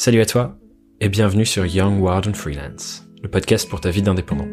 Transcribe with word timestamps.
Salut 0.00 0.20
à 0.20 0.26
toi 0.26 0.56
et 1.00 1.08
bienvenue 1.08 1.44
sur 1.44 1.66
Young 1.66 2.00
and 2.06 2.34
Freelance, 2.34 3.04
le 3.20 3.28
podcast 3.28 3.68
pour 3.68 3.80
ta 3.80 3.90
vie 3.90 4.00
d'indépendant. 4.00 4.46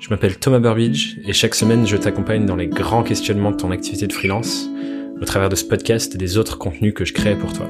Je 0.00 0.08
m'appelle 0.08 0.38
Thomas 0.38 0.60
Burbidge 0.60 1.18
et 1.26 1.34
chaque 1.34 1.54
semaine 1.54 1.86
je 1.86 1.98
t'accompagne 1.98 2.46
dans 2.46 2.56
les 2.56 2.66
grands 2.66 3.02
questionnements 3.02 3.50
de 3.50 3.58
ton 3.58 3.70
activité 3.70 4.06
de 4.06 4.14
freelance 4.14 4.66
au 5.20 5.24
travers 5.26 5.50
de 5.50 5.56
ce 5.56 5.66
podcast 5.66 6.14
et 6.14 6.18
des 6.18 6.38
autres 6.38 6.56
contenus 6.56 6.94
que 6.94 7.04
je 7.04 7.12
crée 7.12 7.36
pour 7.36 7.52
toi. 7.52 7.68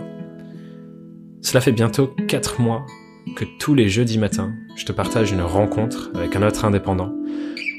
Cela 1.43 1.61
fait 1.61 1.73
bientôt 1.73 2.15
4 2.29 2.61
mois 2.61 2.87
que 3.35 3.47
tous 3.59 3.75
les 3.75 3.89
jeudis 3.89 4.19
matins, 4.19 4.55
je 4.77 4.85
te 4.85 4.93
partage 4.93 5.33
une 5.33 5.43
rencontre 5.43 6.13
avec 6.15 6.37
un 6.37 6.47
autre 6.47 6.65
indépendant 6.65 7.13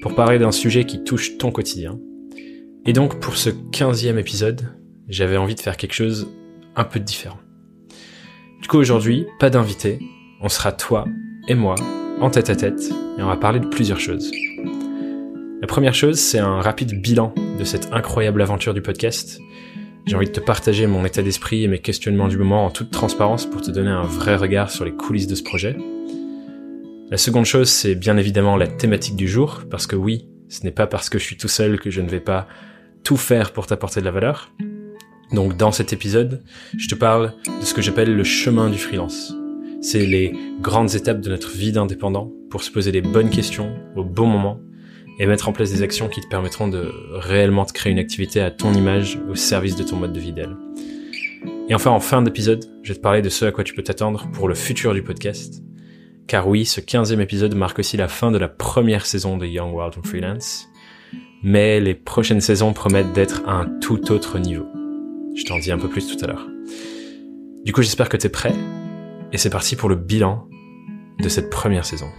pour 0.02 0.16
parler 0.16 0.38
d'un 0.38 0.52
sujet 0.52 0.84
qui 0.84 1.02
touche 1.06 1.38
ton 1.38 1.52
quotidien. 1.52 1.98
Et 2.86 2.92
donc 2.92 3.22
pour 3.22 3.38
ce 3.38 3.52
15e 3.52 4.18
épisode, 4.18 4.76
j'avais 5.08 5.38
envie 5.38 5.56
de 5.56 5.62
faire 5.62 5.78
quelque 5.78 5.94
chose 5.94 6.28
un 6.76 6.84
peu 6.84 7.00
différent. 7.00 7.40
Du 8.62 8.68
coup 8.68 8.78
aujourd'hui, 8.78 9.26
pas 9.40 9.50
d'invité, 9.50 10.00
on 10.40 10.48
sera 10.48 10.72
toi 10.72 11.06
et 11.48 11.56
moi 11.56 11.76
en 12.20 12.30
tête 12.30 12.52
à 12.52 12.56
tête 12.56 12.92
et 13.18 13.24
on 13.24 13.28
va 13.28 13.36
parler 13.36 13.60
de 13.60 13.66
plusieurs 13.66 14.00
choses. 14.00 14.32
La 15.62 15.68
première 15.68 15.96
chose, 15.96 16.20
c'est 16.20 16.38
un 16.38 16.62
rapide 16.62 17.02
bilan 17.02 17.34
de 17.58 17.64
cette 17.64 17.92
incroyable 17.92 18.42
aventure 18.42 18.76
du 18.76 18.82
podcast. 18.82 19.40
J'ai 20.06 20.16
envie 20.16 20.28
de 20.28 20.32
te 20.32 20.40
partager 20.40 20.86
mon 20.86 21.04
état 21.06 21.24
d'esprit 21.24 21.64
et 21.64 21.68
mes 21.68 21.80
questionnements 21.80 22.28
du 22.28 22.38
moment 22.38 22.66
en 22.66 22.70
toute 22.70 22.92
transparence 22.92 23.48
pour 23.48 23.62
te 23.62 23.72
donner 23.72 23.90
un 23.90 24.04
vrai 24.04 24.36
regard 24.36 24.70
sur 24.70 24.86
les 24.86 24.94
coulisses 24.94 25.28
de 25.28 25.36
ce 25.36 25.44
projet. 25.44 25.76
La 27.10 27.18
seconde 27.18 27.46
chose, 27.46 27.70
c'est 27.70 27.96
bien 27.96 28.16
évidemment 28.16 28.58
la 28.58 28.68
thématique 28.68 29.16
du 29.16 29.28
jour, 29.28 29.64
parce 29.70 29.88
que 29.88 29.96
oui, 29.96 30.28
ce 30.50 30.64
n'est 30.64 30.72
pas 30.72 30.88
parce 30.88 31.10
que 31.10 31.20
je 31.20 31.24
suis 31.24 31.38
tout 31.38 31.48
seul 31.48 31.80
que 31.80 31.90
je 31.90 32.02
ne 32.02 32.10
vais 32.10 32.20
pas 32.20 32.48
tout 33.04 33.18
faire 33.18 33.54
pour 33.54 33.68
t'apporter 33.68 34.00
de 34.02 34.06
la 34.06 34.12
valeur. 34.12 34.52
Donc 35.32 35.56
dans 35.56 35.72
cet 35.72 35.94
épisode, 35.94 36.44
je 36.78 36.88
te 36.88 36.96
parle 36.96 37.34
de 37.60 37.66
ce 37.66 37.74
que 37.74 37.82
j'appelle 37.82 38.16
le 38.16 38.24
chemin 38.24 38.70
du 38.70 38.78
freelance. 38.78 39.34
C'est 39.82 40.06
les 40.06 40.34
grandes 40.60 40.94
étapes 40.94 41.22
de 41.22 41.30
notre 41.30 41.52
vie 41.52 41.72
d'indépendant 41.72 42.32
pour 42.50 42.64
se 42.64 42.72
poser 42.72 42.92
les 42.92 43.02
bonnes 43.02 43.30
questions 43.30 43.74
au 43.96 44.04
bon 44.04 44.28
moment 44.28 44.60
et 45.20 45.26
mettre 45.26 45.48
en 45.48 45.54
place 45.54 45.72
des 45.72 45.84
actions 45.84 46.10
qui 46.10 46.22
te 46.22 46.28
permettront 46.28 46.68
de 46.68 46.92
réellement 47.14 47.66
te 47.66 47.74
créer 47.74 47.92
une 47.92 48.00
activité 48.00 48.42
à 48.42 48.52
ton 48.52 48.74
image 48.74 49.20
au 49.30 49.36
service 49.36 49.76
de 49.76 49.84
ton 49.84 49.96
mode 49.96 50.14
de 50.14 50.20
vie 50.20 50.34
d'elle. 50.34 50.56
Et 51.70 51.76
enfin, 51.76 51.92
en 51.92 52.00
fin 52.00 52.22
d'épisode, 52.22 52.66
je 52.84 52.90
vais 52.90 52.98
te 52.98 53.02
parler 53.02 53.22
de 53.22 53.30
ce 53.30 53.46
à 53.46 53.52
quoi 53.52 53.64
tu 53.64 53.74
peux 53.74 53.84
t'attendre 53.84 54.28
pour 54.34 54.48
le 54.48 54.56
futur 54.56 54.94
du 54.94 55.02
podcast. 55.02 55.64
Car 56.28 56.48
oui, 56.48 56.66
ce 56.66 56.82
15e 56.82 57.20
épisode 57.20 57.56
marque 57.56 57.80
aussi 57.80 57.98
la 57.98 58.08
fin 58.08 58.32
de 58.32 58.38
la 58.38 58.48
première 58.48 59.06
saison 59.06 59.38
de 59.38 59.46
Young 59.46 59.74
World 59.74 59.96
and 59.98 60.08
Freelance. 60.08 60.68
Mais 61.44 61.80
les 61.80 61.96
prochaines 61.96 62.42
saisons 62.42 62.74
promettent 62.74 63.14
d'être 63.14 63.42
à 63.48 63.54
un 63.54 63.66
tout 63.80 64.12
autre 64.12 64.38
niveau. 64.38 64.66
Je 65.34 65.46
t'en 65.46 65.60
dis 65.60 65.72
un 65.72 65.78
peu 65.78 65.90
plus 65.90 66.08
tout 66.08 66.24
à 66.24 66.28
l'heure. 66.28 66.48
Du 67.64 67.74
coup, 67.74 67.82
j'espère 67.82 68.10
que 68.10 68.18
t'es 68.18 68.30
prêt. 68.30 68.54
Et 69.32 69.38
c'est 69.38 69.50
parti 69.50 69.76
pour 69.76 69.88
le 69.88 69.96
bilan 69.96 70.48
de 71.20 71.30
cette 71.30 71.50
première 71.50 71.86
saison. 71.86 72.10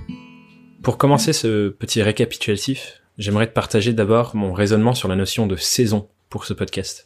Pour 0.83 0.97
commencer 0.97 1.33
ce 1.33 1.69
petit 1.69 2.03
récapitulatif, 2.03 3.03
j'aimerais 3.19 3.47
te 3.47 3.53
partager 3.53 3.93
d'abord 3.93 4.35
mon 4.35 4.53
raisonnement 4.53 4.95
sur 4.95 5.09
la 5.09 5.17
notion 5.17 5.47
de 5.47 5.57
saison 5.57 6.09
pour 6.31 6.47
ce 6.47 6.55
podcast. 6.55 7.05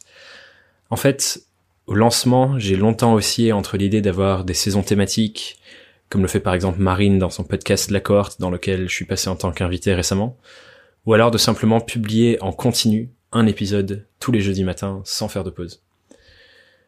En 0.89 0.95
fait, 0.95 1.43
au 1.87 1.93
lancement, 1.93 2.57
j'ai 2.57 2.77
longtemps 2.77 3.13
oscillé 3.13 3.51
entre 3.51 3.75
l'idée 3.75 4.01
d'avoir 4.01 4.45
des 4.45 4.53
saisons 4.53 4.83
thématiques, 4.83 5.59
comme 6.09 6.21
le 6.21 6.27
fait 6.27 6.39
par 6.39 6.53
exemple 6.53 6.79
Marine 6.79 7.19
dans 7.19 7.29
son 7.29 7.43
podcast 7.43 7.91
La 7.91 7.99
Cohorte, 7.99 8.39
dans 8.39 8.49
lequel 8.49 8.87
je 8.87 8.95
suis 8.95 9.05
passé 9.05 9.29
en 9.29 9.35
tant 9.35 9.51
qu'invité 9.51 9.93
récemment, 9.93 10.37
ou 11.05 11.13
alors 11.13 11.31
de 11.31 11.37
simplement 11.37 11.81
publier 11.81 12.41
en 12.41 12.53
continu 12.53 13.09
un 13.33 13.45
épisode 13.45 14.05
tous 14.19 14.31
les 14.31 14.39
jeudis 14.39 14.63
matins 14.63 15.01
sans 15.03 15.27
faire 15.27 15.43
de 15.43 15.49
pause. 15.49 15.81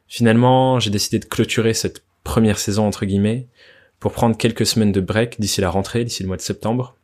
Finalement, 0.10 0.80
j'ai 0.80 0.90
décidé 0.90 1.20
de 1.20 1.26
clôturer 1.26 1.74
cette 1.74 2.04
première 2.26 2.60
saison 2.60 2.86
entre 2.86 3.06
guillemets 3.06 3.48
pour 4.00 4.12
prendre 4.12 4.36
quelques 4.36 4.66
semaines 4.66 4.92
de 4.92 5.02
break 5.02 5.40
d'ici 5.40 5.62
la 5.62 5.70
rentrée, 5.70 6.04
d'ici 6.04 6.24
le 6.24 6.28
mois 6.28 6.38
de 6.38 6.42
septembre. 6.42 6.98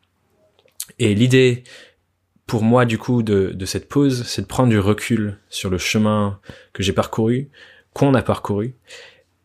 Et 0.99 1.15
l'idée 1.15 1.63
pour 2.47 2.61
moi 2.61 2.85
du 2.85 2.97
coup 2.97 3.23
de, 3.23 3.65
cette 3.65 3.89
pause, 3.89 4.23
c'est 4.27 4.43
de 4.43 4.47
prendre 4.47 4.69
du 4.69 4.79
recul 4.79 5.39
sur 5.49 5.69
le 5.69 5.77
chemin 5.77 6.39
que 6.73 6.83
j'ai 6.83 6.93
parcouru, 6.93 7.49
qu'on 7.93 8.13
a 8.13 8.21
parcouru, 8.21 8.75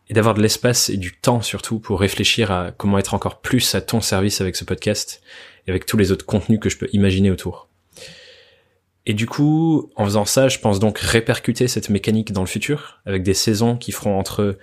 et 0.09 0.13
d'avoir 0.13 0.35
de 0.35 0.41
l'espace 0.41 0.89
et 0.89 0.97
du 0.97 1.15
temps 1.15 1.41
surtout 1.41 1.79
pour 1.79 1.99
réfléchir 1.99 2.51
à 2.51 2.71
comment 2.71 2.99
être 2.99 3.13
encore 3.13 3.41
plus 3.41 3.75
à 3.75 3.81
ton 3.81 4.01
service 4.01 4.41
avec 4.41 4.55
ce 4.55 4.65
podcast 4.65 5.21
et 5.65 5.71
avec 5.71 5.85
tous 5.85 5.97
les 5.97 6.11
autres 6.11 6.25
contenus 6.25 6.59
que 6.59 6.69
je 6.69 6.77
peux 6.77 6.89
imaginer 6.93 7.31
autour. 7.31 7.70
Et 9.05 9.13
du 9.13 9.27
coup, 9.27 9.89
en 9.95 10.05
faisant 10.05 10.25
ça, 10.25 10.47
je 10.47 10.59
pense 10.59 10.79
donc 10.79 10.99
répercuter 10.99 11.67
cette 11.67 11.89
mécanique 11.89 12.31
dans 12.31 12.41
le 12.41 12.47
futur, 12.47 13.01
avec 13.05 13.23
des 13.23 13.33
saisons 13.33 13.75
qui 13.75 13.91
feront 13.91 14.17
entre 14.17 14.57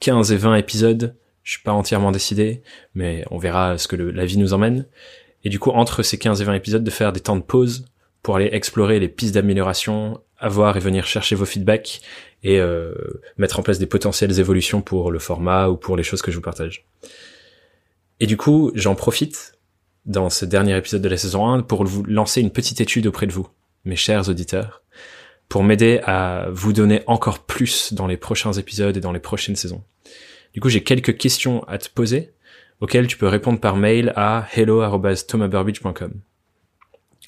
15 0.00 0.32
et 0.32 0.36
20 0.36 0.56
épisodes. 0.56 1.14
Je 1.42 1.52
suis 1.52 1.62
pas 1.62 1.72
entièrement 1.72 2.12
décidé, 2.12 2.62
mais 2.94 3.24
on 3.30 3.38
verra 3.38 3.76
ce 3.76 3.88
que 3.88 3.96
la 3.96 4.24
vie 4.24 4.38
nous 4.38 4.54
emmène. 4.54 4.86
Et 5.44 5.50
du 5.50 5.58
coup, 5.58 5.70
entre 5.70 6.02
ces 6.02 6.18
15 6.18 6.40
et 6.40 6.44
20 6.44 6.54
épisodes, 6.54 6.84
de 6.84 6.90
faire 6.90 7.12
des 7.12 7.20
temps 7.20 7.36
de 7.36 7.42
pause 7.42 7.84
pour 8.22 8.36
aller 8.36 8.48
explorer 8.52 9.00
les 9.00 9.08
pistes 9.08 9.34
d'amélioration, 9.34 10.20
avoir 10.38 10.76
et 10.76 10.80
venir 10.80 11.06
chercher 11.06 11.34
vos 11.34 11.44
feedbacks 11.44 12.00
et 12.44 12.60
euh, 12.60 12.94
mettre 13.36 13.58
en 13.58 13.62
place 13.62 13.78
des 13.78 13.86
potentielles 13.86 14.38
évolutions 14.38 14.80
pour 14.80 15.10
le 15.10 15.18
format 15.18 15.68
ou 15.68 15.76
pour 15.76 15.96
les 15.96 16.02
choses 16.02 16.22
que 16.22 16.30
je 16.30 16.36
vous 16.36 16.42
partage. 16.42 16.86
Et 18.20 18.26
du 18.26 18.36
coup, 18.36 18.70
j'en 18.74 18.94
profite 18.94 19.58
dans 20.06 20.30
ce 20.30 20.44
dernier 20.44 20.76
épisode 20.76 21.02
de 21.02 21.08
la 21.08 21.16
saison 21.16 21.48
1 21.48 21.62
pour 21.62 21.84
vous 21.84 22.04
lancer 22.04 22.40
une 22.40 22.50
petite 22.50 22.80
étude 22.80 23.06
auprès 23.06 23.26
de 23.26 23.32
vous 23.32 23.48
mes 23.84 23.96
chers 23.96 24.28
auditeurs, 24.28 24.82
pour 25.48 25.64
m'aider 25.64 26.00
à 26.04 26.46
vous 26.50 26.72
donner 26.72 27.02
encore 27.06 27.40
plus 27.40 27.92
dans 27.92 28.06
les 28.06 28.16
prochains 28.16 28.52
épisodes 28.52 28.96
et 28.96 29.00
dans 29.00 29.12
les 29.12 29.20
prochaines 29.20 29.56
saisons. 29.56 29.84
Du 30.54 30.60
coup, 30.60 30.68
j'ai 30.68 30.82
quelques 30.82 31.16
questions 31.16 31.62
à 31.68 31.78
te 31.78 31.88
poser 31.88 32.32
auxquelles 32.80 33.06
tu 33.06 33.16
peux 33.16 33.28
répondre 33.28 33.60
par 33.60 33.76
mail 33.76 34.12
à 34.16 34.46
hello@thomasburbidge.com. 34.54 36.20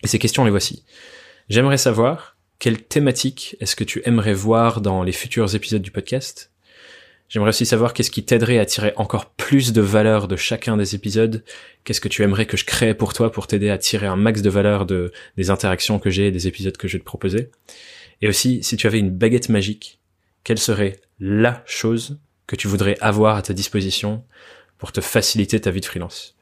Et 0.03 0.07
ces 0.07 0.19
questions 0.19 0.45
les 0.45 0.51
voici. 0.51 0.85
J'aimerais 1.49 1.79
savoir 1.79 2.37
quelle 2.59 2.83
thématique 2.83 3.57
est-ce 3.61 3.77
que 3.77 3.85
tu 3.85 4.03
aimerais 4.05 4.35
voir 4.35 4.81
dans 4.81 5.03
les 5.03 5.13
futurs 5.13 5.55
épisodes 5.55 5.83
du 5.83 5.91
podcast? 5.91 6.54
J'aimerais 7.29 7.49
aussi 7.49 7.67
savoir 7.67 7.95
qu'est-ce 7.95 8.11
qui 8.11 8.25
t'aiderait 8.25 8.59
à 8.59 8.67
tirer 8.67 8.93
encore 8.97 9.31
plus 9.31 9.73
de 9.73 9.81
valeur 9.81 10.29
de 10.29 10.37
chacun 10.37 10.77
des 10.77 10.95
épisodes. 10.95 11.43
Qu'est-ce 11.83 12.01
que 12.01 12.09
tu 12.09 12.23
aimerais 12.23 12.47
que 12.47 12.57
je 12.57 12.65
crée 12.65 12.95
pour 12.95 13.13
toi 13.13 13.33
pour 13.33 13.47
t'aider 13.47 13.71
à 13.71 13.79
tirer 13.79 14.07
un 14.07 14.17
max 14.17 14.43
de 14.43 14.51
valeur 14.51 14.87
de, 14.87 15.11
des 15.37 15.51
interactions 15.51 15.99
que 15.99 16.11
j'ai 16.11 16.29
et 16.29 16.31
des 16.31 16.47
épisodes 16.47 16.77
que 16.77 16.87
je 16.87 16.95
vais 16.95 17.01
te 17.01 17.05
proposer? 17.05 17.51
Et 18.21 18.29
aussi, 18.29 18.63
si 18.63 18.77
tu 18.77 18.87
avais 18.87 18.99
une 18.99 19.11
baguette 19.11 19.49
magique, 19.49 20.01
quelle 20.45 20.59
serait 20.59 21.01
la 21.19 21.63
chose 21.67 22.19
que 22.47 22.57
tu 22.57 22.69
voudrais 22.69 22.99
avoir 23.01 23.37
à 23.37 23.43
ta 23.43 23.55
disposition 23.55 24.23
pour 24.79 24.93
te 24.93 25.01
faciliter 25.01 25.61
ta 25.61 25.71
vie 25.71 25.81
de 25.81 25.87
freelance? 25.87 26.37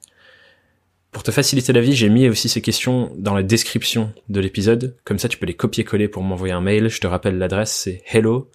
Pour 1.12 1.22
te 1.22 1.30
faciliter 1.30 1.72
la 1.72 1.80
vie, 1.80 1.94
j'ai 1.94 2.08
mis 2.08 2.28
aussi 2.28 2.48
ces 2.48 2.62
questions 2.62 3.12
dans 3.16 3.34
la 3.34 3.42
description 3.42 4.12
de 4.28 4.40
l'épisode. 4.40 4.96
Comme 5.04 5.18
ça, 5.18 5.28
tu 5.28 5.38
peux 5.38 5.46
les 5.46 5.54
copier-coller 5.54 6.08
pour 6.08 6.22
m'envoyer 6.22 6.54
un 6.54 6.62
mail. 6.62 6.88
Je 6.88 7.00
te 7.00 7.06
rappelle 7.06 7.38
l'adresse, 7.38 7.72
c'est 7.72 8.02
hello 8.10 8.50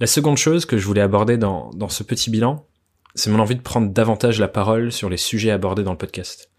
La 0.00 0.06
seconde 0.06 0.36
chose 0.36 0.64
que 0.64 0.78
je 0.78 0.86
voulais 0.86 1.00
aborder 1.00 1.36
dans, 1.36 1.70
dans 1.70 1.88
ce 1.88 2.02
petit 2.02 2.30
bilan, 2.30 2.66
c'est 3.14 3.30
mon 3.30 3.40
envie 3.40 3.56
de 3.56 3.62
prendre 3.62 3.90
davantage 3.90 4.38
la 4.38 4.48
parole 4.48 4.92
sur 4.92 5.10
les 5.10 5.16
sujets 5.16 5.50
abordés 5.50 5.82
dans 5.82 5.92
le 5.92 5.98
podcast. 5.98 6.50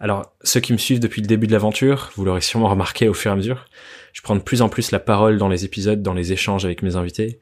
Alors, 0.00 0.34
ceux 0.42 0.60
qui 0.60 0.72
me 0.72 0.78
suivent 0.78 1.00
depuis 1.00 1.20
le 1.20 1.28
début 1.28 1.46
de 1.46 1.52
l'aventure, 1.52 2.10
vous 2.16 2.24
l'aurez 2.24 2.40
sûrement 2.40 2.68
remarqué 2.68 3.08
au 3.08 3.14
fur 3.14 3.30
et 3.30 3.34
à 3.34 3.36
mesure, 3.36 3.66
je 4.12 4.20
prends 4.20 4.34
de 4.34 4.40
plus 4.40 4.62
en 4.62 4.68
plus 4.68 4.90
la 4.90 4.98
parole 4.98 5.38
dans 5.38 5.48
les 5.48 5.64
épisodes, 5.64 6.02
dans 6.02 6.14
les 6.14 6.32
échanges 6.32 6.64
avec 6.64 6.82
mes 6.82 6.96
invités, 6.96 7.40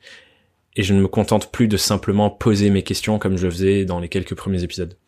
et 0.77 0.83
je 0.83 0.93
ne 0.93 1.01
me 1.01 1.09
contente 1.09 1.51
plus 1.53 1.69
de 1.69 1.77
simplement 1.77 2.29
poser 2.29 2.71
mes 2.71 2.83
questions 2.83 3.19
comme 3.19 3.39
je 3.39 3.45
le 3.45 3.51
faisais 3.51 3.85
dans 3.85 3.99
les 3.99 4.09
quelques 4.09 4.35
premiers 4.35 4.63
épisodes. 4.63 4.99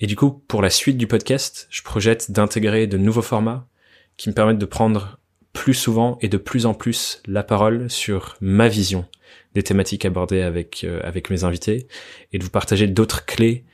Et 0.00 0.06
du 0.06 0.16
coup, 0.16 0.30
pour 0.30 0.62
la 0.62 0.70
suite 0.70 0.96
du 0.96 1.06
podcast, 1.06 1.66
je 1.70 1.82
projette 1.82 2.30
d'intégrer 2.30 2.86
de 2.86 2.96
nouveaux 2.96 3.22
formats 3.22 3.68
qui 4.16 4.28
me 4.28 4.34
permettent 4.34 4.58
de 4.58 4.66
prendre 4.66 5.18
plus 5.52 5.74
souvent 5.74 6.18
et 6.22 6.28
de 6.28 6.36
plus 6.38 6.66
en 6.66 6.74
plus 6.74 7.22
la 7.26 7.42
parole 7.42 7.90
sur 7.90 8.36
ma 8.40 8.68
vision 8.68 9.06
des 9.54 9.62
thématiques 9.62 10.04
abordées 10.04 10.42
avec 10.42 10.84
euh, 10.84 11.00
avec 11.02 11.30
mes 11.30 11.44
invités 11.44 11.88
et 12.32 12.38
de 12.38 12.44
vous 12.44 12.50
partager 12.50 12.86
d'autres 12.86 13.26
clés 13.26 13.64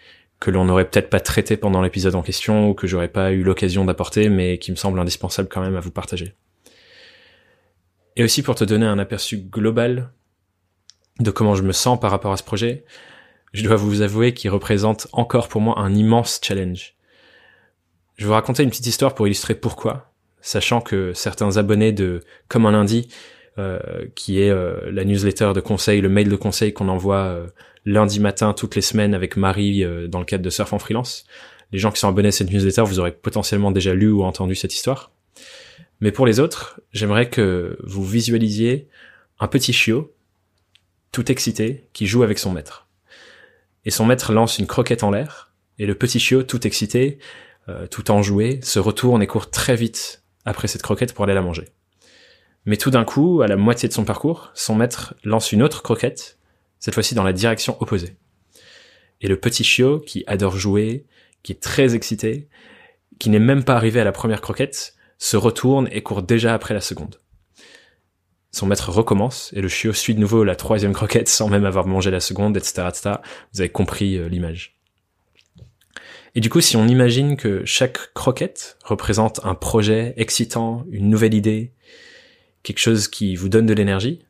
que 0.40 0.50
l'on 0.50 0.64
n'aurait 0.64 0.88
peut-être 0.88 1.10
pas 1.10 1.20
traitées 1.20 1.56
pendant 1.56 1.82
l'épisode 1.82 2.14
en 2.14 2.22
question 2.22 2.68
ou 2.68 2.74
que 2.74 2.86
j'aurais 2.86 3.08
pas 3.08 3.32
eu 3.32 3.42
l'occasion 3.42 3.84
d'apporter 3.84 4.28
mais 4.28 4.58
qui 4.58 4.70
me 4.70 4.76
semblent 4.76 4.98
indispensables 4.98 5.48
quand 5.48 5.60
même 5.60 5.76
à 5.76 5.80
vous 5.80 5.90
partager. 5.90 6.34
Et 8.16 8.24
aussi 8.24 8.42
pour 8.42 8.54
te 8.54 8.64
donner 8.64 8.86
un 8.86 8.98
aperçu 8.98 9.38
global 9.38 10.10
de 11.20 11.30
comment 11.30 11.54
je 11.54 11.62
me 11.62 11.72
sens 11.72 11.98
par 11.98 12.10
rapport 12.10 12.32
à 12.32 12.36
ce 12.36 12.42
projet, 12.42 12.84
je 13.52 13.64
dois 13.64 13.76
vous 13.76 14.02
avouer 14.02 14.34
qu'il 14.34 14.50
représente 14.50 15.08
encore 15.12 15.48
pour 15.48 15.60
moi 15.60 15.78
un 15.78 15.94
immense 15.94 16.40
challenge. 16.42 16.94
Je 18.16 18.24
vais 18.24 18.28
vous 18.28 18.34
raconter 18.34 18.62
une 18.62 18.70
petite 18.70 18.86
histoire 18.86 19.14
pour 19.14 19.26
illustrer 19.26 19.54
pourquoi, 19.54 20.07
sachant 20.48 20.80
que 20.80 21.12
certains 21.12 21.58
abonnés 21.58 21.92
de 21.92 22.22
Comme 22.48 22.64
un 22.64 22.72
lundi 22.72 23.08
euh, 23.58 23.78
qui 24.14 24.40
est 24.40 24.50
euh, 24.50 24.90
la 24.90 25.04
newsletter 25.04 25.52
de 25.54 25.60
conseil, 25.60 26.00
le 26.00 26.08
mail 26.08 26.28
de 26.28 26.36
conseil 26.36 26.72
qu'on 26.72 26.88
envoie 26.88 27.24
euh, 27.24 27.46
lundi 27.84 28.18
matin 28.18 28.54
toutes 28.54 28.74
les 28.74 28.80
semaines 28.80 29.14
avec 29.14 29.36
Marie 29.36 29.84
dans 30.08 30.20
le 30.20 30.24
cadre 30.24 30.42
de 30.42 30.50
Surf 30.50 30.72
en 30.72 30.78
freelance. 30.78 31.26
Les 31.72 31.78
gens 31.78 31.90
qui 31.90 32.00
sont 32.00 32.08
abonnés 32.08 32.28
à 32.28 32.32
cette 32.32 32.50
newsletter, 32.50 32.82
vous 32.82 32.98
aurez 32.98 33.12
potentiellement 33.12 33.70
déjà 33.70 33.92
lu 33.94 34.10
ou 34.10 34.24
entendu 34.24 34.54
cette 34.54 34.74
histoire. 34.74 35.10
Mais 36.00 36.12
pour 36.12 36.26
les 36.26 36.40
autres, 36.40 36.80
j'aimerais 36.92 37.28
que 37.28 37.76
vous 37.84 38.04
visualisiez 38.04 38.88
un 39.40 39.48
petit 39.48 39.72
chiot 39.72 40.14
tout 41.12 41.30
excité, 41.30 41.88
qui 41.92 42.06
joue 42.06 42.22
avec 42.22 42.38
son 42.38 42.52
maître. 42.52 42.86
Et 43.84 43.90
son 43.90 44.06
maître 44.06 44.32
lance 44.32 44.58
une 44.58 44.66
croquette 44.66 45.02
en 45.02 45.10
l'air, 45.10 45.50
et 45.78 45.86
le 45.86 45.94
petit 45.94 46.20
chiot, 46.20 46.42
tout 46.42 46.66
excité, 46.66 47.18
euh, 47.68 47.86
tout 47.86 48.10
enjoué, 48.10 48.60
se 48.62 48.78
retourne 48.78 49.22
et 49.22 49.26
court 49.26 49.50
très 49.50 49.76
vite 49.76 50.22
après 50.48 50.66
cette 50.66 50.82
croquette 50.82 51.12
pour 51.14 51.24
aller 51.24 51.34
la 51.34 51.42
manger. 51.42 51.66
Mais 52.64 52.76
tout 52.76 52.90
d'un 52.90 53.04
coup, 53.04 53.42
à 53.42 53.46
la 53.46 53.56
moitié 53.56 53.88
de 53.88 53.94
son 53.94 54.04
parcours, 54.04 54.50
son 54.54 54.74
maître 54.74 55.14
lance 55.24 55.52
une 55.52 55.62
autre 55.62 55.82
croquette, 55.82 56.38
cette 56.80 56.94
fois-ci 56.94 57.14
dans 57.14 57.24
la 57.24 57.32
direction 57.32 57.80
opposée. 57.80 58.16
Et 59.20 59.28
le 59.28 59.38
petit 59.38 59.64
chiot, 59.64 60.00
qui 60.00 60.24
adore 60.26 60.56
jouer, 60.56 61.06
qui 61.42 61.52
est 61.52 61.62
très 61.62 61.94
excité, 61.94 62.48
qui 63.18 63.30
n'est 63.30 63.38
même 63.38 63.64
pas 63.64 63.76
arrivé 63.76 64.00
à 64.00 64.04
la 64.04 64.12
première 64.12 64.40
croquette, 64.40 64.94
se 65.18 65.36
retourne 65.36 65.88
et 65.90 66.02
court 66.02 66.22
déjà 66.22 66.54
après 66.54 66.74
la 66.74 66.80
seconde. 66.80 67.20
Son 68.52 68.66
maître 68.66 68.90
recommence 68.90 69.52
et 69.54 69.60
le 69.60 69.68
chiot 69.68 69.92
suit 69.92 70.14
de 70.14 70.20
nouveau 70.20 70.44
la 70.44 70.56
troisième 70.56 70.92
croquette 70.92 71.28
sans 71.28 71.48
même 71.48 71.66
avoir 71.66 71.86
mangé 71.86 72.10
la 72.10 72.20
seconde, 72.20 72.56
etc.. 72.56 72.88
Vous 73.52 73.60
avez 73.60 73.68
compris 73.68 74.16
euh, 74.16 74.28
l'image. 74.28 74.77
Et 76.38 76.40
du 76.40 76.50
coup, 76.50 76.60
si 76.60 76.76
on 76.76 76.86
imagine 76.86 77.36
que 77.36 77.64
chaque 77.64 78.14
croquette 78.14 78.78
représente 78.84 79.40
un 79.42 79.56
projet 79.56 80.14
excitant, 80.16 80.84
une 80.92 81.10
nouvelle 81.10 81.34
idée, 81.34 81.72
quelque 82.62 82.78
chose 82.78 83.08
qui 83.08 83.34
vous 83.34 83.48
donne 83.48 83.66
de 83.66 83.74
l'énergie, 83.74 84.24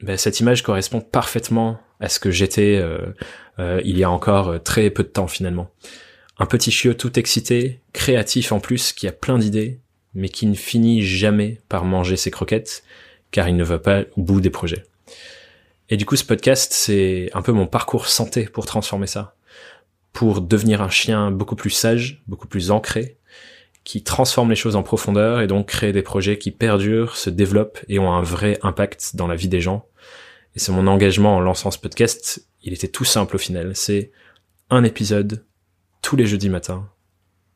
ben, 0.00 0.16
cette 0.16 0.38
image 0.38 0.62
correspond 0.62 1.00
parfaitement 1.00 1.80
à 1.98 2.08
ce 2.08 2.20
que 2.20 2.30
j'étais 2.30 2.78
euh, 2.80 3.12
euh, 3.58 3.82
il 3.84 3.98
y 3.98 4.04
a 4.04 4.10
encore 4.12 4.62
très 4.62 4.88
peu 4.90 5.02
de 5.02 5.08
temps 5.08 5.26
finalement. 5.26 5.68
Un 6.38 6.46
petit 6.46 6.70
chiot 6.70 6.94
tout 6.94 7.18
excité, 7.18 7.80
créatif 7.92 8.52
en 8.52 8.60
plus, 8.60 8.92
qui 8.92 9.08
a 9.08 9.12
plein 9.12 9.36
d'idées, 9.36 9.80
mais 10.14 10.28
qui 10.28 10.46
ne 10.46 10.54
finit 10.54 11.02
jamais 11.02 11.58
par 11.68 11.84
manger 11.84 12.16
ses 12.16 12.30
croquettes, 12.30 12.84
car 13.32 13.48
il 13.48 13.56
ne 13.56 13.64
va 13.64 13.80
pas 13.80 14.02
au 14.16 14.22
bout 14.22 14.40
des 14.40 14.50
projets. 14.50 14.84
Et 15.90 15.96
du 15.96 16.06
coup, 16.06 16.14
ce 16.14 16.24
podcast, 16.24 16.72
c'est 16.72 17.30
un 17.34 17.42
peu 17.42 17.50
mon 17.50 17.66
parcours 17.66 18.06
santé 18.06 18.44
pour 18.44 18.64
transformer 18.64 19.08
ça, 19.08 19.34
pour 20.12 20.40
devenir 20.40 20.82
un 20.82 20.90
chien 20.90 21.30
beaucoup 21.30 21.56
plus 21.56 21.70
sage, 21.70 22.22
beaucoup 22.26 22.48
plus 22.48 22.70
ancré, 22.70 23.18
qui 23.84 24.02
transforme 24.02 24.50
les 24.50 24.56
choses 24.56 24.76
en 24.76 24.82
profondeur 24.82 25.40
et 25.40 25.46
donc 25.46 25.66
crée 25.66 25.92
des 25.92 26.02
projets 26.02 26.38
qui 26.38 26.50
perdurent, 26.50 27.16
se 27.16 27.30
développent 27.30 27.80
et 27.88 27.98
ont 27.98 28.12
un 28.12 28.22
vrai 28.22 28.58
impact 28.62 29.16
dans 29.16 29.26
la 29.26 29.36
vie 29.36 29.48
des 29.48 29.60
gens. 29.60 29.86
Et 30.54 30.58
c'est 30.58 30.72
mon 30.72 30.86
engagement 30.86 31.36
en 31.36 31.40
lançant 31.40 31.70
ce 31.70 31.78
podcast. 31.78 32.46
Il 32.62 32.72
était 32.72 32.88
tout 32.88 33.04
simple 33.04 33.36
au 33.36 33.38
final. 33.38 33.74
C'est 33.74 34.12
un 34.70 34.84
épisode 34.84 35.44
tous 36.02 36.16
les 36.16 36.26
jeudis 36.26 36.50
matins, 36.50 36.88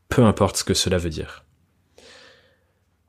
peu 0.09 0.25
importe 0.25 0.56
ce 0.56 0.64
que 0.64 0.75
cela 0.75 0.99
veut 0.99 1.11
dire. 1.11 1.44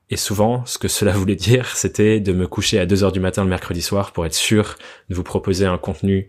Et 0.10 0.18
souvent, 0.18 0.66
ce 0.66 0.78
que 0.78 0.88
cela 0.88 1.12
voulait 1.12 1.36
dire, 1.36 1.76
c'était 1.76 2.20
de 2.20 2.32
me 2.32 2.48
coucher 2.48 2.80
à 2.80 2.86
2 2.86 3.04
heures 3.04 3.12
du 3.12 3.20
matin 3.20 3.44
le 3.44 3.50
mercredi 3.50 3.82
soir 3.82 4.14
pour 4.14 4.26
être 4.26 4.34
sûr 4.34 4.78
de 5.10 5.16
vous 5.16 5.24
proposer 5.24 5.66
un 5.66 5.78
contenu 5.78 6.28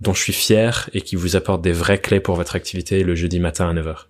dont 0.00 0.14
je 0.14 0.22
suis 0.22 0.32
fier 0.32 0.88
et 0.92 1.00
qui 1.00 1.16
vous 1.16 1.36
apporte 1.36 1.62
des 1.62 1.72
vraies 1.72 2.00
clés 2.00 2.20
pour 2.20 2.36
votre 2.36 2.56
activité 2.56 3.02
le 3.02 3.14
jeudi 3.14 3.40
matin 3.40 3.68
à 3.68 3.72
9 3.72 3.86
heures. 3.86 4.08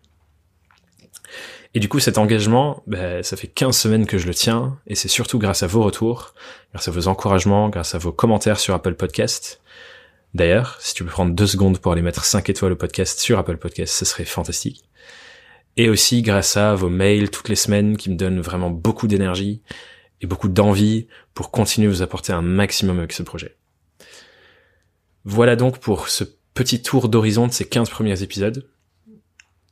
Et 1.74 1.80
du 1.80 1.88
coup, 1.88 2.00
cet 2.00 2.18
engagement, 2.18 2.82
ben, 2.86 3.22
ça 3.22 3.36
fait 3.36 3.46
15 3.46 3.76
semaines 3.76 4.06
que 4.06 4.18
je 4.18 4.26
le 4.26 4.34
tiens, 4.34 4.78
et 4.86 4.94
c'est 4.94 5.08
surtout 5.08 5.38
grâce 5.38 5.62
à 5.62 5.66
vos 5.66 5.82
retours, 5.82 6.34
grâce 6.72 6.88
à 6.88 6.90
vos 6.90 7.08
encouragements, 7.08 7.68
grâce 7.68 7.94
à 7.94 7.98
vos 7.98 8.12
commentaires 8.12 8.58
sur 8.58 8.74
Apple 8.74 8.94
Podcast. 8.94 9.60
D'ailleurs, 10.34 10.78
si 10.80 10.94
tu 10.94 11.04
peux 11.04 11.10
prendre 11.10 11.34
deux 11.34 11.46
secondes 11.46 11.78
pour 11.78 11.92
aller 11.92 12.02
mettre 12.02 12.24
5 12.24 12.48
étoiles 12.48 12.72
au 12.72 12.76
podcast 12.76 13.20
sur 13.20 13.38
Apple 13.38 13.58
Podcast, 13.58 13.94
ce 13.94 14.04
serait 14.04 14.24
fantastique. 14.24 14.84
Et 15.76 15.88
aussi 15.88 16.22
grâce 16.22 16.56
à 16.56 16.74
vos 16.74 16.88
mails 16.88 17.30
toutes 17.30 17.48
les 17.48 17.56
semaines 17.56 17.96
qui 17.96 18.10
me 18.10 18.16
donnent 18.16 18.40
vraiment 18.40 18.70
beaucoup 18.70 19.06
d'énergie 19.06 19.62
et 20.20 20.26
beaucoup 20.26 20.48
d'envie 20.48 21.06
pour 21.34 21.50
continuer 21.50 21.86
à 21.88 21.90
vous 21.90 22.02
apporter 22.02 22.32
un 22.32 22.42
maximum 22.42 22.98
avec 22.98 23.12
ce 23.12 23.22
projet. 23.22 23.57
Voilà 25.30 25.56
donc 25.56 25.76
pour 25.78 26.08
ce 26.08 26.24
petit 26.54 26.80
tour 26.80 27.10
d'horizon 27.10 27.46
de 27.46 27.52
ces 27.52 27.66
15 27.66 27.90
premiers 27.90 28.22
épisodes. 28.22 28.66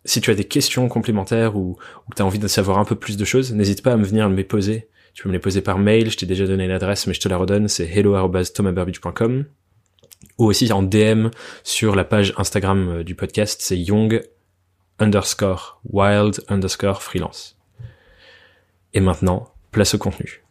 Si 0.05 0.21
tu 0.21 0.31
as 0.31 0.35
des 0.35 0.45
questions 0.45 0.87
complémentaires 0.87 1.57
ou, 1.57 1.79
que 2.11 2.17
tu 2.17 2.21
as 2.21 2.27
envie 2.27 2.39
de 2.39 2.47
savoir 2.47 2.79
un 2.79 2.85
peu 2.85 2.95
plus 2.95 3.17
de 3.17 3.25
choses, 3.25 3.55
n'hésite 3.55 3.83
pas 3.83 3.95
à 3.95 3.97
me 3.97 4.05
venir 4.05 4.29
me 4.29 4.37
les 4.37 4.45
poser. 4.45 4.91
Tu 5.15 5.23
peux 5.23 5.31
me 5.31 5.33
les 5.33 5.39
poser 5.39 5.63
par 5.63 5.79
mail, 5.79 6.11
je 6.11 6.19
t'ai 6.19 6.27
déjà 6.27 6.47
donné 6.47 6.67
l'adresse 6.67 7.07
mais 7.07 7.15
je 7.15 7.21
te 7.21 7.29
la 7.31 7.39
redonne, 7.39 7.69
c'est 7.69 7.87
hello.thomasburbidge.com 7.87 9.47
ou 10.37 10.45
aussi 10.45 10.71
en 10.75 10.83
DM 10.83 11.29
sur 11.65 11.97
la 11.97 12.05
page 12.05 12.35
Instagram 12.37 12.89
euh, 12.91 13.03
du 13.03 13.15
podcast, 13.15 13.63
c'est 13.63 13.79
young 13.79 14.21
underscore 14.99 15.81
wild 15.91 16.39
underscore 16.49 17.03
freelance. 17.03 17.57
Et 18.93 19.01
maintenant, 19.01 19.55
place 19.71 19.95
au 19.95 19.99
contenu. 19.99 20.45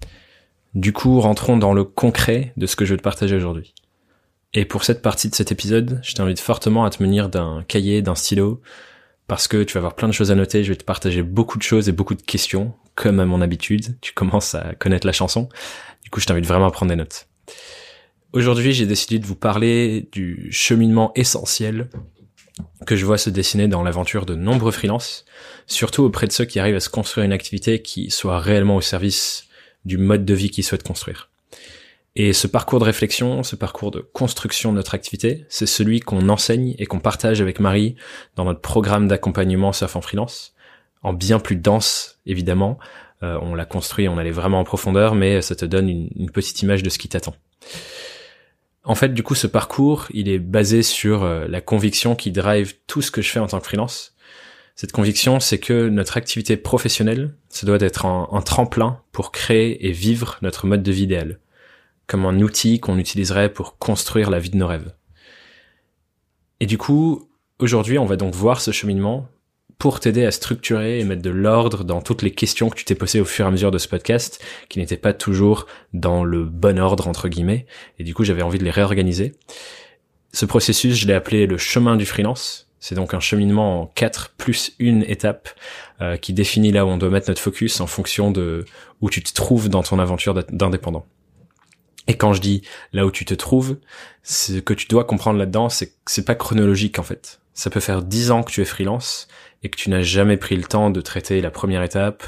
Du 0.73 0.93
coup, 0.93 1.19
rentrons 1.19 1.57
dans 1.57 1.73
le 1.73 1.83
concret 1.83 2.53
de 2.57 2.65
ce 2.65 2.75
que 2.75 2.85
je 2.85 2.93
veux 2.93 2.97
te 2.97 3.03
partager 3.03 3.35
aujourd'hui. 3.35 3.75
Et 4.57 4.63
pour 4.63 4.85
cette 4.85 5.01
partie 5.01 5.29
de 5.29 5.35
cet 5.35 5.51
épisode, 5.51 5.99
je 6.01 6.13
t'invite 6.13 6.39
fortement 6.39 6.85
à 6.85 6.89
te 6.89 7.03
munir 7.03 7.27
d'un 7.27 7.65
cahier, 7.67 8.01
d'un 8.01 8.15
stylo, 8.15 8.61
parce 9.27 9.49
que 9.49 9.63
tu 9.63 9.73
vas 9.73 9.79
avoir 9.79 9.95
plein 9.95 10.07
de 10.07 10.13
choses 10.13 10.31
à 10.31 10.35
noter, 10.35 10.63
je 10.63 10.69
vais 10.69 10.77
te 10.77 10.85
partager 10.85 11.23
beaucoup 11.23 11.57
de 11.57 11.63
choses 11.63 11.89
et 11.89 11.91
beaucoup 11.91 12.15
de 12.15 12.21
questions, 12.21 12.73
comme 12.95 13.19
à 13.19 13.25
mon 13.25 13.41
habitude, 13.41 13.97
tu 13.99 14.13
commences 14.13 14.55
à 14.55 14.73
connaître 14.75 15.05
la 15.05 15.11
chanson, 15.11 15.49
du 16.03 16.09
coup 16.09 16.21
je 16.21 16.25
t'invite 16.25 16.45
vraiment 16.45 16.67
à 16.67 16.71
prendre 16.71 16.89
des 16.89 16.95
notes. 16.95 17.27
Aujourd'hui, 18.31 18.71
j'ai 18.71 18.85
décidé 18.85 19.19
de 19.19 19.25
vous 19.25 19.35
parler 19.35 20.07
du 20.13 20.47
cheminement 20.51 21.11
essentiel 21.15 21.89
que 22.85 22.95
je 22.95 23.05
vois 23.05 23.17
se 23.17 23.29
dessiner 23.29 23.67
dans 23.67 23.83
l'aventure 23.83 24.25
de 24.25 24.35
nombreux 24.35 24.71
freelances, 24.71 25.25
surtout 25.67 26.03
auprès 26.03 26.27
de 26.27 26.31
ceux 26.31 26.45
qui 26.45 26.59
arrivent 26.59 26.75
à 26.77 26.81
se 26.81 26.89
construire 26.89 27.25
une 27.25 27.33
activité 27.33 27.81
qui 27.81 28.09
soit 28.09 28.39
réellement 28.39 28.77
au 28.77 28.81
service 28.81 29.47
du 29.83 29.97
mode 29.97 30.23
de 30.23 30.33
vie 30.33 30.49
qu'ils 30.49 30.63
souhaitent 30.63 30.83
construire. 30.87 31.29
Et 32.17 32.31
ce 32.31 32.47
parcours 32.47 32.79
de 32.79 32.85
réflexion, 32.85 33.43
ce 33.43 33.57
parcours 33.57 33.91
de 33.91 33.99
construction 33.99 34.71
de 34.71 34.77
notre 34.77 34.95
activité, 34.95 35.45
c'est 35.49 35.65
celui 35.65 35.99
qu'on 35.99 36.29
enseigne 36.29 36.73
et 36.79 36.85
qu'on 36.85 36.99
partage 36.99 37.41
avec 37.41 37.59
Marie 37.59 37.95
dans 38.37 38.45
notre 38.45 38.61
programme 38.61 39.07
d'accompagnement 39.07 39.73
Surf 39.73 39.97
en 39.97 40.01
freelance, 40.01 40.53
en 41.03 41.11
bien 41.11 41.39
plus 41.39 41.57
dense 41.57 42.19
évidemment. 42.25 42.79
Euh, 43.23 43.37
on 43.41 43.53
l'a 43.53 43.65
construit, 43.65 44.07
on 44.07 44.17
allait 44.17 44.31
vraiment 44.31 44.59
en 44.59 44.63
profondeur, 44.63 45.13
mais 45.15 45.41
ça 45.41 45.55
te 45.55 45.65
donne 45.65 45.89
une, 45.89 46.29
petite 46.31 46.61
image 46.61 46.83
de 46.83 46.89
ce 46.89 46.97
qui 46.97 47.09
t'attend. 47.09 47.35
En 48.83 48.95
fait, 48.95 49.13
du 49.13 49.23
coup, 49.23 49.35
ce 49.35 49.47
parcours, 49.47 50.07
il 50.13 50.29
est 50.29 50.39
basé 50.39 50.83
sur 50.83 51.23
euh, 51.23 51.47
la 51.47 51.59
conviction 51.59 52.15
qui 52.15 52.31
drive 52.31 52.75
tout 52.87 53.01
ce 53.01 53.11
que 53.11 53.21
je 53.21 53.29
fais 53.29 53.39
en 53.39 53.47
tant 53.47 53.59
que 53.59 53.65
freelance. 53.65 54.15
Cette 54.75 54.91
conviction, 54.91 55.39
c'est 55.39 55.57
que 55.57 55.87
notre 55.87 56.17
activité 56.17 56.57
professionnelle, 56.57 57.33
ça 57.49 57.65
doit 57.65 57.77
être 57.79 58.05
un, 58.05 58.41
tremplin 58.41 58.99
pour 59.13 59.31
créer 59.31 59.87
et 59.87 59.91
vivre 59.91 60.37
notre 60.41 60.67
mode 60.67 60.83
de 60.83 60.91
vie 60.91 61.03
idéal, 61.03 61.39
comme 62.07 62.25
un 62.25 62.39
outil 62.39 62.79
qu'on 62.79 62.97
utiliserait 62.97 63.51
pour 63.51 63.77
construire 63.77 64.29
la 64.29 64.39
vie 64.39 64.49
de 64.49 64.57
nos 64.57 64.67
rêves. 64.67 64.93
Et 66.59 66.65
du 66.65 66.77
coup, 66.77 67.29
aujourd'hui, 67.59 67.97
on 67.97 68.05
va 68.05 68.15
donc 68.15 68.33
voir 68.33 68.61
ce 68.61 68.71
cheminement 68.71 69.27
pour 69.77 69.99
t'aider 69.99 70.25
à 70.25 70.31
structurer 70.31 70.99
et 70.99 71.03
mettre 71.03 71.21
de 71.21 71.29
l'ordre 71.29 71.83
dans 71.83 72.01
toutes 72.01 72.21
les 72.21 72.31
questions 72.31 72.69
que 72.69 72.75
tu 72.75 72.85
t'es 72.85 72.95
posées 72.95 73.19
au 73.19 73.25
fur 73.25 73.45
et 73.45 73.47
à 73.47 73.51
mesure 73.51 73.71
de 73.71 73.77
ce 73.77 73.87
podcast, 73.87 74.43
qui 74.69 74.79
n'étaient 74.79 74.95
pas 74.97 75.13
toujours 75.13 75.65
dans 75.93 76.23
le 76.23 76.45
bon 76.45 76.79
ordre 76.79 77.07
entre 77.07 77.27
guillemets, 77.27 77.65
et 77.99 78.03
du 78.03 78.13
coup 78.13 78.23
j'avais 78.23 78.41
envie 78.41 78.57
de 78.57 78.63
les 78.63 78.71
réorganiser. 78.71 79.33
Ce 80.31 80.45
processus, 80.45 80.95
je 80.95 81.07
l'ai 81.07 81.13
appelé 81.13 81.45
le 81.45 81.57
chemin 81.57 81.95
du 81.95 82.05
freelance. 82.05 82.69
C'est 82.79 82.95
donc 82.95 83.13
un 83.13 83.19
cheminement 83.19 83.81
en 83.81 83.85
quatre 83.87 84.33
plus 84.37 84.73
une 84.79 85.03
étape 85.03 85.49
euh, 86.01 86.17
qui 86.17 86.33
définit 86.33 86.71
là 86.71 86.85
où 86.85 86.89
on 86.89 86.97
doit 86.97 87.09
mettre 87.09 87.29
notre 87.29 87.41
focus 87.41 87.79
en 87.79 87.87
fonction 87.87 88.31
de 88.31 88.65
où 89.01 89.09
tu 89.09 89.23
te 89.23 89.33
trouves 89.33 89.69
dans 89.69 89.81
ton 89.81 89.97
aventure 89.97 90.33
d'indépendant. 90.33 91.05
Et 92.07 92.15
quand 92.15 92.33
je 92.33 92.41
dis 92.41 92.61
là 92.93 93.05
où 93.05 93.11
tu 93.11 93.25
te 93.25 93.33
trouves, 93.33 93.77
ce 94.23 94.53
que 94.53 94.73
tu 94.73 94.87
dois 94.87 95.05
comprendre 95.05 95.39
là-dedans, 95.39 95.69
c'est 95.69 95.87
que 95.87 95.93
c'est 96.05 96.25
pas 96.25 96.35
chronologique 96.35 96.99
en 96.99 97.03
fait. 97.03 97.39
Ça 97.53 97.69
peut 97.69 97.79
faire 97.79 98.01
dix 98.01 98.31
ans 98.31 98.43
que 98.43 98.51
tu 98.51 98.61
es 98.61 98.65
freelance 98.65 99.27
et 99.63 99.69
que 99.69 99.77
tu 99.77 99.89
n'as 99.89 100.01
jamais 100.01 100.37
pris 100.37 100.55
le 100.55 100.63
temps 100.63 100.89
de 100.89 101.01
traiter 101.01 101.41
la 101.41 101.49
première 101.49 101.81
étape, 101.81 102.25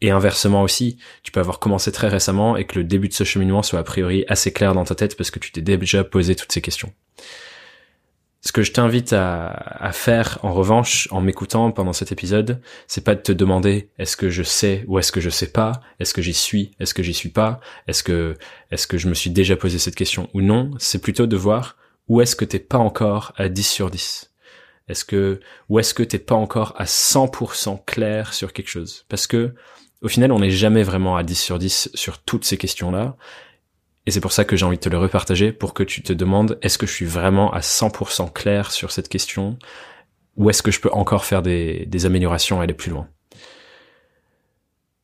et 0.00 0.10
inversement 0.10 0.62
aussi, 0.62 0.98
tu 1.22 1.32
peux 1.32 1.40
avoir 1.40 1.58
commencé 1.58 1.90
très 1.90 2.08
récemment 2.08 2.56
et 2.58 2.66
que 2.66 2.78
le 2.78 2.84
début 2.84 3.08
de 3.08 3.14
ce 3.14 3.24
cheminement 3.24 3.62
soit 3.62 3.78
a 3.78 3.84
priori 3.84 4.24
assez 4.28 4.52
clair 4.52 4.74
dans 4.74 4.84
ta 4.84 4.94
tête 4.94 5.16
parce 5.16 5.30
que 5.30 5.38
tu 5.38 5.50
t'es 5.50 5.62
déjà 5.62 6.04
posé 6.04 6.34
toutes 6.34 6.52
ces 6.52 6.60
questions. 6.60 6.92
Ce 8.46 8.52
que 8.52 8.62
je 8.62 8.72
t'invite 8.72 9.14
à, 9.14 9.90
faire, 9.92 10.38
en 10.42 10.52
revanche, 10.52 11.08
en 11.10 11.22
m'écoutant 11.22 11.70
pendant 11.70 11.94
cet 11.94 12.12
épisode, 12.12 12.60
c'est 12.86 13.02
pas 13.02 13.14
de 13.14 13.22
te 13.22 13.32
demander 13.32 13.88
est-ce 13.98 14.18
que 14.18 14.28
je 14.28 14.42
sais 14.42 14.84
ou 14.86 14.98
est-ce 14.98 15.12
que 15.12 15.20
je 15.22 15.30
sais 15.30 15.50
pas, 15.50 15.80
est-ce 15.98 16.12
que 16.12 16.20
j'y 16.20 16.34
suis, 16.34 16.72
est-ce 16.78 16.92
que 16.92 17.02
j'y 17.02 17.14
suis 17.14 17.30
pas, 17.30 17.60
est-ce 17.88 18.02
que 18.02 18.36
est-ce 18.70 18.86
que 18.86 18.98
je 18.98 19.08
me 19.08 19.14
suis 19.14 19.30
déjà 19.30 19.56
posé 19.56 19.78
cette 19.78 19.94
question 19.94 20.28
ou 20.34 20.42
non, 20.42 20.72
c'est 20.78 21.00
plutôt 21.00 21.26
de 21.26 21.36
voir 21.38 21.76
où 22.08 22.20
est-ce 22.20 22.36
que 22.36 22.44
t'es 22.44 22.58
pas 22.58 22.76
encore 22.76 23.32
à 23.36 23.48
10 23.48 23.66
sur 23.66 23.90
10. 23.90 24.30
Est-ce 24.88 25.06
que 25.06 25.40
ou 25.70 25.78
est-ce 25.78 25.94
que 25.94 26.02
t'es 26.02 26.18
pas 26.18 26.34
encore 26.34 26.74
à 26.76 26.84
100% 26.84 27.82
clair 27.86 28.34
sur 28.34 28.52
quelque 28.52 28.68
chose? 28.68 29.06
Parce 29.08 29.26
que 29.26 29.54
au 30.02 30.08
final, 30.08 30.32
on 30.32 30.40
n'est 30.40 30.50
jamais 30.50 30.82
vraiment 30.82 31.16
à 31.16 31.22
10 31.22 31.34
sur 31.34 31.58
10 31.58 31.92
sur 31.94 32.18
toutes 32.18 32.44
ces 32.44 32.58
questions-là. 32.58 33.16
Et 34.06 34.10
c'est 34.10 34.20
pour 34.20 34.32
ça 34.32 34.44
que 34.44 34.56
j'ai 34.56 34.66
envie 34.66 34.76
de 34.76 34.82
te 34.82 34.88
le 34.88 34.98
repartager 34.98 35.52
pour 35.52 35.72
que 35.72 35.82
tu 35.82 36.02
te 36.02 36.12
demandes 36.12 36.58
est-ce 36.62 36.76
que 36.76 36.86
je 36.86 36.92
suis 36.92 37.06
vraiment 37.06 37.52
à 37.52 37.60
100% 37.60 38.32
clair 38.32 38.70
sur 38.70 38.90
cette 38.90 39.08
question 39.08 39.58
ou 40.36 40.50
est-ce 40.50 40.62
que 40.62 40.70
je 40.70 40.80
peux 40.80 40.90
encore 40.92 41.24
faire 41.24 41.42
des, 41.42 42.06
améliorations 42.06 42.60
et 42.60 42.64
aller 42.64 42.74
plus 42.74 42.90
loin? 42.90 43.08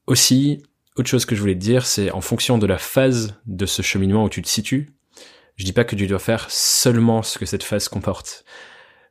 Aussi, 0.07 0.62
autre 0.97 1.09
chose 1.09 1.25
que 1.25 1.35
je 1.35 1.40
voulais 1.40 1.54
te 1.54 1.61
dire, 1.61 1.87
c'est 1.87 2.11
en 2.11 2.21
fonction 2.21 2.59
de 2.59 2.66
la 2.66 2.78
phase 2.78 3.40
de 3.47 3.64
ce 3.64 3.80
cheminement 3.80 4.25
où 4.25 4.28
tu 4.28 4.42
te 4.42 4.49
situes, 4.49 4.90
Je 5.57 5.64
dis 5.64 5.73
pas 5.73 5.85
que 5.85 5.95
tu 5.95 6.07
dois 6.07 6.19
faire 6.19 6.50
seulement 6.50 7.23
ce 7.23 7.38
que 7.38 7.47
cette 7.47 7.62
phase 7.62 7.88
comporte. 7.88 8.45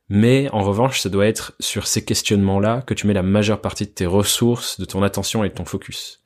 Mais 0.08 0.48
en 0.50 0.62
revanche, 0.62 1.00
ça 1.00 1.08
doit 1.08 1.26
être 1.26 1.52
sur 1.60 1.86
ces 1.86 2.04
questionnements-là 2.04 2.82
que 2.82 2.92
tu 2.92 3.06
mets 3.06 3.14
la 3.14 3.22
majeure 3.22 3.60
partie 3.60 3.86
de 3.86 3.92
tes 3.92 4.06
ressources, 4.06 4.80
de 4.80 4.84
ton 4.84 5.04
attention 5.04 5.44
et 5.44 5.48
de 5.48 5.54
ton 5.54 5.64
focus. 5.64 6.24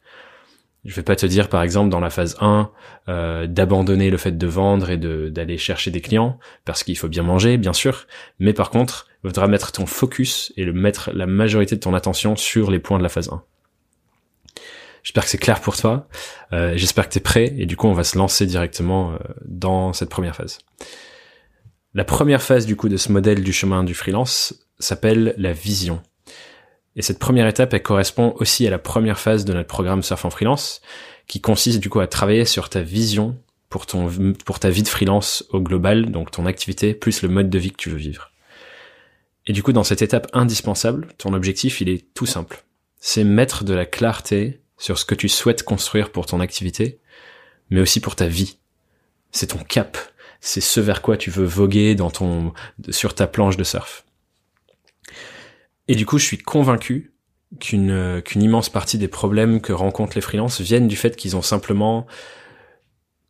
Je 0.84 0.94
vais 0.94 1.02
pas 1.02 1.16
te 1.16 1.24
dire, 1.24 1.48
par 1.48 1.62
exemple, 1.62 1.88
dans 1.88 2.00
la 2.00 2.10
phase 2.10 2.36
1, 2.40 2.70
euh, 3.08 3.46
d'abandonner 3.46 4.10
le 4.10 4.18
fait 4.18 4.36
de 4.36 4.46
vendre 4.46 4.90
et 4.90 4.98
d'aller 4.98 5.56
chercher 5.56 5.90
des 5.90 6.02
clients, 6.02 6.38
parce 6.64 6.84
qu'il 6.84 6.96
faut 6.98 7.08
bien 7.08 7.22
manger, 7.22 7.56
bien 7.56 7.72
sûr. 7.72 8.06
Mais 8.38 8.52
par 8.52 8.70
contre, 8.70 9.06
il 9.22 9.28
faudra 9.28 9.48
mettre 9.48 9.72
ton 9.72 9.86
focus 9.86 10.52
et 10.56 10.66
mettre 10.66 11.10
la 11.14 11.26
majorité 11.26 11.74
de 11.76 11.80
ton 11.80 11.94
attention 11.94 12.36
sur 12.36 12.70
les 12.70 12.78
points 12.78 12.98
de 12.98 13.02
la 13.02 13.08
phase 13.08 13.30
1. 13.30 13.42
J'espère 15.02 15.24
que 15.24 15.30
c'est 15.30 15.38
clair 15.38 15.60
pour 15.60 15.76
toi. 15.76 16.08
Euh, 16.52 16.72
J'espère 16.76 17.06
que 17.08 17.12
tu 17.12 17.18
es 17.18 17.22
prêt 17.22 17.54
et 17.58 17.66
du 17.66 17.76
coup 17.76 17.86
on 17.86 17.92
va 17.92 18.04
se 18.04 18.16
lancer 18.16 18.46
directement 18.46 19.12
euh, 19.12 19.18
dans 19.44 19.92
cette 19.92 20.08
première 20.08 20.34
phase. 20.34 20.58
La 21.92 22.04
première 22.04 22.42
phase 22.42 22.64
du 22.64 22.74
coup 22.74 22.88
de 22.88 22.96
ce 22.96 23.12
modèle 23.12 23.42
du 23.42 23.52
chemin 23.52 23.84
du 23.84 23.94
freelance 23.94 24.66
s'appelle 24.78 25.34
la 25.36 25.52
vision. 25.52 26.02
Et 26.96 27.02
cette 27.02 27.18
première 27.18 27.46
étape, 27.46 27.74
elle 27.74 27.82
correspond 27.82 28.34
aussi 28.38 28.66
à 28.66 28.70
la 28.70 28.78
première 28.78 29.18
phase 29.18 29.44
de 29.44 29.52
notre 29.52 29.68
programme 29.68 30.02
Surf 30.02 30.24
en 30.24 30.30
freelance, 30.30 30.80
qui 31.26 31.40
consiste 31.40 31.80
du 31.80 31.90
coup 31.90 32.00
à 32.00 32.06
travailler 32.06 32.44
sur 32.44 32.68
ta 32.68 32.82
vision 32.82 33.36
pour 33.68 33.86
ton 33.86 34.08
pour 34.44 34.60
ta 34.60 34.70
vie 34.70 34.84
de 34.84 34.88
freelance 34.88 35.44
au 35.50 35.60
global, 35.60 36.12
donc 36.12 36.30
ton 36.30 36.46
activité 36.46 36.94
plus 36.94 37.22
le 37.22 37.28
mode 37.28 37.50
de 37.50 37.58
vie 37.58 37.72
que 37.72 37.76
tu 37.76 37.90
veux 37.90 37.96
vivre. 37.96 38.30
Et 39.46 39.52
du 39.52 39.62
coup, 39.62 39.72
dans 39.72 39.84
cette 39.84 40.02
étape 40.02 40.28
indispensable, 40.32 41.08
ton 41.18 41.34
objectif, 41.34 41.80
il 41.80 41.88
est 41.88 42.14
tout 42.14 42.26
simple. 42.26 42.64
C'est 42.98 43.24
mettre 43.24 43.64
de 43.64 43.74
la 43.74 43.84
clarté 43.84 44.62
sur 44.78 44.98
ce 44.98 45.04
que 45.04 45.14
tu 45.14 45.28
souhaites 45.28 45.62
construire 45.62 46.10
pour 46.10 46.26
ton 46.26 46.40
activité, 46.40 47.00
mais 47.70 47.80
aussi 47.80 48.00
pour 48.00 48.16
ta 48.16 48.26
vie. 48.26 48.58
C'est 49.32 49.48
ton 49.48 49.58
cap. 49.58 49.98
C'est 50.40 50.60
ce 50.60 50.80
vers 50.80 51.02
quoi 51.02 51.16
tu 51.16 51.30
veux 51.30 51.44
voguer 51.44 51.94
dans 51.94 52.10
ton, 52.10 52.52
sur 52.90 53.14
ta 53.14 53.26
planche 53.26 53.56
de 53.56 53.64
surf. 53.64 54.03
Et 55.88 55.94
du 55.94 56.06
coup, 56.06 56.18
je 56.18 56.24
suis 56.24 56.38
convaincu 56.38 57.14
qu'une, 57.60 58.22
qu'une 58.24 58.42
immense 58.42 58.68
partie 58.68 58.98
des 58.98 59.08
problèmes 59.08 59.60
que 59.60 59.72
rencontrent 59.72 60.16
les 60.16 60.22
freelances 60.22 60.60
viennent 60.60 60.88
du 60.88 60.96
fait 60.96 61.16
qu'ils 61.16 61.36
ont 61.36 61.42
simplement 61.42 62.06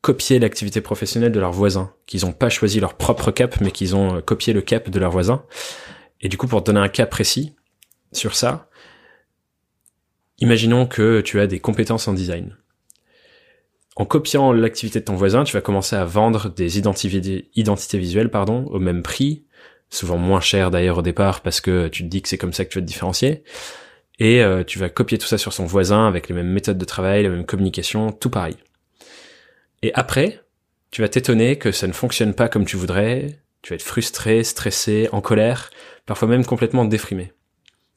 copié 0.01 0.39
l'activité 0.39 0.81
professionnelle 0.81 1.33
de 1.33 1.41
leurs 1.41 1.53
voisins, 1.53 1.93
qu'ils 2.07 2.25
n'ont 2.25 2.33
pas 2.33 2.51
choisi 2.51 2.79
leur 2.79 2.95
propre 2.95 3.31
cap, 3.31 3.61
mais 3.61 3.71
qu'ils 3.71 3.97
ont 3.97 4.21
copié 4.21 4.53
le 4.53 4.61
cap 4.61 4.91
de 4.91 4.99
leurs 4.99 5.11
voisins. 5.11 5.45
Et 6.21 6.29
du 6.29 6.37
coup, 6.37 6.47
pour 6.47 6.63
te 6.63 6.71
donner 6.71 6.85
un 6.85 6.89
cas 6.89 7.07
précis 7.07 7.55
sur 8.13 8.35
ça, 8.35 8.69
Imaginons 10.39 10.87
que 10.87 11.21
tu 11.21 11.41
as 11.41 11.47
des 11.47 11.61
compétences 11.61 12.09
en 12.09 12.13
design. 12.13 12.57
En 13.97 14.05
copiant 14.05 14.53
l'activité 14.53 14.99
de 14.99 15.05
ton 15.05 15.15
voisin, 15.15 15.45
tu 15.45 15.53
vas 15.53 15.61
commencer 15.61 15.95
à 15.95 16.05
vendre 16.05 16.51
des 16.51 16.79
identités, 16.79 17.51
identités 17.55 17.99
visuelles 17.99 18.31
pardon, 18.31 18.65
au 18.67 18.81
même 18.81 19.03
prix, 19.03 19.45
souvent 19.95 20.19
moins 20.19 20.41
cher 20.41 20.71
d'ailleurs 20.71 20.99
au 20.99 21.03
départ 21.03 21.41
parce 21.41 21.61
que 21.61 21.89
tu 21.89 22.03
te 22.03 22.09
dis 22.09 22.23
que 22.23 22.29
c'est 22.29 22.39
comme 22.39 22.53
ça 22.53 22.65
que 22.65 22.71
tu 22.71 22.79
vas 22.79 22.83
te 22.83 22.87
différencier. 22.87 23.45
Et 24.19 24.43
euh, 24.43 24.63
tu 24.63 24.79
vas 24.79 24.89
copier 24.89 25.19
tout 25.19 25.27
ça 25.27 25.39
sur 25.39 25.53
son 25.53 25.65
voisin 25.65 26.07
avec 26.07 26.29
les 26.29 26.35
mêmes 26.35 26.51
méthodes 26.51 26.79
de 26.79 26.85
travail, 26.85 27.25
la 27.25 27.31
même 27.31 27.47
communication, 27.47 28.13
tout 28.13 28.31
pareil. 28.31 28.57
Et 29.83 29.93
après, 29.95 30.41
tu 30.91 31.03
vas 31.03 31.09
t'étonner 31.09 31.59
que 31.59 31.73
ça 31.73 31.89
ne 31.89 31.93
fonctionne 31.93 32.35
pas 32.35 32.49
comme 32.49 32.65
tu 32.65 32.77
voudrais, 32.77 33.41
tu 33.63 33.71
vas 33.71 33.75
être 33.75 33.83
frustré, 33.83 34.45
stressé, 34.45 35.09
en 35.11 35.21
colère, 35.21 35.71
parfois 36.07 36.29
même 36.29 36.45
complètement 36.45 36.85
déprimé 36.85 37.33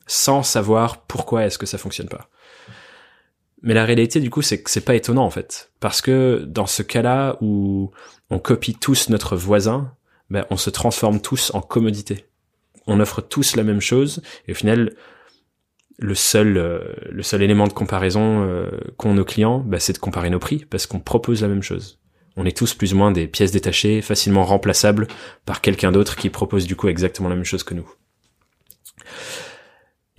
sans 0.07 0.41
savoir 0.41 1.01
pourquoi 1.03 1.45
est-ce 1.45 1.57
que 1.57 1.65
ça 1.65 1.77
fonctionne 1.77 2.07
pas. 2.07 2.29
Mais 3.61 3.73
la 3.73 3.85
réalité 3.85 4.19
du 4.19 4.29
coup 4.29 4.41
c'est 4.41 4.61
que 4.61 4.71
c'est 4.71 4.81
pas 4.81 4.95
étonnant 4.95 5.25
en 5.25 5.29
fait, 5.29 5.71
parce 5.79 6.01
que 6.01 6.43
dans 6.47 6.67
ce 6.67 6.83
cas-là 6.83 7.37
où 7.41 7.91
on 8.29 8.39
copie 8.39 8.75
tous 8.75 9.09
notre 9.09 9.35
voisin, 9.35 9.93
ben 10.29 10.45
on 10.49 10.57
se 10.57 10.69
transforme 10.69 11.21
tous 11.21 11.51
en 11.53 11.61
commodité. 11.61 12.25
On 12.85 12.99
offre 12.99 13.21
tous 13.21 13.55
la 13.55 13.63
même 13.63 13.81
chose 13.81 14.21
et 14.47 14.51
au 14.51 14.55
final 14.55 14.93
le 15.99 16.15
seul 16.15 16.57
euh, 16.57 16.79
le 17.09 17.23
seul 17.23 17.41
élément 17.41 17.67
de 17.67 17.73
comparaison 17.73 18.43
euh, 18.43 18.69
qu'ont 18.97 19.13
nos 19.13 19.25
clients, 19.25 19.59
ben, 19.59 19.79
c'est 19.79 19.93
de 19.93 19.97
comparer 19.97 20.29
nos 20.29 20.39
prix 20.39 20.65
parce 20.69 20.85
qu'on 20.85 20.99
propose 20.99 21.41
la 21.41 21.47
même 21.47 21.63
chose. 21.63 21.99
On 22.35 22.45
est 22.45 22.55
tous 22.55 22.75
plus 22.75 22.93
ou 22.93 22.97
moins 22.97 23.11
des 23.11 23.27
pièces 23.27 23.51
détachées, 23.51 24.01
facilement 24.01 24.45
remplaçables 24.45 25.07
par 25.45 25.59
quelqu'un 25.59 25.91
d'autre 25.91 26.15
qui 26.15 26.29
propose 26.29 26.67
du 26.67 26.75
coup 26.75 26.87
exactement 26.87 27.29
la 27.29 27.35
même 27.35 27.45
chose 27.45 27.63
que 27.63 27.73
nous. 27.73 27.89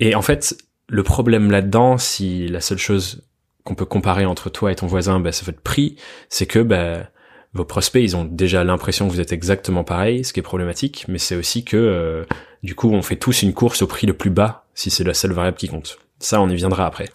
Et 0.01 0.15
en 0.15 0.21
fait, 0.21 0.57
le 0.89 1.03
problème 1.03 1.49
là-dedans, 1.49 1.97
si 1.97 2.47
la 2.47 2.59
seule 2.59 2.77
chose 2.77 3.23
qu'on 3.63 3.75
peut 3.75 3.85
comparer 3.85 4.25
entre 4.25 4.49
toi 4.49 4.71
et 4.71 4.75
ton 4.75 4.87
voisin, 4.87 5.19
bah, 5.19 5.31
c'est 5.31 5.45
votre 5.45 5.61
prix, 5.61 5.95
c'est 6.27 6.45
que 6.45 6.59
bah, 6.59 7.09
vos 7.53 7.65
prospects, 7.65 8.03
ils 8.03 8.15
ont 8.15 8.25
déjà 8.25 8.63
l'impression 8.63 9.07
que 9.07 9.13
vous 9.13 9.19
êtes 9.19 9.33
exactement 9.33 9.83
pareil, 9.83 10.23
ce 10.23 10.33
qui 10.33 10.39
est 10.39 10.43
problématique, 10.43 11.05
mais 11.07 11.17
c'est 11.17 11.35
aussi 11.35 11.63
que 11.63 11.77
euh, 11.77 12.25
du 12.63 12.75
coup, 12.75 12.91
on 12.91 13.01
fait 13.01 13.15
tous 13.15 13.41
une 13.41 13.53
course 13.53 13.81
au 13.81 13.87
prix 13.87 14.05
le 14.05 14.13
plus 14.13 14.29
bas, 14.29 14.65
si 14.75 14.89
c'est 14.89 15.03
la 15.03 15.13
seule 15.13 15.31
variable 15.31 15.57
qui 15.57 15.67
compte. 15.67 15.97
Ça, 16.19 16.41
on 16.41 16.49
y 16.49 16.55
viendra 16.55 16.85
après. 16.85 17.09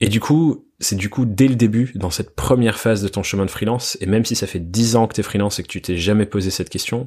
Et 0.00 0.08
du 0.08 0.20
coup, 0.20 0.66
c'est 0.80 0.96
du 0.96 1.10
coup 1.10 1.24
dès 1.24 1.48
le 1.48 1.54
début, 1.54 1.92
dans 1.94 2.10
cette 2.10 2.34
première 2.34 2.78
phase 2.78 3.02
de 3.02 3.08
ton 3.08 3.22
chemin 3.22 3.46
de 3.46 3.50
freelance, 3.50 3.96
et 4.00 4.06
même 4.06 4.24
si 4.24 4.34
ça 4.34 4.46
fait 4.46 4.60
dix 4.60 4.96
ans 4.96 5.06
que 5.06 5.14
t'es 5.14 5.22
freelance 5.22 5.58
et 5.58 5.62
que 5.62 5.68
tu 5.68 5.80
t'es 5.80 5.96
jamais 5.96 6.26
posé 6.26 6.50
cette 6.50 6.70
question, 6.70 7.06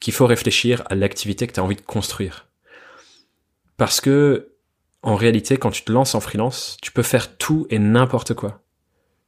qu'il 0.00 0.12
faut 0.12 0.26
réfléchir 0.26 0.82
à 0.90 0.94
l'activité 0.94 1.46
que 1.46 1.52
tu 1.52 1.60
as 1.60 1.62
envie 1.64 1.76
de 1.76 1.82
construire. 1.82 2.48
Parce 3.76 4.00
que, 4.00 4.52
en 5.02 5.16
réalité, 5.16 5.56
quand 5.56 5.70
tu 5.70 5.84
te 5.84 5.92
lances 5.92 6.14
en 6.14 6.20
freelance, 6.20 6.76
tu 6.82 6.92
peux 6.92 7.02
faire 7.02 7.36
tout 7.36 7.66
et 7.70 7.78
n'importe 7.78 8.34
quoi. 8.34 8.61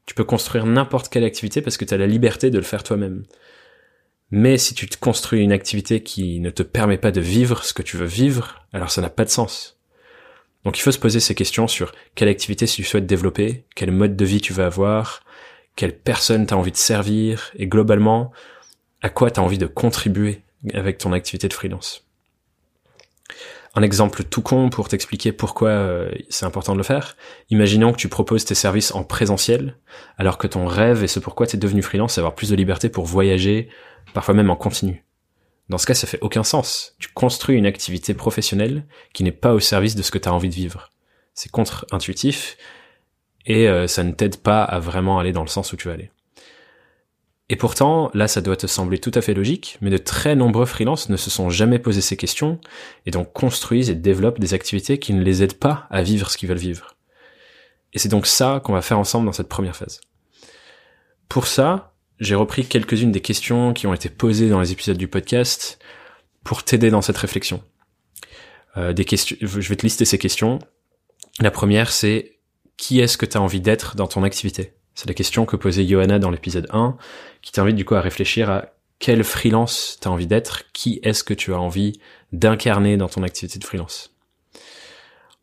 Tu 0.07 0.15
peux 0.15 0.25
construire 0.25 0.67
n'importe 0.67 1.09
quelle 1.09 1.25
activité 1.25 1.63
parce 1.63 1.77
que 1.77 1.85
tu 1.85 1.95
as 1.95 1.99
la 1.99 2.07
liberté 2.07 2.51
de 2.51 2.59
le 2.59 2.65
faire 2.65 2.83
toi-même. 2.83 3.25
Mais 4.31 4.59
si 4.59 4.75
tu 4.75 4.89
te 4.89 4.99
construis 4.99 5.43
une 5.43 5.53
activité 5.53 6.03
qui 6.03 6.41
ne 6.41 6.51
te 6.51 6.63
permet 6.63 6.99
pas 6.99 7.13
de 7.13 7.21
vivre 7.21 7.65
ce 7.65 7.73
que 7.73 7.83
tu 7.83 7.97
veux 7.97 8.07
vivre, 8.07 8.67
alors 8.73 8.91
ça 8.91 9.01
n'a 9.01 9.11
pas 9.11 9.25
de 9.25 9.31
sens. 9.31 9.79
Donc 10.65 10.79
il 10.79 10.83
faut 10.83 10.93
se 10.93 10.99
poser 10.99 11.21
ces 11.21 11.35
questions 11.35 11.69
sur 11.69 11.93
quelle 12.15 12.29
activité 12.29 12.67
tu 12.67 12.85
souhaites 12.85 13.07
développer, 13.07 13.65
quel 13.75 13.91
mode 13.91 14.17
de 14.17 14.25
vie 14.25 14.41
tu 14.41 14.53
veux 14.53 14.65
avoir, 14.65 15.23
quelle 15.77 15.97
personne 15.97 16.47
t'as 16.47 16.57
envie 16.57 16.73
de 16.73 16.77
servir, 16.77 17.53
et 17.57 17.67
globalement, 17.67 18.33
à 19.03 19.11
quoi 19.11 19.31
t'as 19.31 19.43
envie 19.43 19.59
de 19.59 19.67
contribuer 19.67 20.43
avec 20.73 20.99
ton 20.99 21.13
activité 21.13 21.49
de 21.49 21.53
freelance 21.53 22.07
un 23.75 23.83
exemple 23.83 24.23
tout 24.25 24.43
con 24.43 24.71
pour 24.71 24.89
t'expliquer 24.89 25.33
pourquoi 25.33 25.71
euh, 25.71 26.11
c'est 26.29 26.47
important 26.47 26.73
de 26.73 26.79
le 26.79 26.85
faire. 26.85 27.17
Imaginons 27.51 27.93
que 27.93 27.97
tu 27.97 28.09
proposes 28.09 28.45
tes 28.45 28.55
services 28.55 28.95
en 28.95 29.03
présentiel, 29.03 29.77
alors 30.17 30.39
que 30.39 30.47
ton 30.47 30.67
rêve 30.67 31.03
et 31.03 31.09
ce 31.09 31.19
pourquoi 31.19 31.47
tu 31.47 31.57
es 31.57 31.59
devenu 31.59 31.83
freelance, 31.83 32.15
c'est 32.15 32.21
avoir 32.21 32.35
plus 32.35 32.51
de 32.51 32.57
liberté 32.57 32.89
pour 32.89 33.05
voyager, 33.05 33.69
parfois 34.13 34.35
même 34.35 34.51
en 34.51 34.57
continu. 34.57 35.05
Dans 35.71 35.79
ce 35.79 35.87
cas, 35.87 35.95
ça 35.95 36.07
fait 36.07 36.19
aucun 36.21 36.45
sens. 36.45 36.95
Tu 36.99 37.09
construis 37.09 37.57
une 37.57 37.67
activité 37.67 38.15
professionnelle 38.15 38.87
qui 39.13 39.25
n'est 39.25 39.33
pas 39.33 39.55
au 39.55 39.61
service 39.61 39.97
de 39.97 40.03
ce 40.03 40.11
que 40.11 40.19
tu 40.19 40.29
as 40.29 40.35
envie 40.35 40.51
de 40.51 40.55
vivre. 40.55 40.93
C'est 41.35 41.51
contre-intuitif 41.51 42.57
et 43.47 43.69
euh, 43.69 43.87
ça 43.89 44.05
ne 44.05 44.13
t'aide 44.13 44.37
pas 44.37 44.63
à 44.63 44.79
vraiment 44.79 45.19
aller 45.19 45.33
dans 45.33 45.43
le 45.43 45.49
sens 45.49 45.73
où 45.73 45.77
tu 45.77 45.89
veux 45.89 45.95
aller. 45.95 46.11
Et 47.51 47.57
pourtant, 47.57 48.11
là, 48.15 48.27
ça 48.27 48.41
doit 48.41 48.57
te 48.57 48.67
sembler 48.67 48.99
tout 48.99 49.11
à 49.15 49.21
fait 49.21 49.35
logique, 49.35 49.77
mais 49.83 49.91
de 49.91 49.99
très 49.99 50.35
nombreux 50.35 50.65
freelances 50.65 51.11
ne 51.11 51.17
se 51.17 51.29
sont 51.29 51.51
jamais 51.51 51.79
posé 51.79 52.01
ces 52.01 52.17
questions, 52.17 52.59
et 53.05 53.11
donc 53.11 53.33
construisent 53.33 53.91
et 53.91 53.95
développent 53.95 54.41
des 54.41 54.55
activités 54.55 54.99
qui 54.99 55.13
ne 55.13 55.23
les 55.23 55.43
aident 55.43 55.59
pas 55.59 55.87
à 55.91 56.03
vivre 56.03 56.31
ce 56.31 56.39
qu'ils 56.39 56.49
veulent 56.49 56.57
vivre. 56.57 56.97
Et 57.93 57.99
c'est 57.99 58.09
donc 58.09 58.27
ça 58.27 58.61
qu'on 58.65 58.73
va 58.73 58.83
faire 58.83 58.99
ensemble 58.99 59.27
dans 59.27 59.33
cette 59.33 59.49
première 59.49 59.77
phase. 59.77 60.01
Pour 61.29 61.47
ça, 61.47 61.95
j'ai 62.19 62.35
repris 62.35 62.65
quelques-unes 62.65 63.13
des 63.13 63.21
questions 63.21 63.73
qui 63.73 63.87
ont 63.87 63.95
été 63.95 64.09
posées 64.09 64.49
dans 64.49 64.61
les 64.61 64.73
épisodes 64.73 64.97
du 64.97 65.09
podcast 65.09 65.79
pour 66.45 66.63
t'aider 66.63 66.91
dans 66.91 67.03
cette 67.03 67.19
réflexion. 67.19 67.63
Euh, 68.77 68.95
je 68.97 69.69
vais 69.69 69.77
te 69.77 69.83
lister 69.83 70.05
ces 70.05 70.19
questions. 70.19 70.59
La 71.41 71.51
première, 71.51 71.93
c'est 71.93 72.39
qui 72.77 73.01
est-ce 73.01 73.19
que 73.19 73.27
tu 73.27 73.37
as 73.37 73.43
envie 73.43 73.61
d'être 73.61 73.97
dans 73.97 74.07
ton 74.07 74.23
activité? 74.23 74.75
C'est 74.95 75.09
la 75.09 75.15
question 75.15 75.45
que 75.45 75.57
posait 75.57 75.87
Johanna 75.87 76.19
dans 76.19 76.31
l'épisode 76.31 76.69
1, 76.71 76.97
qui 77.45 77.53
t'invite 77.53 77.77
du 77.77 77.85
coup 77.85 77.95
à 77.95 78.01
réfléchir 78.01 78.51
à 78.51 78.71
quel 78.99 79.23
freelance 79.23 79.99
t'as 80.01 80.09
envie 80.09 80.27
d'être, 80.27 80.73
qui 80.73 80.99
est-ce 81.03 81.23
que 81.23 81.35
tu 81.35 81.53
as 81.53 81.61
envie 81.61 82.01
d'incarner 82.33 82.97
dans 82.97 83.09
ton 83.09 83.23
activité 83.23 83.59
de 83.59 83.65
freelance. 83.65 84.15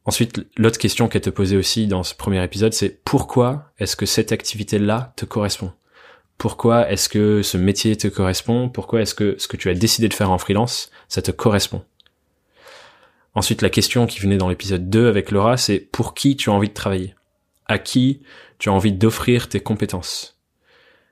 Ensuite, 0.05 0.41
l'autre 0.57 0.79
question 0.79 1.07
qu'elle 1.07 1.21
te 1.21 1.29
posait 1.29 1.55
aussi 1.55 1.85
dans 1.85 2.01
ce 2.01 2.15
premier 2.15 2.43
épisode, 2.43 2.73
c'est 2.73 3.03
pourquoi 3.03 3.71
est-ce 3.77 3.95
que 3.95 4.07
cette 4.07 4.31
activité-là 4.31 5.13
te 5.15 5.25
correspond? 5.25 5.71
Pourquoi 6.39 6.89
est-ce 6.89 7.07
que 7.07 7.43
ce 7.43 7.57
métier 7.57 7.95
te 7.95 8.07
correspond? 8.07 8.67
Pourquoi 8.67 9.01
est-ce 9.01 9.13
que 9.13 9.35
ce 9.37 9.47
que 9.47 9.57
tu 9.57 9.69
as 9.69 9.75
décidé 9.75 10.09
de 10.09 10.15
faire 10.15 10.31
en 10.31 10.39
freelance, 10.39 10.89
ça 11.07 11.21
te 11.21 11.29
correspond? 11.29 11.83
Ensuite, 13.35 13.61
la 13.61 13.69
question 13.69 14.07
qui 14.07 14.19
venait 14.19 14.37
dans 14.37 14.49
l'épisode 14.49 14.89
2 14.89 15.07
avec 15.07 15.29
Laura, 15.29 15.55
c'est 15.55 15.77
pour 15.79 16.15
qui 16.15 16.35
tu 16.35 16.49
as 16.49 16.53
envie 16.53 16.69
de 16.69 16.73
travailler? 16.73 17.13
À 17.67 17.77
qui 17.77 18.23
tu 18.57 18.69
as 18.69 18.73
envie 18.73 18.91
d'offrir 18.91 19.49
tes 19.49 19.59
compétences? 19.59 20.40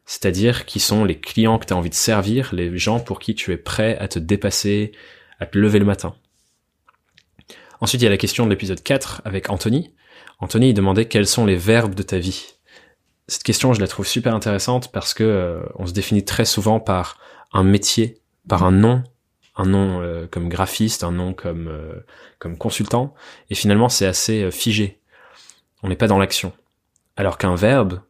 C'est-à-dire 0.10 0.66
qui 0.66 0.80
sont 0.80 1.06
les 1.06 1.20
clients 1.20 1.60
que 1.60 1.68
tu 1.68 1.74
as 1.74 1.78
envie 1.78 1.92
de 1.92 1.94
servir, 1.94 2.50
les 2.52 2.76
gens 2.80 3.00
pour 3.00 3.20
qui 3.20 3.36
tu 3.36 3.54
es 3.54 3.58
prêt 3.58 3.96
à 4.00 4.08
te 4.08 4.18
dépasser, 4.18 4.92
à 5.40 5.46
te 5.46 5.56
lever 5.56 5.78
le 5.78 5.86
matin. 5.86 6.16
Ensuite, 7.80 8.02
il 8.02 8.06
y 8.06 8.08
a 8.08 8.10
la 8.10 8.18
question 8.18 8.46
de 8.46 8.50
l'épisode 8.50 8.82
4 8.82 9.22
avec 9.24 9.52
Anthony. 9.52 9.94
Anthony, 10.40 10.70
il 10.70 10.74
demandait 10.74 11.06
quels 11.06 11.28
sont 11.28 11.46
les 11.46 11.58
verbes 11.58 11.94
de 11.94 12.02
ta 12.02 12.18
vie. 12.18 12.56
cette 13.28 13.44
question, 13.44 13.72
je 13.74 13.82
la 13.82 13.88
trouve 13.88 14.08
super 14.08 14.34
intéressante 14.34 14.92
parce 14.92 15.14
que 15.14 15.24
euh, 15.24 15.62
on 15.76 15.86
se 15.86 15.94
définit 15.94 16.26
très 16.26 16.46
souvent 16.46 16.80
par 16.80 17.20
un 17.54 17.64
métier, 17.64 18.20
par 18.48 18.64
un 18.64 18.72
nom, 18.72 19.04
un 19.58 19.68
nom 19.68 20.02
euh, 20.02 20.26
comme 20.26 20.50
graphiste, 20.50 21.04
un 21.04 21.12
nom 21.12 21.34
comme 21.34 21.68
euh, 21.68 22.04
comme 22.40 22.58
consultant, 22.58 23.14
et 23.52 23.56
finalement 23.56 23.90
c'est 23.90 24.08
assez 24.08 24.50
figé. 24.50 25.02
On 25.84 25.88
n'est 25.88 25.96
pas 25.96 26.08
dans 26.08 26.18
l'action. 26.18 26.52
Alors 27.16 27.38
qu'un 27.38 27.54
verbe, 27.54 28.02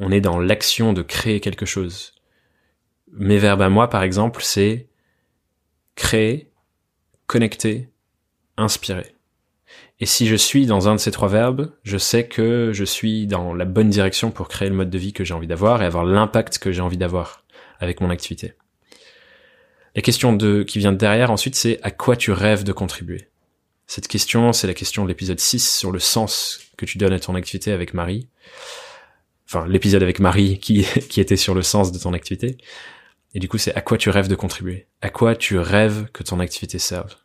on 0.00 0.10
est 0.10 0.20
dans 0.20 0.38
l'action 0.38 0.92
de 0.92 1.02
créer 1.02 1.40
quelque 1.40 1.66
chose. 1.66 2.14
Mes 3.12 3.38
verbes 3.38 3.62
à 3.62 3.68
moi, 3.68 3.88
par 3.88 4.02
exemple, 4.02 4.42
c'est 4.42 4.88
créer, 5.94 6.50
connecter, 7.26 7.88
inspirer. 8.56 9.14
Et 9.98 10.06
si 10.06 10.26
je 10.26 10.36
suis 10.36 10.66
dans 10.66 10.88
un 10.88 10.94
de 10.94 11.00
ces 11.00 11.10
trois 11.10 11.28
verbes, 11.28 11.72
je 11.82 11.96
sais 11.96 12.26
que 12.28 12.70
je 12.74 12.84
suis 12.84 13.26
dans 13.26 13.54
la 13.54 13.64
bonne 13.64 13.88
direction 13.88 14.30
pour 14.30 14.48
créer 14.48 14.68
le 14.68 14.74
mode 14.74 14.90
de 14.90 14.98
vie 14.98 15.14
que 15.14 15.24
j'ai 15.24 15.32
envie 15.32 15.46
d'avoir 15.46 15.82
et 15.82 15.86
avoir 15.86 16.04
l'impact 16.04 16.58
que 16.58 16.70
j'ai 16.70 16.82
envie 16.82 16.98
d'avoir 16.98 17.44
avec 17.80 18.00
mon 18.00 18.10
activité. 18.10 18.52
La 19.94 20.02
question 20.02 20.34
de, 20.34 20.62
qui 20.62 20.78
vient 20.78 20.92
derrière 20.92 21.30
ensuite, 21.30 21.54
c'est 21.54 21.80
à 21.82 21.90
quoi 21.90 22.16
tu 22.16 22.30
rêves 22.30 22.64
de 22.64 22.72
contribuer? 22.72 23.28
Cette 23.86 24.08
question, 24.08 24.52
c'est 24.52 24.66
la 24.66 24.74
question 24.74 25.04
de 25.04 25.08
l'épisode 25.08 25.40
6 25.40 25.76
sur 25.76 25.90
le 25.90 26.00
sens 26.00 26.60
que 26.76 26.84
tu 26.84 26.98
donnes 26.98 27.14
à 27.14 27.20
ton 27.20 27.34
activité 27.34 27.72
avec 27.72 27.94
Marie. 27.94 28.28
Enfin, 29.48 29.66
l'épisode 29.66 30.02
avec 30.02 30.20
Marie 30.20 30.58
qui, 30.58 30.84
qui 31.08 31.20
était 31.20 31.36
sur 31.36 31.54
le 31.54 31.62
sens 31.62 31.92
de 31.92 31.98
ton 31.98 32.12
activité. 32.12 32.56
Et 33.34 33.38
du 33.38 33.48
coup, 33.48 33.58
c'est 33.58 33.74
à 33.74 33.80
quoi 33.80 33.98
tu 33.98 34.10
rêves 34.10 34.28
de 34.28 34.34
contribuer? 34.34 34.86
À 35.02 35.10
quoi 35.10 35.36
tu 35.36 35.58
rêves 35.58 36.08
que 36.12 36.22
ton 36.22 36.40
activité 36.40 36.78
serve? 36.78 37.16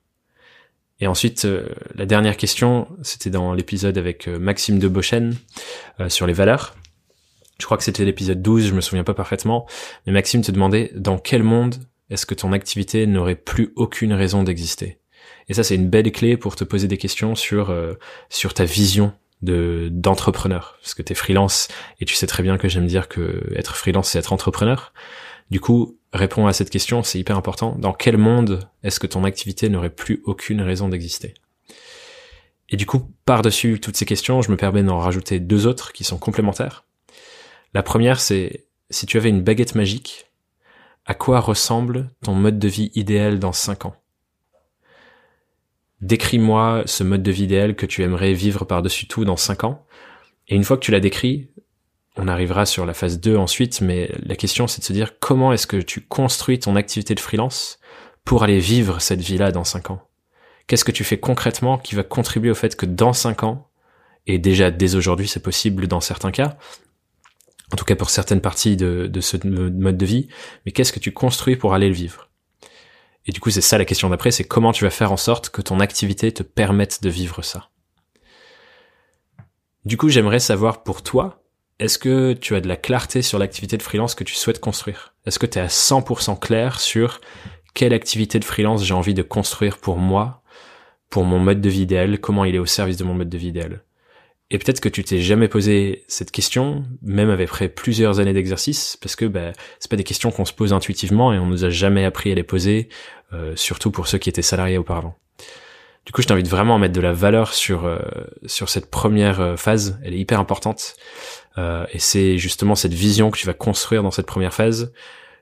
Et 1.00 1.08
ensuite, 1.08 1.46
euh, 1.46 1.68
la 1.96 2.06
dernière 2.06 2.38
question, 2.38 2.88
c'était 3.01 3.32
dans 3.32 3.54
l'épisode 3.54 3.98
avec 3.98 4.28
euh, 4.28 4.38
Maxime 4.38 4.78
de 4.78 4.88
Bochen 4.88 5.36
euh, 6.00 6.10
sur 6.10 6.28
les 6.28 6.34
valeurs. 6.34 6.75
Je 7.60 7.66
crois 7.66 7.78
que 7.78 7.84
c'était 7.84 8.06
l'épisode 8.06 8.42
12, 8.42 8.68
je 8.68 8.74
me 8.74 8.82
souviens 8.82 9.04
pas 9.04 9.16
parfaitement. 9.16 9.68
Mais 10.06 10.13
Maxime 10.13 10.44
te 10.44 10.51
demandait 10.51 10.92
dans 10.96 11.18
quel 11.18 11.44
monde 11.44 11.75
est-ce 12.10 12.25
que 12.25 12.36
ton 12.36 12.54
activité 12.54 13.08
n'aurait 13.08 13.36
plus 13.36 13.74
aucune 13.75 14.13
raison 14.13 14.44
d'exister? 14.44 15.00
Et 15.50 15.54
ça, 15.54 15.63
c'est 15.63 15.75
une 15.75 15.90
belle 15.90 16.12
clé 16.12 16.38
pour 16.38 16.56
te 16.56 16.63
poser 16.63 16.88
des 16.88 16.98
questions 16.98 17.36
sur 17.36 17.75
sur 18.30 18.54
ta 18.54 18.63
vision 18.63 19.13
de 19.41 19.89
d'entrepreneur, 19.91 20.77
parce 20.81 20.93
que 20.93 21.01
t'es 21.01 21.15
freelance 21.15 21.67
et 22.00 22.05
tu 22.05 22.15
sais 22.15 22.27
très 22.27 22.43
bien 22.43 22.57
que 22.57 22.67
j'aime 22.67 22.88
dire 22.88 23.07
que 23.07 23.51
être 23.55 23.75
freelance 23.75 24.10
c'est 24.10 24.19
être 24.19 24.33
entrepreneur. 24.33 24.93
Du 25.50 25.60
coup, 25.60 25.98
réponds 26.13 26.48
à 26.48 26.53
cette 26.53 26.69
question, 26.69 27.03
c'est 27.03 27.19
hyper 27.19 27.38
important. 27.38 27.75
Dans 27.77 27.93
quel 27.93 28.17
monde 28.17 28.69
est-ce 28.83 29.00
que 29.00 29.07
ton 29.07 29.24
activité 29.24 29.67
n'aurait 29.69 29.89
plus 29.89 30.21
aucune 30.25 30.62
raison 30.62 30.88
d'exister? 30.88 31.33
Et 32.69 32.77
du 32.77 32.86
coup, 32.86 33.12
par-dessus 33.25 33.79
toutes 33.81 33.98
ces 33.98 34.05
questions, 34.05 34.41
je 34.41 34.50
me 34.50 34.55
permets 34.55 34.83
d'en 34.83 35.00
rajouter 35.00 35.39
deux 35.39 35.67
autres 35.67 35.91
qui 35.91 36.05
sont 36.05 36.17
complémentaires. 36.17 36.86
La 37.74 37.83
première, 37.83 38.21
c'est 38.21 38.65
si 38.89 39.05
tu 39.05 39.17
avais 39.17 39.29
une 39.29 39.41
baguette 39.41 39.75
magique, 39.75 40.27
à 41.05 41.13
quoi 41.13 41.39
ressemble 41.39 42.10
ton 42.24 42.33
mode 42.33 42.60
de 42.60 42.67
vie 42.67 42.91
idéal 42.95 43.39
dans 43.39 43.51
cinq 43.51 43.86
ans? 43.86 43.95
Décris-moi 46.01 46.84
ce 46.86 47.03
mode 47.03 47.22
de 47.22 47.31
vie 47.31 47.43
idéal 47.43 47.75
que 47.75 47.86
tu 47.86 48.01
aimerais 48.01 48.34
vivre 48.34 48.65
par-dessus 48.65 49.08
tout 49.08 49.24
dans 49.24 49.38
cinq 49.38 49.63
ans. 49.63 49.86
Et 50.48 50.55
une 50.55 50.63
fois 50.63 50.77
que 50.77 50.84
tu 50.84 50.91
l'as 50.91 51.00
décrit, 51.00 51.50
on 52.17 52.27
arrivera 52.27 52.65
sur 52.65 52.86
la 52.86 52.93
phase 52.93 53.20
2 53.20 53.38
ensuite, 53.38 53.81
mais 53.81 54.12
la 54.24 54.36
question 54.36 54.67
c'est 54.67 54.81
de 54.81 54.86
se 54.86 54.93
dire 54.93 55.20
comment 55.20 55.53
est-ce 55.53 55.67
que 55.67 55.77
tu 55.77 56.01
construis 56.01 56.60
ton 56.60 56.75
activité 56.75 57.15
de 57.15 57.20
freelance 57.20 57.79
pour 58.25 58.43
aller 58.43 58.60
vivre 58.60 59.00
cette 59.00 59.22
vie-là 59.22 59.51
dans 59.51 59.63
5 59.63 59.91
ans? 59.91 60.01
Qu'est-ce 60.67 60.84
que 60.84 60.91
tu 60.91 61.03
fais 61.03 61.20
concrètement 61.20 61.77
qui 61.77 61.96
va 61.96 62.03
contribuer 62.03 62.51
au 62.51 62.55
fait 62.55 62.75
que 62.75 62.86
dans 62.86 63.13
5 63.13 63.43
ans, 63.43 63.70
et 64.25 64.39
déjà 64.39 64.72
dès 64.72 64.96
aujourd'hui 64.96 65.27
c'est 65.27 65.39
possible 65.41 65.88
dans 65.88 66.01
certains 66.01 66.31
cas, 66.31 66.58
en 67.72 67.75
tout 67.77 67.86
cas 67.86 67.96
pour 67.96 68.10
certaines 68.10 68.41
parties 68.41 68.75
de 68.75 69.22
ce 69.22 69.38
mode 69.48 69.98
de 69.98 70.05
vie, 70.05 70.27
mais 70.65 70.72
qu'est-ce 70.72 70.91
que 70.91 71.00
tu 71.00 71.13
construis 71.13 71.55
pour 71.55 71.74
aller 71.74 71.88
le 71.88 71.93
vivre? 71.93 72.30
Et 73.25 73.32
du 73.32 73.40
coup 73.40 73.50
c'est 73.50 73.62
ça 73.62 73.77
la 73.77 73.86
question 73.86 74.10
d'après, 74.10 74.31
c'est 74.31 74.44
comment 74.44 74.72
tu 74.72 74.84
vas 74.84 74.90
faire 74.90 75.12
en 75.12 75.18
sorte 75.18 75.50
que 75.50 75.62
ton 75.62 75.79
activité 75.79 76.31
te 76.31 76.44
permette 76.44 77.03
de 77.03 77.10
vivre 77.10 77.42
ça? 77.42 77.70
Du 79.86 79.98
coup 79.98 80.10
j'aimerais 80.10 80.40
savoir 80.40 80.84
pour 80.84 81.01
toi, 81.03 81.44
est-ce 81.79 81.98
que 81.98 82.34
tu 82.34 82.55
as 82.55 82.62
de 82.62 82.68
la 82.68 82.77
clarté 82.77 83.22
sur 83.22 83.40
l'activité 83.40 83.77
de 83.77 83.84
freelance 83.84 84.14
que 84.14 84.24
tu 84.24 84.36
souhaites 84.36 84.60
construire? 84.60 85.16
Est-ce 85.25 85.40
que 85.40 85.48
tu 85.48 85.57
es 85.57 85.62
à 85.62 85.68
100% 85.68 86.40
clair 86.40 86.79
sur 86.79 87.22
quelle 87.74 87.94
activité 87.94 88.40
de 88.40 88.46
freelance 88.46 88.84
j'ai 88.84 88.94
envie 88.94 89.14
de 89.14 89.24
construire 89.24 89.77
pour 89.77 89.98
moi, 89.98 90.44
pour 91.10 91.24
mon 91.24 91.40
mode 91.40 91.62
de 91.62 91.70
vie 91.70 91.81
idéal, 91.81 92.20
comment 92.20 92.46
il 92.46 92.55
est 92.55 92.60
au 92.60 92.66
service 92.66 92.98
de 92.98 93.03
mon 93.03 93.14
mode 93.14 93.29
de 93.29 93.38
vie 93.38 93.48
idéal? 93.48 93.84
Et 94.51 94.57
peut-être 94.57 94.81
que 94.81 94.90
tu 94.90 95.03
t'es 95.03 95.20
jamais 95.20 95.48
posé 95.48 96.03
cette 96.07 96.29
question, 96.29 96.83
même 97.01 97.29
après 97.29 97.70
plusieurs 97.70 98.20
années 98.20 98.33
d'exercice, 98.33 98.98
parce 99.01 99.16
que 99.16 99.25
bah, 99.25 99.53
c'est 99.79 99.90
pas 99.90 99.96
des 99.96 100.03
questions 100.03 100.29
qu'on 100.29 100.46
se 100.46 100.53
pose 100.53 100.74
intuitivement 100.74 101.33
et 101.33 101.40
on 101.40 101.46
nous 101.46 101.64
a 101.64 101.70
jamais 101.70 102.03
appris 102.03 102.31
à 102.33 102.35
les 102.35 102.44
poser, 102.44 102.90
euh, 103.31 103.53
surtout 103.55 103.92
pour 103.92 104.07
ceux 104.07 104.18
qui 104.18 104.27
étaient 104.27 104.42
salariés 104.42 104.77
auparavant. 104.77 105.16
Du 106.05 106.11
coup, 106.11 106.22
je 106.22 106.27
t'invite 106.27 106.50
vraiment 106.50 106.75
à 106.75 106.79
mettre 106.79 106.94
de 106.94 107.01
la 107.01 107.14
valeur 107.14 107.53
sur 107.53 107.85
euh, 107.85 108.00
sur 108.46 108.70
cette 108.70 108.90
première 108.90 109.40
euh, 109.40 109.55
phase. 109.55 110.00
Elle 110.03 110.16
est 110.16 110.20
hyper 110.20 110.40
importante. 110.40 110.96
Euh, 111.57 111.85
et 111.92 112.00
c'est 112.00 112.37
justement 112.37 112.75
cette 112.75 112.94
vision 112.94 113.31
que 113.31 113.37
tu 113.37 113.46
vas 113.46 113.53
construire 113.53 114.03
dans 114.03 114.11
cette 114.11 114.25
première 114.25 114.53
phase 114.53 114.92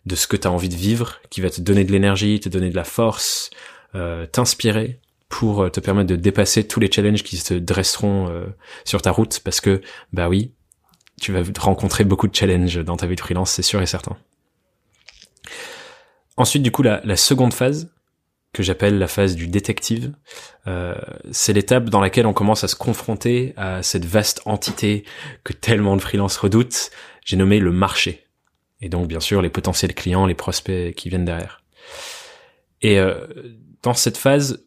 de 0.06 0.15
ce 0.15 0.28
que 0.28 0.38
tu 0.38 0.48
as 0.48 0.52
envie 0.52 0.69
de 0.69 0.76
vivre, 0.76 1.19
qui 1.30 1.41
va 1.41 1.50
te 1.50 1.62
donner 1.62 1.84
de 1.84 1.91
l'énergie, 1.91 2.39
te 2.39 2.50
donner 2.50 2.69
de 2.69 2.76
la 2.76 2.84
force, 2.84 3.50
euh, 3.95 4.26
t'inspirer 4.26 5.00
pour 5.30 5.72
te 5.72 5.80
permettre 5.80 6.10
de 6.10 6.15
dépasser 6.15 6.68
tous 6.68 6.80
les 6.80 6.92
challenges 6.92 7.24
qui 7.24 7.38
se 7.38 7.54
dresseront 7.54 8.46
sur 8.84 9.02
ta 9.02 9.12
route. 9.12 9.39
Parce 9.44 9.62
que, 9.62 9.82
bah 10.12 10.28
oui, 10.28 10.54
tu 11.22 11.32
vas 11.32 11.44
rencontrer 11.60 12.04
beaucoup 12.04 12.28
de 12.28 12.36
challenges 12.36 12.84
dans 12.84 12.98
ta 12.98 13.06
vie 13.06 13.15
de 13.15 13.22
freelance, 13.22 13.52
c'est 13.52 13.62
sûr 13.62 13.82
et 13.82 13.86
certain. 13.86 14.18
Ensuite, 16.36 16.63
du 16.63 16.72
coup, 16.72 16.82
la, 16.82 17.02
la 17.04 17.15
seconde 17.15 17.54
phase, 17.54 17.92
que 18.54 18.63
j'appelle 18.63 18.98
la 18.98 19.08
phase 19.08 19.36
du 19.36 19.48
détective. 19.48 20.13
Euh, 20.68 20.96
c'est 21.32 21.54
l'étape 21.54 21.86
dans 21.89 22.02
laquelle 22.02 22.26
on 22.26 22.34
commence 22.34 22.63
à 22.63 22.68
se 22.68 22.76
confronter 22.76 23.54
à 23.58 23.84
cette 23.84 24.06
vaste 24.06 24.42
entité 24.46 25.04
que 25.44 25.54
tellement 25.54 25.96
de 25.96 26.02
freelances 26.02 26.38
redoutent. 26.38 26.89
J'ai 27.26 27.38
nommé 27.38 27.60
le 27.60 27.72
marché. 27.72 28.26
Et 28.82 28.89
donc 28.89 29.08
bien 29.08 29.20
sûr 29.20 29.42
les 29.42 29.50
potentiels 29.50 29.94
clients, 29.94 30.26
les 30.26 30.36
prospects 30.36 30.96
qui 30.96 31.10
viennent 31.10 31.26
derrière. 31.26 31.63
Et 32.82 33.00
euh, 33.00 33.28
dans 33.84 33.94
cette 33.94 34.18
phase, 34.18 34.65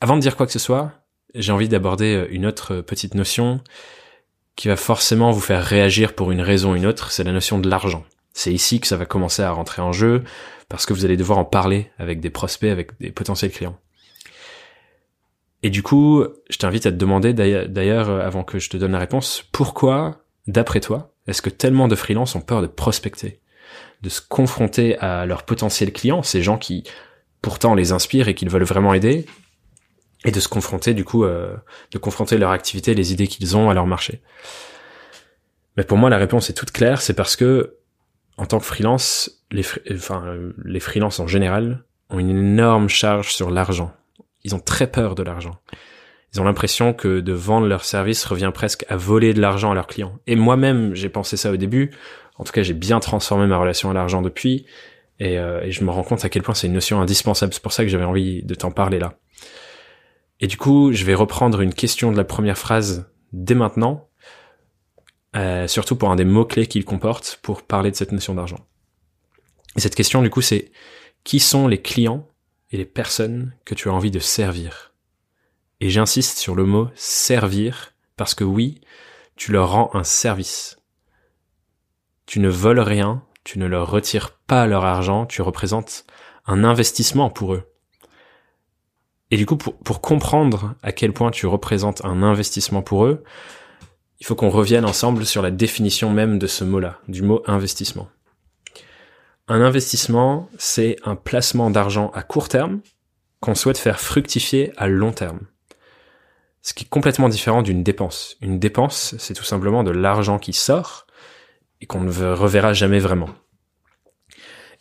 avant 0.00 0.16
de 0.16 0.20
dire 0.20 0.36
quoi 0.36 0.46
que 0.46 0.52
ce 0.52 0.58
soit, 0.58 0.92
j'ai 1.34 1.52
envie 1.52 1.68
d'aborder 1.68 2.26
une 2.30 2.46
autre 2.46 2.80
petite 2.80 3.14
notion 3.14 3.60
qui 4.56 4.68
va 4.68 4.76
forcément 4.76 5.30
vous 5.30 5.40
faire 5.40 5.64
réagir 5.64 6.14
pour 6.14 6.32
une 6.32 6.40
raison 6.40 6.72
ou 6.72 6.76
une 6.76 6.86
autre, 6.86 7.12
c'est 7.12 7.24
la 7.24 7.32
notion 7.32 7.58
de 7.58 7.68
l'argent. 7.68 8.04
C'est 8.32 8.52
ici 8.52 8.80
que 8.80 8.86
ça 8.86 8.96
va 8.96 9.06
commencer 9.06 9.42
à 9.42 9.50
rentrer 9.50 9.82
en 9.82 9.92
jeu 9.92 10.24
parce 10.68 10.84
que 10.84 10.92
vous 10.92 11.04
allez 11.04 11.16
devoir 11.16 11.38
en 11.38 11.44
parler 11.44 11.90
avec 11.98 12.20
des 12.20 12.30
prospects, 12.30 12.70
avec 12.70 12.98
des 13.00 13.10
potentiels 13.10 13.50
clients. 13.50 13.78
Et 15.62 15.70
du 15.70 15.82
coup, 15.82 16.24
je 16.50 16.58
t'invite 16.58 16.86
à 16.86 16.92
te 16.92 16.96
demander 16.96 17.32
d'ailleurs, 17.32 18.10
euh, 18.10 18.20
avant 18.20 18.44
que 18.44 18.58
je 18.58 18.70
te 18.70 18.76
donne 18.76 18.92
la 18.92 18.98
réponse, 18.98 19.44
pourquoi, 19.50 20.22
d'après 20.46 20.80
toi, 20.80 21.12
est-ce 21.26 21.42
que 21.42 21.50
tellement 21.50 21.88
de 21.88 21.96
freelances 21.96 22.36
ont 22.36 22.40
peur 22.40 22.62
de 22.62 22.68
prospecter, 22.68 23.40
de 24.02 24.08
se 24.08 24.20
confronter 24.20 24.96
à 24.98 25.26
leurs 25.26 25.44
potentiels 25.44 25.92
clients, 25.92 26.22
ces 26.22 26.42
gens 26.42 26.58
qui 26.58 26.84
pourtant 27.42 27.74
les 27.74 27.92
inspirent 27.92 28.28
et 28.28 28.34
qu'ils 28.34 28.50
veulent 28.50 28.62
vraiment 28.62 28.94
aider, 28.94 29.26
et 30.28 30.30
de 30.30 30.40
se 30.40 30.48
confronter 30.48 30.92
du 30.92 31.04
coup, 31.04 31.24
euh, 31.24 31.56
de 31.90 31.98
confronter 31.98 32.36
leur 32.36 32.50
activité, 32.50 32.94
les 32.94 33.12
idées 33.12 33.26
qu'ils 33.26 33.56
ont 33.56 33.70
à 33.70 33.74
leur 33.74 33.86
marché. 33.86 34.20
Mais 35.76 35.84
pour 35.84 35.96
moi, 35.96 36.10
la 36.10 36.18
réponse 36.18 36.50
est 36.50 36.52
toute 36.52 36.70
claire, 36.70 37.00
c'est 37.00 37.14
parce 37.14 37.34
que 37.34 37.76
en 38.36 38.44
tant 38.44 38.58
que 38.58 38.66
freelance, 38.66 39.42
les, 39.50 39.64
enfin, 39.92 40.36
les 40.64 40.80
freelances 40.80 41.18
en 41.18 41.26
général 41.26 41.84
ont 42.10 42.18
une 42.18 42.30
énorme 42.30 42.88
charge 42.88 43.32
sur 43.32 43.50
l'argent. 43.50 43.92
Ils 44.44 44.54
ont 44.54 44.60
très 44.60 44.86
peur 44.86 45.14
de 45.14 45.22
l'argent. 45.22 45.58
Ils 46.34 46.40
ont 46.42 46.44
l'impression 46.44 46.92
que 46.92 47.20
de 47.20 47.32
vendre 47.32 47.66
leur 47.66 47.84
service 47.84 48.24
revient 48.26 48.50
presque 48.52 48.84
à 48.88 48.96
voler 48.96 49.32
de 49.32 49.40
l'argent 49.40 49.70
à 49.70 49.74
leurs 49.74 49.86
clients. 49.86 50.18
Et 50.26 50.36
moi-même, 50.36 50.94
j'ai 50.94 51.08
pensé 51.08 51.38
ça 51.38 51.50
au 51.50 51.56
début. 51.56 51.90
En 52.36 52.44
tout 52.44 52.52
cas, 52.52 52.62
j'ai 52.62 52.74
bien 52.74 53.00
transformé 53.00 53.46
ma 53.46 53.56
relation 53.56 53.90
à 53.90 53.94
l'argent 53.94 54.20
depuis. 54.20 54.66
Et, 55.20 55.38
euh, 55.38 55.62
et, 55.62 55.72
je 55.72 55.82
me 55.82 55.90
rends 55.90 56.04
compte 56.04 56.24
à 56.24 56.28
quel 56.28 56.42
point 56.42 56.54
c'est 56.54 56.66
une 56.66 56.74
notion 56.74 57.00
indispensable. 57.00 57.54
C'est 57.54 57.62
pour 57.62 57.72
ça 57.72 57.82
que 57.82 57.88
j'avais 57.88 58.04
envie 58.04 58.42
de 58.42 58.54
t'en 58.54 58.70
parler 58.70 58.98
là. 58.98 59.14
Et 60.40 60.46
du 60.46 60.56
coup, 60.56 60.92
je 60.92 61.04
vais 61.04 61.14
reprendre 61.14 61.60
une 61.60 61.74
question 61.74 62.12
de 62.12 62.16
la 62.16 62.24
première 62.24 62.58
phrase 62.58 63.10
dès 63.32 63.54
maintenant 63.54 64.08
euh, 65.36 65.68
surtout 65.68 65.96
pour 65.96 66.10
un 66.10 66.16
des 66.16 66.24
mots-clés 66.24 66.66
qu'il 66.66 66.84
comporte 66.84 67.38
pour 67.42 67.62
parler 67.62 67.90
de 67.90 67.96
cette 67.96 68.12
notion 68.12 68.34
d'argent. 68.34 68.66
Et 69.76 69.80
cette 69.80 69.94
question, 69.94 70.22
du 70.22 70.30
coup, 70.30 70.40
c'est 70.40 70.72
qui 71.22 71.38
sont 71.38 71.68
les 71.68 71.82
clients 71.82 72.26
et 72.70 72.76
les 72.76 72.86
personnes 72.86 73.54
que 73.64 73.74
tu 73.74 73.88
as 73.88 73.92
envie 73.92 74.10
de 74.10 74.18
servir? 74.18 74.94
Et 75.80 75.90
j'insiste 75.90 76.38
sur 76.38 76.54
le 76.54 76.64
mot 76.64 76.88
servir 76.94 77.94
parce 78.16 78.34
que 78.34 78.44
oui, 78.44 78.80
tu 79.36 79.52
leur 79.52 79.70
rends 79.70 79.90
un 79.94 80.02
service. 80.02 80.78
Tu 82.26 82.40
ne 82.40 82.48
voles 82.48 82.80
rien, 82.80 83.22
tu 83.44 83.58
ne 83.58 83.66
leur 83.66 83.90
retires 83.90 84.30
pas 84.30 84.66
leur 84.66 84.84
argent, 84.84 85.26
tu 85.26 85.42
représentes 85.42 86.04
un 86.46 86.64
investissement 86.64 87.30
pour 87.30 87.54
eux. 87.54 87.70
Et 89.30 89.36
du 89.36 89.46
coup, 89.46 89.56
pour, 89.56 90.00
comprendre 90.00 90.74
à 90.82 90.92
quel 90.92 91.12
point 91.12 91.30
tu 91.30 91.46
représentes 91.46 92.04
un 92.04 92.22
investissement 92.22 92.82
pour 92.82 93.04
eux, 93.04 93.22
il 94.20 94.26
faut 94.26 94.34
qu'on 94.34 94.48
revienne 94.48 94.84
ensemble 94.84 95.26
sur 95.26 95.42
la 95.42 95.50
définition 95.50 96.10
même 96.10 96.38
de 96.38 96.46
ce 96.46 96.64
mot-là, 96.64 96.98
du 97.08 97.22
mot 97.22 97.42
investissement. 97.46 98.08
Un 99.46 99.60
investissement, 99.60 100.48
c'est 100.58 100.96
un 101.04 101.14
placement 101.14 101.70
d'argent 101.70 102.10
à 102.14 102.22
court 102.22 102.48
terme 102.48 102.80
qu'on 103.40 103.54
souhaite 103.54 103.78
faire 103.78 104.00
fructifier 104.00 104.72
à 104.76 104.88
long 104.88 105.12
terme. 105.12 105.40
Ce 106.62 106.74
qui 106.74 106.84
est 106.84 106.88
complètement 106.88 107.28
différent 107.28 107.62
d'une 107.62 107.82
dépense. 107.82 108.36
Une 108.40 108.58
dépense, 108.58 109.14
c'est 109.18 109.34
tout 109.34 109.44
simplement 109.44 109.84
de 109.84 109.90
l'argent 109.90 110.38
qui 110.38 110.52
sort 110.52 111.06
et 111.80 111.86
qu'on 111.86 112.00
ne 112.00 112.10
reverra 112.10 112.72
jamais 112.72 112.98
vraiment. 112.98 113.30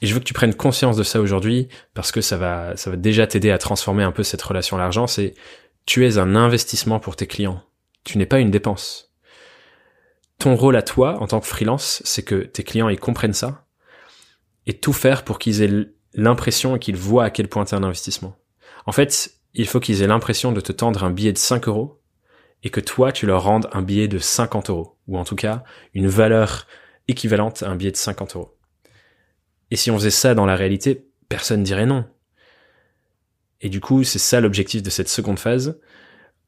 Et 0.02 0.08
je 0.08 0.14
veux 0.14 0.20
que 0.20 0.26
tu 0.26 0.34
prennes 0.34 0.54
conscience 0.54 0.96
de 0.96 1.04
ça 1.04 1.20
aujourd'hui 1.20 1.68
parce 1.94 2.12
que 2.12 2.22
ça 2.22 2.38
va, 2.38 2.78
ça 2.78 2.90
va 2.90 2.96
déjà 2.96 3.26
t'aider 3.26 3.52
à 3.52 3.58
transformer 3.58 4.04
un 4.04 4.12
peu 4.12 4.24
cette 4.24 4.42
relation 4.42 4.78
à 4.78 4.80
l'argent. 4.80 5.08
C'est 5.08 5.34
tu 5.86 6.06
es 6.06 6.18
un 6.18 6.36
investissement 6.36 7.00
pour 7.00 7.16
tes 7.16 7.28
clients. 7.28 7.64
Tu 8.04 8.18
n'es 8.18 8.26
pas 8.26 8.40
une 8.40 8.52
dépense. 8.52 9.14
Ton 10.38 10.56
rôle 10.56 10.76
à 10.76 10.84
toi, 10.84 11.20
en 11.20 11.28
tant 11.28 11.40
que 11.40 11.48
freelance, 11.48 12.02
c'est 12.06 12.24
que 12.24 12.36
tes 12.36 12.64
clients, 12.64 12.90
ils 12.90 13.00
comprennent 13.00 13.34
ça 13.34 13.66
et 14.68 14.74
tout 14.74 14.94
faire 14.94 15.24
pour 15.24 15.40
qu'ils 15.40 15.64
aient 15.64 15.88
l'impression 16.14 16.76
et 16.76 16.80
qu'ils 16.80 16.98
voient 16.98 17.24
à 17.24 17.30
quel 17.30 17.48
point 17.48 17.66
tu 17.66 17.74
un 17.74 17.84
investissement. 17.84 18.36
En 18.86 18.92
fait, 18.92 19.34
il 19.54 19.68
faut 19.68 19.80
qu'ils 19.80 20.04
aient 20.04 20.08
l'impression 20.08 20.52
de 20.52 20.62
te 20.62 20.72
tendre 20.72 21.04
un 21.04 21.10
billet 21.10 21.34
de 21.34 21.38
5 21.38 21.68
euros 21.68 22.02
et 22.64 22.70
que 22.70 22.80
toi, 22.80 23.12
tu 23.12 23.26
leur 23.26 23.44
rendes 23.44 23.70
un 23.72 23.82
billet 23.82 24.08
de 24.08 24.20
50 24.20 24.70
euros, 24.70 24.98
ou 25.08 25.18
en 25.18 25.24
tout 25.24 25.36
cas 25.36 25.64
une 25.94 26.08
valeur 26.08 26.68
équivalente 27.08 27.64
à 27.64 27.70
un 27.70 27.76
billet 27.76 27.92
de 27.92 27.98
50 27.98 28.36
euros. 28.36 28.57
Et 29.72 29.76
si 29.76 29.92
on 29.92 29.98
faisait 29.98 30.12
ça 30.12 30.34
dans 30.34 30.46
la 30.46 30.56
réalité, 30.56 31.06
personne 31.30 31.64
dirait 31.64 31.86
non. 31.86 32.06
Et 33.62 33.70
du 33.70 33.80
coup, 33.80 34.04
c'est 34.04 34.20
ça 34.20 34.40
l'objectif 34.40 34.84
de 34.84 34.90
cette 34.90 35.10
seconde 35.10 35.40
phase. 35.40 35.80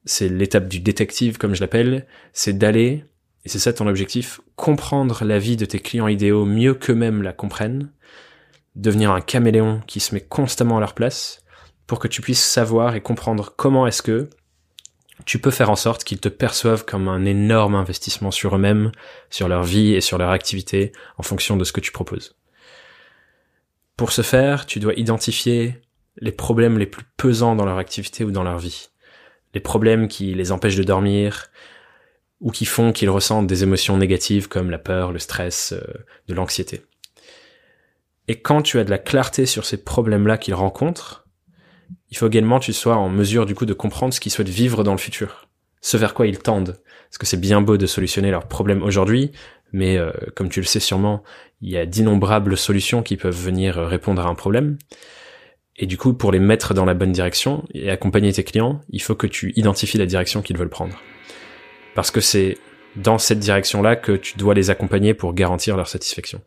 C'est 0.06 0.30
l'étape 0.30 0.68
du 0.68 0.80
détective, 0.80 1.38
comme 1.38 1.56
je 1.56 1.62
l'appelle. 1.62 2.06
C'est 2.34 2.58
d'aller, 2.58 3.04
et 3.46 3.50
c'est 3.50 3.60
ça 3.60 3.74
ton 3.74 3.88
objectif, 3.88 4.42
comprendre 4.56 5.24
la 5.26 5.40
vie 5.40 5.58
de 5.58 5.66
tes 5.66 5.80
clients 5.80 6.08
idéaux 6.08 6.46
mieux 6.46 6.74
qu'eux-mêmes 6.74 7.24
la 7.24 7.34
comprennent, 7.34 7.92
devenir 8.76 9.12
un 9.12 9.22
caméléon 9.22 9.82
qui 9.88 10.00
se 10.00 10.14
met 10.14 10.22
constamment 10.22 10.78
à 10.78 10.80
leur 10.80 10.94
place, 10.94 11.44
pour 11.88 12.00
que 12.00 12.08
tu 12.08 12.22
puisses 12.22 12.44
savoir 12.44 12.96
et 12.96 13.02
comprendre 13.02 13.54
comment 13.58 13.88
est-ce 13.88 14.04
que 14.04 14.30
tu 15.26 15.40
peux 15.40 15.52
faire 15.52 15.70
en 15.70 15.76
sorte 15.76 16.04
qu'ils 16.04 16.20
te 16.20 16.30
perçoivent 16.30 16.86
comme 16.86 17.08
un 17.08 17.26
énorme 17.26 17.76
investissement 17.76 18.32
sur 18.32 18.56
eux-mêmes, 18.56 18.92
sur 19.30 19.48
leur 19.48 19.64
vie 19.64 19.94
et 19.94 20.02
sur 20.02 20.18
leur 20.18 20.30
activité 20.30 20.92
en 21.18 21.24
fonction 21.24 21.58
de 21.58 21.64
ce 21.64 21.74
que 21.74 21.82
tu 21.82 21.92
proposes. 21.92 22.36
Pour 24.00 24.14
ce 24.14 24.22
faire, 24.22 24.66
tu 24.66 24.80
dois 24.80 24.94
identifier 24.94 25.76
les 26.22 26.32
problèmes 26.32 26.78
les 26.78 26.86
plus 26.86 27.04
pesants 27.18 27.58
dans 27.58 27.66
leur 27.66 27.80
activité 27.80 28.24
ou 28.24 28.32
dans 28.32 28.44
leur 28.44 28.58
vie. 28.58 28.92
Les 29.54 29.60
problèmes 29.60 30.08
qui 30.08 30.34
les 30.34 30.54
empêchent 30.54 30.78
de 30.78 30.84
dormir 30.84 31.48
ou 32.40 32.50
qui 32.50 32.64
font 32.64 32.94
qu'ils 32.94 33.10
ressentent 33.10 33.48
des 33.48 33.62
émotions 33.62 33.98
négatives 33.98 34.48
comme 34.48 34.70
la 34.70 34.78
peur, 34.78 35.12
le 35.12 35.20
stress, 35.20 35.74
euh, 35.74 35.82
de 36.30 36.34
l'anxiété. 36.34 36.82
Et 38.30 38.40
quand 38.40 38.62
tu 38.62 38.80
as 38.80 38.86
de 38.86 38.90
la 38.90 39.00
clarté 39.00 39.46
sur 39.46 39.66
ces 39.66 39.84
problèmes-là 39.84 40.38
qu'ils 40.38 40.54
rencontrent, 40.54 41.28
il 42.10 42.16
faut 42.16 42.28
également 42.28 42.62
que 42.62 42.66
tu 42.66 42.74
sois 42.74 42.96
en 42.96 43.10
mesure 43.10 43.46
du 43.46 43.54
coup 43.54 43.66
de 43.66 43.74
comprendre 43.74 44.14
ce 44.14 44.22
qu'ils 44.22 44.32
souhaitent 44.32 44.48
vivre 44.48 44.86
dans 44.86 44.94
le 44.94 44.98
futur, 44.98 45.50
ce 45.82 45.98
vers 45.98 46.14
quoi 46.14 46.26
ils 46.26 46.40
tendent. 46.40 46.80
Parce 47.10 47.18
que 47.18 47.26
c'est 47.26 47.36
bien 47.36 47.60
beau 47.60 47.76
de 47.76 47.86
solutionner 47.86 48.32
leurs 48.32 48.48
problèmes 48.48 48.82
aujourd'hui, 48.82 49.34
mais 49.72 49.98
euh, 49.98 50.12
comme 50.36 50.50
tu 50.50 50.60
le 50.60 50.66
sais 50.66 50.80
sûrement, 50.80 51.24
il 51.62 51.70
y 51.70 51.78
a 51.78 51.86
d'innombrables 51.86 52.58
solutions 52.58 53.04
qui 53.04 53.18
peuvent 53.18 53.36
venir 53.36 53.76
répondre 53.76 54.26
à 54.26 54.30
un 54.30 54.36
problème. 54.36 54.78
Et 55.78 55.86
du 55.86 55.98
coup, 55.98 56.14
pour 56.14 56.32
les 56.32 56.40
mettre 56.40 56.74
dans 56.74 56.86
la 56.86 56.94
bonne 56.94 57.14
direction 57.14 57.66
et 57.74 57.90
accompagner 57.90 58.34
tes 58.34 58.44
clients, 58.44 58.82
il 58.90 59.02
faut 59.02 59.16
que 59.16 59.28
tu 59.28 59.54
identifies 59.56 59.98
la 59.98 60.06
direction 60.06 60.42
qu'ils 60.42 60.58
veulent 60.58 60.70
prendre. 60.70 61.00
Parce 61.96 62.12
que 62.12 62.20
c'est 62.20 62.58
dans 62.96 63.18
cette 63.18 63.40
direction-là 63.40 63.96
que 63.96 64.12
tu 64.12 64.38
dois 64.38 64.54
les 64.54 64.70
accompagner 64.70 65.14
pour 65.14 65.34
garantir 65.34 65.78
leur 65.78 65.88
satisfaction. 65.88 66.42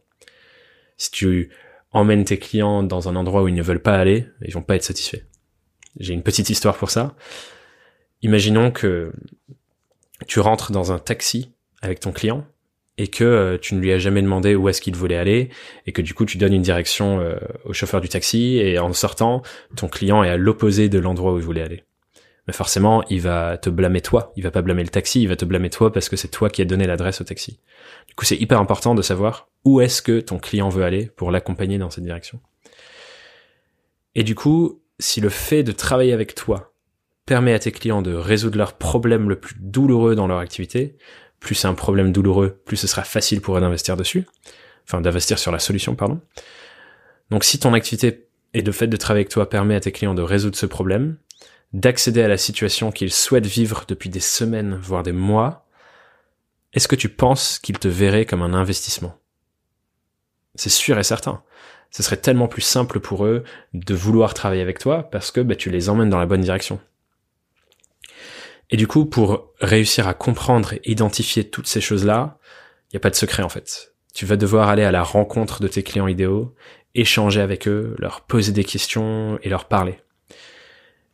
Si 0.98 1.10
tu 1.10 1.50
emmènes 1.92 2.24
tes 2.24 2.38
clients 2.38 2.82
dans 2.82 3.08
un 3.08 3.16
endroit 3.16 3.42
où 3.42 3.48
ils 3.48 3.54
ne 3.54 3.62
veulent 3.62 3.82
pas 3.82 3.96
aller, 3.96 4.26
ils 4.44 4.52
vont 4.52 4.62
pas 4.62 4.76
être 4.76 4.84
satisfaits. 4.84 5.24
J'ai 5.98 6.14
une 6.14 6.22
petite 6.22 6.50
histoire 6.50 6.76
pour 6.76 6.90
ça. 6.90 7.14
Imaginons 8.22 8.70
que 8.70 9.12
tu 10.26 10.40
rentres 10.40 10.72
dans 10.72 10.92
un 10.92 10.98
taxi 10.98 11.54
avec 11.80 12.00
ton 12.00 12.12
client 12.12 12.46
et 12.98 13.08
que 13.08 13.24
euh, 13.24 13.58
tu 13.58 13.74
ne 13.74 13.80
lui 13.80 13.92
as 13.92 13.98
jamais 13.98 14.22
demandé 14.22 14.54
où 14.54 14.68
est-ce 14.68 14.80
qu'il 14.80 14.94
voulait 14.94 15.16
aller 15.16 15.48
et 15.86 15.92
que 15.92 16.02
du 16.02 16.14
coup 16.14 16.24
tu 16.24 16.38
donnes 16.38 16.52
une 16.52 16.62
direction 16.62 17.20
euh, 17.20 17.36
au 17.64 17.72
chauffeur 17.72 18.00
du 18.00 18.08
taxi 18.08 18.58
et 18.58 18.78
en 18.78 18.92
sortant, 18.92 19.42
ton 19.76 19.88
client 19.88 20.22
est 20.22 20.30
à 20.30 20.36
l'opposé 20.36 20.88
de 20.88 20.98
l'endroit 20.98 21.32
où 21.32 21.38
il 21.38 21.44
voulait 21.44 21.62
aller. 21.62 21.84
Mais 22.46 22.52
forcément, 22.52 23.04
il 23.08 23.20
va 23.20 23.56
te 23.56 23.70
blâmer 23.70 24.00
toi, 24.00 24.32
il 24.36 24.42
va 24.42 24.50
pas 24.50 24.62
blâmer 24.62 24.82
le 24.82 24.88
taxi, 24.88 25.22
il 25.22 25.28
va 25.28 25.36
te 25.36 25.44
blâmer 25.44 25.70
toi 25.70 25.92
parce 25.92 26.08
que 26.08 26.16
c'est 26.16 26.28
toi 26.28 26.50
qui 26.50 26.60
as 26.60 26.64
donné 26.64 26.86
l'adresse 26.86 27.20
au 27.20 27.24
taxi. 27.24 27.60
Du 28.08 28.14
coup, 28.14 28.24
c'est 28.24 28.36
hyper 28.36 28.58
important 28.58 28.96
de 28.96 29.02
savoir 29.02 29.48
où 29.64 29.80
est-ce 29.80 30.02
que 30.02 30.18
ton 30.18 30.38
client 30.38 30.68
veut 30.68 30.82
aller 30.82 31.06
pour 31.06 31.30
l'accompagner 31.30 31.78
dans 31.78 31.90
cette 31.90 32.02
direction. 32.02 32.40
Et 34.16 34.24
du 34.24 34.34
coup, 34.34 34.82
si 34.98 35.20
le 35.20 35.28
fait 35.28 35.62
de 35.62 35.72
travailler 35.72 36.12
avec 36.12 36.34
toi 36.34 36.74
permet 37.26 37.52
à 37.54 37.60
tes 37.60 37.70
clients 37.70 38.02
de 38.02 38.12
résoudre 38.12 38.58
leurs 38.58 38.74
problèmes 38.74 39.28
le 39.28 39.38
plus 39.38 39.54
douloureux 39.60 40.16
dans 40.16 40.26
leur 40.26 40.38
activité, 40.38 40.96
plus 41.42 41.54
c'est 41.54 41.68
un 41.68 41.74
problème 41.74 42.12
douloureux, 42.12 42.60
plus 42.64 42.76
ce 42.76 42.86
sera 42.86 43.04
facile 43.04 43.40
pour 43.40 43.56
eux 43.56 43.60
d'investir 43.60 43.96
dessus, 43.96 44.26
enfin 44.84 45.00
d'investir 45.00 45.38
sur 45.38 45.52
la 45.52 45.58
solution, 45.58 45.94
pardon. 45.94 46.20
Donc 47.30 47.44
si 47.44 47.58
ton 47.58 47.74
activité 47.74 48.26
et 48.54 48.62
de 48.62 48.72
fait 48.72 48.86
de 48.86 48.96
travailler 48.96 49.22
avec 49.22 49.32
toi 49.32 49.48
permet 49.48 49.74
à 49.74 49.80
tes 49.80 49.92
clients 49.92 50.14
de 50.14 50.22
résoudre 50.22 50.56
ce 50.56 50.66
problème, 50.66 51.16
d'accéder 51.72 52.22
à 52.22 52.28
la 52.28 52.36
situation 52.36 52.92
qu'ils 52.92 53.12
souhaitent 53.12 53.46
vivre 53.46 53.84
depuis 53.88 54.10
des 54.10 54.20
semaines, 54.20 54.78
voire 54.80 55.02
des 55.02 55.12
mois, 55.12 55.66
est-ce 56.72 56.88
que 56.88 56.96
tu 56.96 57.08
penses 57.08 57.58
qu'ils 57.58 57.78
te 57.78 57.88
verraient 57.88 58.26
comme 58.26 58.42
un 58.42 58.54
investissement? 58.54 59.18
C'est 60.54 60.70
sûr 60.70 60.98
et 60.98 61.04
certain 61.04 61.42
ce 61.92 62.02
serait 62.02 62.16
tellement 62.16 62.48
plus 62.48 62.62
simple 62.62 63.00
pour 63.00 63.26
eux 63.26 63.44
de 63.74 63.94
vouloir 63.94 64.34
travailler 64.34 64.62
avec 64.62 64.78
toi 64.78 65.08
parce 65.10 65.30
que 65.30 65.40
bah, 65.40 65.54
tu 65.54 65.70
les 65.70 65.88
emmènes 65.88 66.08
dans 66.08 66.18
la 66.18 66.26
bonne 66.26 66.40
direction. 66.40 66.80
Et 68.72 68.76
du 68.78 68.86
coup, 68.86 69.04
pour 69.04 69.52
réussir 69.60 70.08
à 70.08 70.14
comprendre 70.14 70.72
et 70.72 70.90
identifier 70.90 71.44
toutes 71.44 71.66
ces 71.66 71.82
choses-là, 71.82 72.38
il 72.90 72.96
n'y 72.96 72.96
a 72.96 73.00
pas 73.00 73.10
de 73.10 73.14
secret 73.14 73.42
en 73.42 73.50
fait. 73.50 73.94
Tu 74.14 74.24
vas 74.24 74.36
devoir 74.36 74.70
aller 74.70 74.82
à 74.82 74.90
la 74.90 75.02
rencontre 75.02 75.60
de 75.60 75.68
tes 75.68 75.82
clients 75.82 76.08
idéaux, 76.08 76.54
échanger 76.94 77.42
avec 77.42 77.68
eux, 77.68 77.94
leur 77.98 78.22
poser 78.22 78.52
des 78.52 78.64
questions 78.64 79.38
et 79.42 79.50
leur 79.50 79.66
parler. 79.66 79.98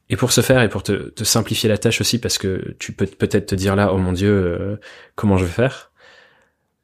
Et 0.09 0.17
pour 0.17 0.33
ce 0.33 0.41
faire 0.41 0.63
et 0.63 0.69
pour 0.69 0.85
te, 0.85 1.13
simplifier 1.25 1.69
la 1.69 1.79
tâche 1.79 2.01
aussi, 2.01 2.21
parce 2.21 2.39
que 2.39 2.77
tu 2.79 2.93
peux 2.93 3.07
peut-être 3.07 3.47
te 3.47 3.55
dire 3.57 3.75
là, 3.75 3.93
oh 3.93 3.99
mon 3.99 4.13
dieu, 4.13 4.31
euh, 4.31 4.77
comment 5.17 5.37
je 5.37 5.45
vais 5.45 5.51
faire? 5.51 5.91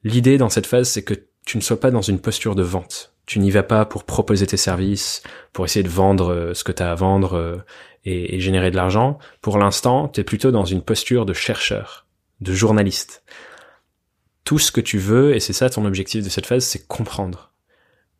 L'idée 0.03 0.39
dans 0.39 0.51
cette 0.51 0.67
phase, 0.67 0.89
c'est 0.89 1.05
que 1.05 1.15
tu 1.47 1.57
ne 1.57 1.63
sois 1.63 1.81
pas 1.81 1.93
dans 1.93 2.03
une 2.03 2.21
posture 2.21 2.57
de 2.57 2.63
vente. 2.63 3.14
Tu 3.27 3.39
n'y 3.39 3.51
vas 3.51 3.63
pas 3.63 3.85
pour 3.87 4.05
proposer 4.05 4.47
tes 4.47 4.57
services, 4.57 5.23
pour 5.53 5.65
essayer 5.65 5.83
de 5.83 5.89
vendre 5.89 6.33
euh, 6.33 6.55
ce 6.55 6.65
que 6.65 6.73
tu 6.73 6.83
as 6.83 6.91
à 6.91 6.95
vendre 6.95 7.35
euh, 7.35 7.57
et, 8.05 8.39
générer 8.41 8.71
de 8.71 8.77
l'argent. 8.77 9.19
Pour 9.41 9.59
l'instant, 9.59 10.09
tu 10.09 10.21
es 10.21 10.25
plutôt 10.25 10.51
dans 10.51 10.65
une 10.65 10.83
posture 10.83 11.25
de 11.25 11.33
chercheur, 11.33 12.07
de 12.41 12.53
journaliste. 12.53 13.23
Tout 14.45 14.59
ce 14.59 14.73
que 14.73 14.81
tu 14.81 14.99
veux, 14.99 15.35
et 15.35 15.41
c'est 15.41 15.55
ça 15.55 15.71
ton 15.71 15.87
objectif 15.87 16.23
de 16.23 16.29
cette 16.29 16.47
phase, 16.47 16.65
c'est 16.65 16.87
comprendre. 16.87 17.53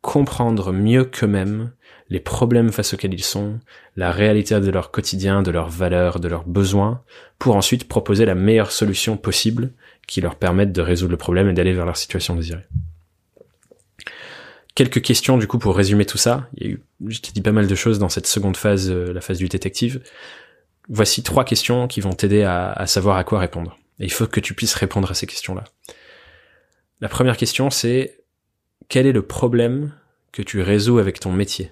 Comprendre 0.01 0.71
mieux 0.71 1.05
qu'eux-mêmes 1.05 1.71
les 2.09 2.19
problèmes 2.19 2.71
face 2.71 2.93
auxquels 2.93 3.13
ils 3.13 3.23
sont, 3.23 3.59
la 3.95 4.11
réalité 4.11 4.59
de 4.59 4.69
leur 4.69 4.91
quotidien, 4.91 5.41
de 5.41 5.51
leurs 5.51 5.69
valeurs, 5.69 6.19
de 6.19 6.27
leurs 6.27 6.45
besoins, 6.45 7.03
pour 7.39 7.55
ensuite 7.55 7.87
proposer 7.87 8.25
la 8.25 8.35
meilleure 8.35 8.71
solution 8.71 9.17
possible 9.17 9.71
qui 10.07 10.21
leur 10.21 10.35
permette 10.35 10.71
de 10.71 10.81
résoudre 10.81 11.11
le 11.11 11.17
problème 11.17 11.49
et 11.49 11.53
d'aller 11.53 11.73
vers 11.73 11.85
leur 11.85 11.97
situation 11.97 12.35
désirée. 12.35 12.65
Quelques 14.75 15.01
questions 15.01 15.37
du 15.37 15.47
coup 15.47 15.57
pour 15.57 15.75
résumer 15.75 16.05
tout 16.05 16.17
ça. 16.17 16.49
Il 16.57 16.67
y 16.67 16.69
a 16.69 16.73
eu, 16.73 16.83
dit 16.99 17.41
pas 17.41 17.53
mal 17.53 17.65
de 17.65 17.75
choses 17.75 17.97
dans 17.97 18.09
cette 18.09 18.27
seconde 18.27 18.57
phase, 18.57 18.89
euh, 18.91 19.13
la 19.13 19.21
phase 19.21 19.37
du 19.37 19.47
détective. 19.47 20.03
Voici 20.89 21.23
trois 21.23 21.45
questions 21.45 21.87
qui 21.87 22.01
vont 22.01 22.11
t'aider 22.11 22.43
à, 22.43 22.73
à 22.73 22.85
savoir 22.85 23.15
à 23.15 23.23
quoi 23.23 23.39
répondre. 23.39 23.79
Et 23.99 24.03
il 24.03 24.11
faut 24.11 24.27
que 24.27 24.41
tu 24.41 24.53
puisses 24.53 24.73
répondre 24.73 25.09
à 25.09 25.13
ces 25.13 25.27
questions-là. 25.27 25.63
La 26.99 27.07
première 27.07 27.37
question 27.37 27.69
c'est 27.69 28.19
quel 28.89 29.07
est 29.07 29.13
le 29.13 29.25
problème 29.25 29.93
que 30.33 30.41
tu 30.41 30.61
résous 30.61 30.99
avec 30.99 31.21
ton 31.21 31.31
métier, 31.31 31.71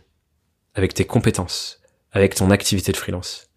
avec 0.73 0.93
tes 0.93 1.05
compétences, 1.05 1.81
avec 2.13 2.35
ton 2.35 2.51
activité 2.51 2.93
de 2.93 2.97
freelance? 2.97 3.49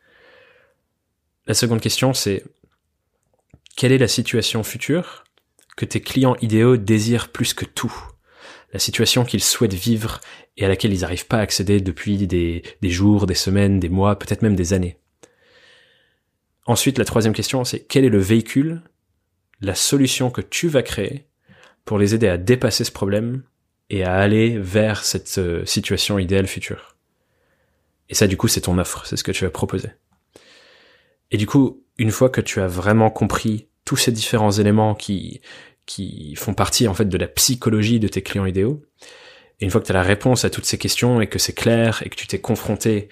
La 1.47 1.55
seconde 1.55 1.81
question 1.81 2.15
c'est 2.15 2.43
quelle 3.77 3.93
est 3.93 3.99
la 3.99 4.09
situation 4.09 4.65
future 4.65 5.23
que 5.77 5.85
tes 5.85 6.01
clients 6.01 6.37
idéaux 6.41 6.77
désirent 6.77 7.29
plus 7.29 7.55
que 7.55 7.65
tout? 7.65 7.95
La 8.73 8.79
situation 8.79 9.25
qu'ils 9.25 9.43
souhaitent 9.43 9.75
vivre 9.75 10.21
et 10.57 10.65
à 10.65 10.69
laquelle 10.69 10.93
ils 10.93 11.01
n'arrivent 11.01 11.27
pas 11.27 11.39
à 11.39 11.43
accéder 11.43 11.81
depuis 11.81 12.27
des, 12.27 12.63
jours, 12.83 13.27
des 13.27 13.35
semaines, 13.35 13.81
des 13.81 13.89
mois, 13.89 14.19
peut-être 14.19 14.43
même 14.43 14.57
des 14.57 14.73
années. 14.73 14.99
Ensuite, 16.67 16.99
la 16.99 17.05
troisième 17.05 17.35
question, 17.35 17.65
c'est 17.65 17.81
quel 17.81 18.05
est 18.05 18.11
le 18.11 18.19
véhicule, 18.19 18.83
la 19.61 19.75
solution 19.75 20.31
que 20.31 20.41
tu 20.41 20.69
vas 20.69 20.83
créer 20.83 21.27
pour 21.85 21.99
les 21.99 22.15
aider 22.15 22.29
à 22.29 22.39
dépasser 22.39 22.85
ce 22.85 22.91
problème 22.91 23.45
et 23.89 24.03
à 24.03 24.15
aller 24.15 24.59
vers 24.59 25.05
cette 25.05 25.39
euh, 25.39 25.65
situation 25.65 26.19
idéale 26.19 26.49
future? 26.49 26.97
Et 28.09 28.15
ça, 28.15 28.27
du 28.27 28.37
coup, 28.37 28.49
c'est 28.49 28.63
ton 28.63 28.79
offre, 28.79 29.07
c'est 29.07 29.17
ce 29.17 29.25
que 29.25 29.33
tu 29.33 29.45
vas 29.45 29.51
proposer. 29.51 29.91
Et 31.31 31.37
du 31.37 31.47
coup, 31.47 31.85
une 31.99 32.11
fois 32.11 32.31
que 32.31 32.41
tu 32.41 32.61
as 32.61 32.69
vraiment 32.69 33.11
compris 33.11 33.69
tous 33.85 33.97
ces 33.97 34.13
différents 34.13 34.53
éléments 34.53 34.95
qui 34.95 35.41
qui 35.87 36.35
font 36.37 36.55
partie 36.55 36.89
en 36.89 36.95
fait 36.95 37.07
de 37.07 37.17
la 37.17 37.29
psychologie 37.29 38.01
de 38.01 38.09
tes 38.09 38.23
clients 38.23 38.45
idéaux. 38.45 38.83
Et 39.61 39.65
une 39.65 39.71
fois 39.71 39.81
que 39.81 39.87
tu 39.87 39.93
as 39.93 39.95
la 39.95 40.03
réponse 40.03 40.45
à 40.45 40.51
toutes 40.51 40.67
ces 40.67 40.79
questions 40.79 41.21
et 41.21 41.29
que 41.29 41.39
c'est 41.39 41.55
clair 41.55 42.03
et 42.05 42.11
que 42.11 42.17
tu 42.17 42.27
t'es 42.27 42.41
confronté 42.41 43.09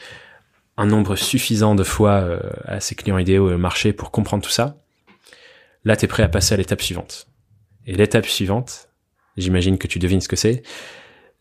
un 0.77 0.87
nombre 0.87 1.17
suffisant 1.17 1.75
de 1.75 1.85
fois 1.85 2.21
euh, 2.23 2.41
à 2.65 2.81
ces 2.81 2.95
clients 2.95 3.19
idéaux 3.19 3.51
et 3.51 3.55
au 3.55 3.59
marché 3.59 3.93
pour 3.93 4.11
comprendre 4.11 4.43
tout 4.43 4.51
ça, 4.51 4.77
là 5.85 5.97
tu 5.97 6.05
es 6.05 6.09
prêt 6.09 6.23
à 6.23 6.29
passer 6.29 6.55
à 6.55 6.57
l'étape 6.57 6.83
suivante. 6.83 7.29
Et 7.87 7.95
l'étape 7.95 8.27
suivante, 8.27 8.89
j'imagine 9.37 9.79
que 9.79 9.87
tu 9.87 9.99
devines 9.99 10.21
ce 10.21 10.29
que 10.29 10.37
c'est, 10.37 10.63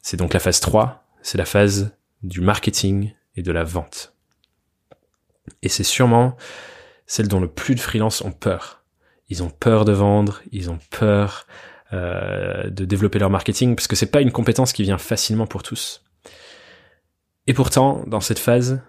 c'est 0.01 0.17
donc 0.17 0.33
la 0.33 0.39
phase 0.39 0.59
3, 0.59 1.03
c'est 1.21 1.37
la 1.37 1.45
phase 1.45 1.95
du 2.21 2.41
marketing 2.41 3.13
et 3.35 3.41
de 3.41 3.51
la 3.51 3.63
vente. 3.63 4.13
Et 5.61 5.69
c'est 5.69 5.83
sûrement 5.83 6.37
celle 7.05 7.27
dont 7.27 7.39
le 7.39 7.49
plus 7.49 7.75
de 7.75 7.79
freelances 7.79 8.21
ont 8.21 8.31
peur. 8.31 8.82
Ils 9.33 9.41
ont 9.41 9.49
peur 9.49 9.83
de 9.83 9.93
vendre, 9.93 10.43
ils 10.51 10.69
ont 10.69 10.77
peur 10.91 11.47
euh, 11.91 12.69
de 12.69 12.85
développer 12.85 13.17
leur 13.17 13.31
marketing, 13.31 13.73
parce 13.75 13.87
que 13.87 13.95
c'est 13.95 14.11
pas 14.11 14.21
une 14.21 14.31
compétence 14.31 14.73
qui 14.73 14.83
vient 14.83 14.99
facilement 14.99 15.47
pour 15.47 15.63
tous. 15.63 16.03
Et 17.47 17.55
pourtant, 17.55 18.03
dans 18.05 18.19
cette 18.19 18.37
phase, 18.37 18.83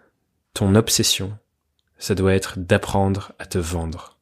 ton 0.52 0.74
obsession, 0.74 1.38
ça 1.96 2.14
doit 2.14 2.34
être 2.34 2.58
d'apprendre 2.58 3.32
à 3.38 3.46
te 3.46 3.56
vendre. 3.56 4.18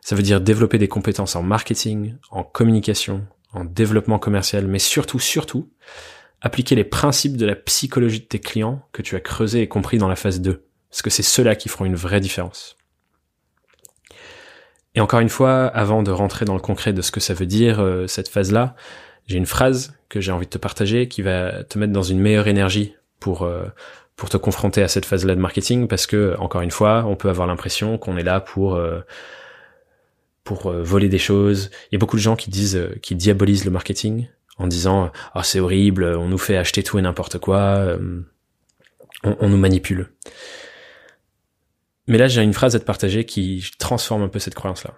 Ça 0.00 0.16
veut 0.16 0.22
dire 0.22 0.40
développer 0.40 0.78
des 0.78 0.88
compétences 0.88 1.36
en 1.36 1.42
marketing, 1.42 2.14
en 2.30 2.42
communication, 2.42 3.26
en 3.52 3.66
développement 3.66 4.18
commercial, 4.18 4.66
mais 4.66 4.78
surtout, 4.78 5.18
surtout, 5.18 5.70
appliquer 6.40 6.74
les 6.74 6.84
principes 6.84 7.36
de 7.36 7.44
la 7.44 7.54
psychologie 7.54 8.20
de 8.20 8.24
tes 8.24 8.40
clients 8.40 8.88
que 8.92 9.02
tu 9.02 9.14
as 9.14 9.20
creusé 9.20 9.60
et 9.60 9.68
compris 9.68 9.98
dans 9.98 10.08
la 10.08 10.16
phase 10.16 10.40
2. 10.40 10.64
Parce 10.88 11.02
que 11.02 11.10
c'est 11.10 11.22
ceux-là 11.22 11.54
qui 11.54 11.68
feront 11.68 11.84
une 11.84 11.96
vraie 11.96 12.20
différence. 12.20 12.77
Et 14.94 15.00
encore 15.00 15.20
une 15.20 15.28
fois, 15.28 15.66
avant 15.66 16.02
de 16.02 16.10
rentrer 16.10 16.44
dans 16.44 16.54
le 16.54 16.60
concret 16.60 16.92
de 16.92 17.02
ce 17.02 17.10
que 17.10 17.20
ça 17.20 17.34
veut 17.34 17.46
dire, 17.46 17.80
euh, 17.80 18.06
cette 18.06 18.28
phase-là, 18.28 18.74
j'ai 19.26 19.36
une 19.36 19.46
phrase 19.46 19.94
que 20.08 20.20
j'ai 20.20 20.32
envie 20.32 20.46
de 20.46 20.50
te 20.50 20.58
partager 20.58 21.08
qui 21.08 21.22
va 21.22 21.62
te 21.64 21.78
mettre 21.78 21.92
dans 21.92 22.02
une 22.02 22.18
meilleure 22.18 22.48
énergie 22.48 22.94
pour, 23.20 23.42
euh, 23.42 23.66
pour 24.16 24.28
te 24.30 24.36
confronter 24.36 24.82
à 24.82 24.88
cette 24.88 25.04
phase-là 25.04 25.34
de 25.34 25.40
marketing 25.40 25.86
parce 25.86 26.06
que, 26.06 26.34
encore 26.38 26.62
une 26.62 26.70
fois, 26.70 27.04
on 27.06 27.16
peut 27.16 27.28
avoir 27.28 27.46
l'impression 27.46 27.98
qu'on 27.98 28.16
est 28.16 28.22
là 28.22 28.40
pour, 28.40 28.76
euh, 28.76 29.00
pour 30.44 30.72
voler 30.72 31.10
des 31.10 31.18
choses. 31.18 31.70
Il 31.90 31.94
y 31.94 31.96
a 31.96 31.98
beaucoup 31.98 32.16
de 32.16 32.22
gens 32.22 32.34
qui 32.34 32.48
disent, 32.48 32.88
qui 33.02 33.14
diabolisent 33.14 33.66
le 33.66 33.70
marketing 33.70 34.28
en 34.56 34.66
disant, 34.66 35.12
ah, 35.34 35.42
c'est 35.42 35.60
horrible, 35.60 36.04
on 36.04 36.28
nous 36.28 36.38
fait 36.38 36.56
acheter 36.56 36.82
tout 36.82 36.98
et 36.98 37.02
n'importe 37.02 37.38
quoi, 37.38 37.96
on, 39.22 39.36
on 39.38 39.48
nous 39.50 39.58
manipule. 39.58 40.10
Mais 42.08 42.16
là, 42.16 42.26
j'ai 42.26 42.42
une 42.42 42.54
phrase 42.54 42.74
à 42.74 42.80
te 42.80 42.84
partager 42.84 43.26
qui 43.26 43.64
transforme 43.78 44.22
un 44.22 44.28
peu 44.28 44.38
cette 44.38 44.54
croyance-là. 44.54 44.94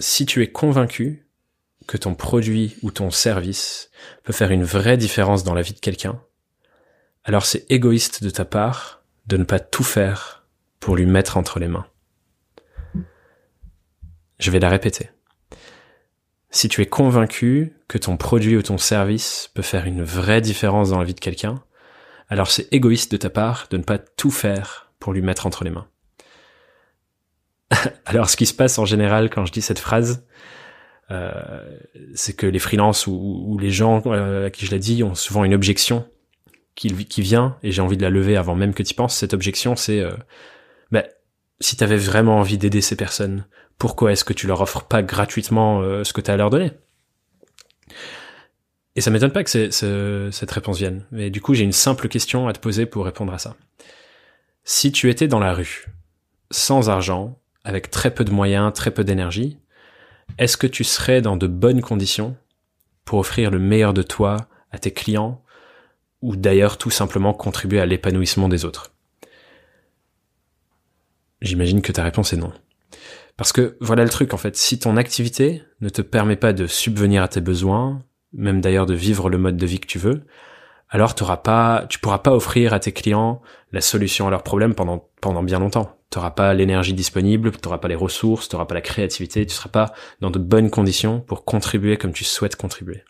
Si 0.00 0.26
tu 0.26 0.42
es 0.42 0.50
convaincu 0.50 1.28
que 1.86 1.96
ton 1.96 2.16
produit 2.16 2.76
ou 2.82 2.90
ton 2.90 3.10
service 3.10 3.90
peut 4.24 4.32
faire 4.32 4.50
une 4.50 4.64
vraie 4.64 4.96
différence 4.96 5.44
dans 5.44 5.54
la 5.54 5.62
vie 5.62 5.74
de 5.74 5.80
quelqu'un, 5.80 6.20
alors 7.22 7.46
c'est 7.46 7.70
égoïste 7.70 8.24
de 8.24 8.30
ta 8.30 8.44
part 8.44 9.04
de 9.28 9.36
ne 9.36 9.44
pas 9.44 9.60
tout 9.60 9.84
faire 9.84 10.44
pour 10.80 10.96
lui 10.96 11.06
mettre 11.06 11.36
entre 11.36 11.60
les 11.60 11.68
mains. 11.68 11.86
Je 14.40 14.50
vais 14.50 14.58
la 14.58 14.68
répéter. 14.68 15.10
Si 16.50 16.68
tu 16.68 16.82
es 16.82 16.86
convaincu 16.86 17.76
que 17.86 17.98
ton 17.98 18.16
produit 18.16 18.56
ou 18.56 18.62
ton 18.62 18.78
service 18.78 19.50
peut 19.54 19.62
faire 19.62 19.86
une 19.86 20.02
vraie 20.02 20.40
différence 20.40 20.90
dans 20.90 20.98
la 20.98 21.04
vie 21.04 21.14
de 21.14 21.20
quelqu'un, 21.20 21.62
alors 22.28 22.50
c'est 22.50 22.72
égoïste 22.72 23.12
de 23.12 23.16
ta 23.16 23.30
part 23.30 23.68
de 23.70 23.76
ne 23.76 23.84
pas 23.84 23.98
tout 23.98 24.32
faire 24.32 24.85
pour 24.98 25.12
lui 25.12 25.22
mettre 25.22 25.46
entre 25.46 25.64
les 25.64 25.70
mains. 25.70 25.88
Alors 28.06 28.30
ce 28.30 28.36
qui 28.36 28.46
se 28.46 28.54
passe 28.54 28.78
en 28.78 28.84
général 28.84 29.30
quand 29.30 29.44
je 29.44 29.52
dis 29.52 29.62
cette 29.62 29.78
phrase, 29.78 30.26
euh, 31.10 31.78
c'est 32.14 32.34
que 32.34 32.46
les 32.46 32.58
freelances 32.58 33.06
ou, 33.06 33.56
les 33.60 33.70
gens 33.70 34.02
euh, 34.06 34.46
à 34.46 34.50
qui 34.50 34.66
je 34.66 34.70
l'ai 34.70 34.78
dit 34.78 35.02
ont 35.02 35.14
souvent 35.14 35.44
une 35.44 35.54
objection 35.54 36.08
qui, 36.74 37.22
vient 37.22 37.56
et 37.62 37.72
j'ai 37.72 37.80
envie 37.80 37.96
de 37.96 38.02
la 38.02 38.10
lever 38.10 38.36
avant 38.36 38.54
même 38.54 38.74
que 38.74 38.82
tu 38.82 38.94
penses. 38.94 39.16
Cette 39.16 39.34
objection, 39.34 39.76
c'est 39.76 40.00
euh, 40.00 40.12
bah, 40.90 41.04
si 41.60 41.76
tu 41.76 41.82
avais 41.82 41.96
vraiment 41.96 42.38
envie 42.38 42.58
d'aider 42.58 42.82
ces 42.82 42.96
personnes, 42.96 43.46
pourquoi 43.78 44.12
est-ce 44.12 44.24
que 44.24 44.32
tu 44.32 44.46
leur 44.46 44.60
offres 44.60 44.84
pas 44.84 45.02
gratuitement 45.02 45.80
euh, 45.80 46.04
ce 46.04 46.12
que 46.12 46.20
tu 46.20 46.30
à 46.30 46.36
leur 46.36 46.50
donner? 46.50 46.72
Et 48.94 49.00
ça 49.00 49.10
m'étonne 49.10 49.32
pas 49.32 49.44
que 49.44 49.70
cette 50.30 50.50
réponse 50.50 50.78
vienne. 50.78 51.06
Mais 51.10 51.28
du 51.28 51.42
coup, 51.42 51.52
j'ai 51.54 51.64
une 51.64 51.72
simple 51.72 52.08
question 52.08 52.48
à 52.48 52.54
te 52.54 52.58
poser 52.58 52.86
pour 52.86 53.04
répondre 53.04 53.32
à 53.32 53.38
ça. 53.38 53.54
Si 54.68 54.90
tu 54.90 55.10
étais 55.10 55.28
dans 55.28 55.38
la 55.38 55.54
rue, 55.54 55.86
sans 56.50 56.90
argent, 56.90 57.38
avec 57.62 57.88
très 57.88 58.12
peu 58.12 58.24
de 58.24 58.32
moyens, 58.32 58.72
très 58.72 58.90
peu 58.90 59.04
d'énergie, 59.04 59.60
est-ce 60.38 60.56
que 60.56 60.66
tu 60.66 60.82
serais 60.82 61.22
dans 61.22 61.36
de 61.36 61.46
bonnes 61.46 61.82
conditions 61.82 62.36
pour 63.04 63.20
offrir 63.20 63.52
le 63.52 63.60
meilleur 63.60 63.94
de 63.94 64.02
toi 64.02 64.48
à 64.72 64.80
tes 64.80 64.90
clients 64.90 65.40
ou 66.20 66.34
d'ailleurs 66.34 66.78
tout 66.78 66.90
simplement 66.90 67.32
contribuer 67.32 67.78
à 67.78 67.86
l'épanouissement 67.86 68.48
des 68.48 68.64
autres? 68.64 68.92
J'imagine 71.40 71.80
que 71.80 71.92
ta 71.92 72.02
réponse 72.02 72.32
est 72.32 72.36
non. 72.36 72.52
Parce 73.36 73.52
que 73.52 73.76
voilà 73.80 74.02
le 74.02 74.10
truc 74.10 74.34
en 74.34 74.36
fait, 74.36 74.56
si 74.56 74.80
ton 74.80 74.96
activité 74.96 75.62
ne 75.80 75.90
te 75.90 76.02
permet 76.02 76.34
pas 76.34 76.52
de 76.52 76.66
subvenir 76.66 77.22
à 77.22 77.28
tes 77.28 77.40
besoins, 77.40 78.02
même 78.32 78.60
d'ailleurs 78.60 78.86
de 78.86 78.94
vivre 78.94 79.30
le 79.30 79.38
mode 79.38 79.58
de 79.58 79.66
vie 79.66 79.78
que 79.78 79.86
tu 79.86 80.00
veux, 80.00 80.24
alors 80.88 81.14
t'auras 81.14 81.38
pas, 81.38 81.86
tu 81.88 81.98
pourras 81.98 82.18
pas 82.18 82.32
offrir 82.32 82.72
à 82.72 82.80
tes 82.80 82.92
clients 82.92 83.42
la 83.72 83.80
solution 83.80 84.28
à 84.28 84.30
leurs 84.30 84.42
problèmes 84.42 84.74
pendant 84.74 85.08
pendant 85.20 85.42
bien 85.42 85.58
longtemps. 85.58 85.96
Tu 86.10 86.18
n'auras 86.18 86.30
pas 86.30 86.54
l'énergie 86.54 86.94
disponible, 86.94 87.50
tu 87.50 87.58
n'auras 87.64 87.78
pas 87.78 87.88
les 87.88 87.96
ressources, 87.96 88.48
tu 88.48 88.54
n'auras 88.54 88.66
pas 88.66 88.74
la 88.74 88.80
créativité, 88.80 89.44
tu 89.44 89.54
seras 89.54 89.70
pas 89.70 89.92
dans 90.20 90.30
de 90.30 90.38
bonnes 90.38 90.70
conditions 90.70 91.20
pour 91.20 91.44
contribuer 91.44 91.96
comme 91.96 92.12
tu 92.12 92.24
souhaites 92.24 92.56
contribuer. 92.56 93.02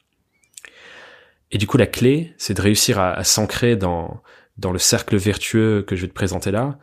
Et 1.52 1.58
du 1.58 1.66
coup, 1.66 1.76
la 1.76 1.86
clé, 1.86 2.34
c'est 2.38 2.54
de 2.54 2.62
réussir 2.62 2.98
à, 2.98 3.22
s'ancrer 3.24 3.76
dans 3.76 4.22
dans 4.56 4.72
le 4.72 4.78
cercle 4.78 5.16
vertueux 5.16 5.84
que 5.86 5.96
je 5.96 6.02
vais 6.02 6.08
te 6.08 6.14
présenter 6.14 6.50
là, 6.50 6.78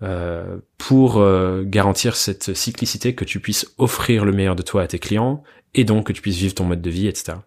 euh, 0.00 0.58
pour 0.78 1.18
euh, 1.18 1.64
garantir 1.66 2.14
cette 2.14 2.54
cyclicité 2.54 3.16
que 3.16 3.24
tu 3.24 3.40
puisses 3.40 3.66
offrir 3.78 4.24
le 4.24 4.30
meilleur 4.30 4.54
de 4.54 4.62
toi 4.62 4.82
à 4.82 4.86
tes 4.86 5.00
clients 5.00 5.42
et 5.74 5.82
donc 5.82 6.06
que 6.06 6.12
tu 6.12 6.22
puisses 6.22 6.36
vivre 6.36 6.54
ton 6.54 6.64
mode 6.64 6.80
de 6.80 6.90
vie, 6.90 7.08
etc. 7.08 7.38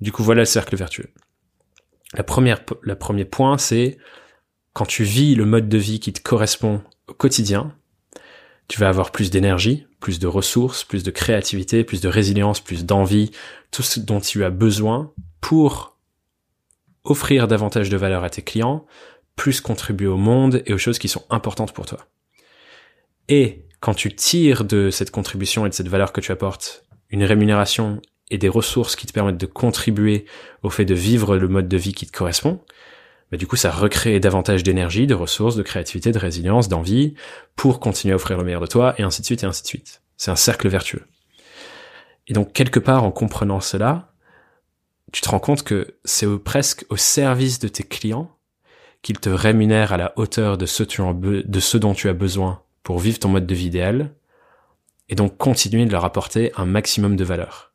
Du 0.00 0.12
coup, 0.12 0.22
voilà 0.22 0.42
le 0.42 0.46
cercle 0.46 0.76
vertueux. 0.76 1.10
La 2.14 2.22
première, 2.22 2.60
le 2.82 2.96
premier 2.96 3.24
point, 3.24 3.58
c'est 3.58 3.98
quand 4.72 4.86
tu 4.86 5.04
vis 5.04 5.34
le 5.34 5.44
mode 5.44 5.68
de 5.68 5.78
vie 5.78 6.00
qui 6.00 6.12
te 6.12 6.20
correspond 6.20 6.82
au 7.08 7.14
quotidien, 7.14 7.74
tu 8.68 8.80
vas 8.80 8.88
avoir 8.88 9.12
plus 9.12 9.30
d'énergie, 9.30 9.86
plus 10.00 10.18
de 10.18 10.26
ressources, 10.26 10.84
plus 10.84 11.02
de 11.02 11.10
créativité, 11.10 11.84
plus 11.84 12.00
de 12.00 12.08
résilience, 12.08 12.60
plus 12.60 12.84
d'envie, 12.84 13.30
tout 13.70 13.82
ce 13.82 14.00
dont 14.00 14.20
tu 14.20 14.44
as 14.44 14.50
besoin 14.50 15.12
pour 15.40 15.96
offrir 17.04 17.46
davantage 17.46 17.88
de 17.88 17.96
valeur 17.96 18.24
à 18.24 18.30
tes 18.30 18.42
clients, 18.42 18.86
plus 19.36 19.60
contribuer 19.60 20.08
au 20.08 20.16
monde 20.16 20.62
et 20.66 20.72
aux 20.72 20.78
choses 20.78 20.98
qui 20.98 21.08
sont 21.08 21.24
importantes 21.30 21.72
pour 21.72 21.86
toi. 21.86 22.06
Et 23.28 23.64
quand 23.80 23.94
tu 23.94 24.14
tires 24.14 24.64
de 24.64 24.90
cette 24.90 25.10
contribution 25.10 25.66
et 25.66 25.68
de 25.68 25.74
cette 25.74 25.88
valeur 25.88 26.12
que 26.12 26.20
tu 26.20 26.32
apportes 26.32 26.84
une 27.10 27.24
rémunération 27.24 28.00
et 28.30 28.38
des 28.38 28.48
ressources 28.48 28.96
qui 28.96 29.06
te 29.06 29.12
permettent 29.12 29.38
de 29.38 29.46
contribuer 29.46 30.26
au 30.62 30.70
fait 30.70 30.84
de 30.84 30.94
vivre 30.94 31.36
le 31.36 31.48
mode 31.48 31.68
de 31.68 31.76
vie 31.76 31.94
qui 31.94 32.06
te 32.06 32.16
correspond, 32.16 32.60
bah 33.30 33.36
du 33.36 33.46
coup 33.46 33.56
ça 33.56 33.70
recrée 33.70 34.20
davantage 34.20 34.62
d'énergie, 34.62 35.06
de 35.06 35.14
ressources, 35.14 35.56
de 35.56 35.62
créativité, 35.62 36.12
de 36.12 36.18
résilience, 36.18 36.68
d'envie 36.68 37.14
pour 37.54 37.80
continuer 37.80 38.12
à 38.12 38.16
offrir 38.16 38.38
le 38.38 38.44
meilleur 38.44 38.60
de 38.60 38.66
toi 38.66 38.94
et 38.98 39.02
ainsi 39.02 39.20
de 39.22 39.26
suite 39.26 39.42
et 39.42 39.46
ainsi 39.46 39.62
de 39.62 39.68
suite. 39.68 40.02
C'est 40.16 40.30
un 40.30 40.36
cercle 40.36 40.68
vertueux. 40.68 41.04
Et 42.28 42.32
donc 42.32 42.52
quelque 42.52 42.80
part 42.80 43.04
en 43.04 43.12
comprenant 43.12 43.60
cela, 43.60 44.12
tu 45.12 45.20
te 45.20 45.28
rends 45.28 45.40
compte 45.40 45.62
que 45.62 45.94
c'est 46.04 46.26
presque 46.38 46.84
au 46.88 46.96
service 46.96 47.58
de 47.58 47.68
tes 47.68 47.84
clients 47.84 48.36
qu'ils 49.02 49.20
te 49.20 49.28
rémunèrent 49.28 49.92
à 49.92 49.96
la 49.96 50.12
hauteur 50.16 50.58
de 50.58 50.66
ce, 50.66 50.82
de 50.82 51.60
ce 51.60 51.78
dont 51.78 51.94
tu 51.94 52.08
as 52.08 52.12
besoin 52.12 52.62
pour 52.82 52.98
vivre 52.98 53.18
ton 53.18 53.28
mode 53.28 53.46
de 53.46 53.54
vie 53.54 53.66
idéal, 53.66 54.14
et 55.08 55.14
donc 55.14 55.36
continuer 55.36 55.84
de 55.86 55.92
leur 55.92 56.04
apporter 56.04 56.52
un 56.56 56.66
maximum 56.66 57.16
de 57.16 57.24
valeur. 57.24 57.72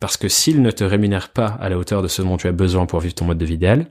Parce 0.00 0.16
que 0.16 0.28
s'ils 0.28 0.62
ne 0.62 0.70
te 0.70 0.84
rémunèrent 0.84 1.30
pas 1.30 1.58
à 1.60 1.68
la 1.68 1.78
hauteur 1.78 2.02
de 2.02 2.08
ce 2.08 2.22
dont 2.22 2.36
tu 2.36 2.46
as 2.46 2.52
besoin 2.52 2.86
pour 2.86 3.00
vivre 3.00 3.14
ton 3.14 3.24
mode 3.24 3.38
de 3.38 3.44
vie 3.44 3.54
idéal, 3.54 3.86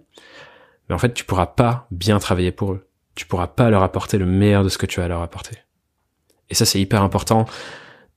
mais 0.87 0.95
en 0.95 0.97
fait, 0.97 1.13
tu 1.13 1.25
pourras 1.25 1.47
pas 1.47 1.87
bien 1.91 2.17
travailler 2.19 2.51
pour 2.51 2.73
eux. 2.73 2.87
Tu 3.15 3.25
pourras 3.25 3.47
pas 3.47 3.69
leur 3.69 3.83
apporter 3.83 4.17
le 4.17 4.25
meilleur 4.25 4.63
de 4.63 4.69
ce 4.69 4.77
que 4.77 4.85
tu 4.85 5.01
as 5.01 5.05
à 5.05 5.07
leur 5.07 5.21
apporter. 5.21 5.57
Et 6.49 6.55
ça, 6.55 6.65
c'est 6.65 6.79
hyper 6.79 7.01
important 7.01 7.45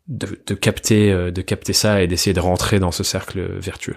de, 0.06 0.54
capter, 0.54 1.12
euh, 1.12 1.30
de 1.30 1.42
capter 1.42 1.72
ça 1.72 2.02
et 2.02 2.06
d'essayer 2.06 2.34
de 2.34 2.40
rentrer 2.40 2.80
dans 2.80 2.92
ce 2.92 3.02
cercle 3.02 3.40
vertueux. 3.58 3.96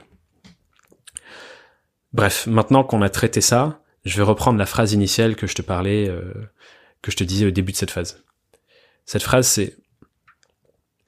Bref, 2.13 2.45
maintenant 2.45 2.83
qu'on 2.83 3.01
a 3.01 3.09
traité 3.09 3.41
ça, 3.41 3.81
je 4.05 4.17
vais 4.17 4.23
reprendre 4.23 4.59
la 4.59 4.65
phrase 4.65 4.93
initiale 4.93 5.35
que 5.35 5.47
je 5.47 5.55
te 5.55 5.61
parlais, 5.61 6.07
euh, 6.07 6.33
que 7.01 7.11
je 7.11 7.17
te 7.17 7.23
disais 7.23 7.47
au 7.47 7.51
début 7.51 7.71
de 7.71 7.77
cette 7.77 7.91
phase. 7.91 8.23
Cette 9.05 9.23
phrase, 9.23 9.47
c'est 9.47 9.75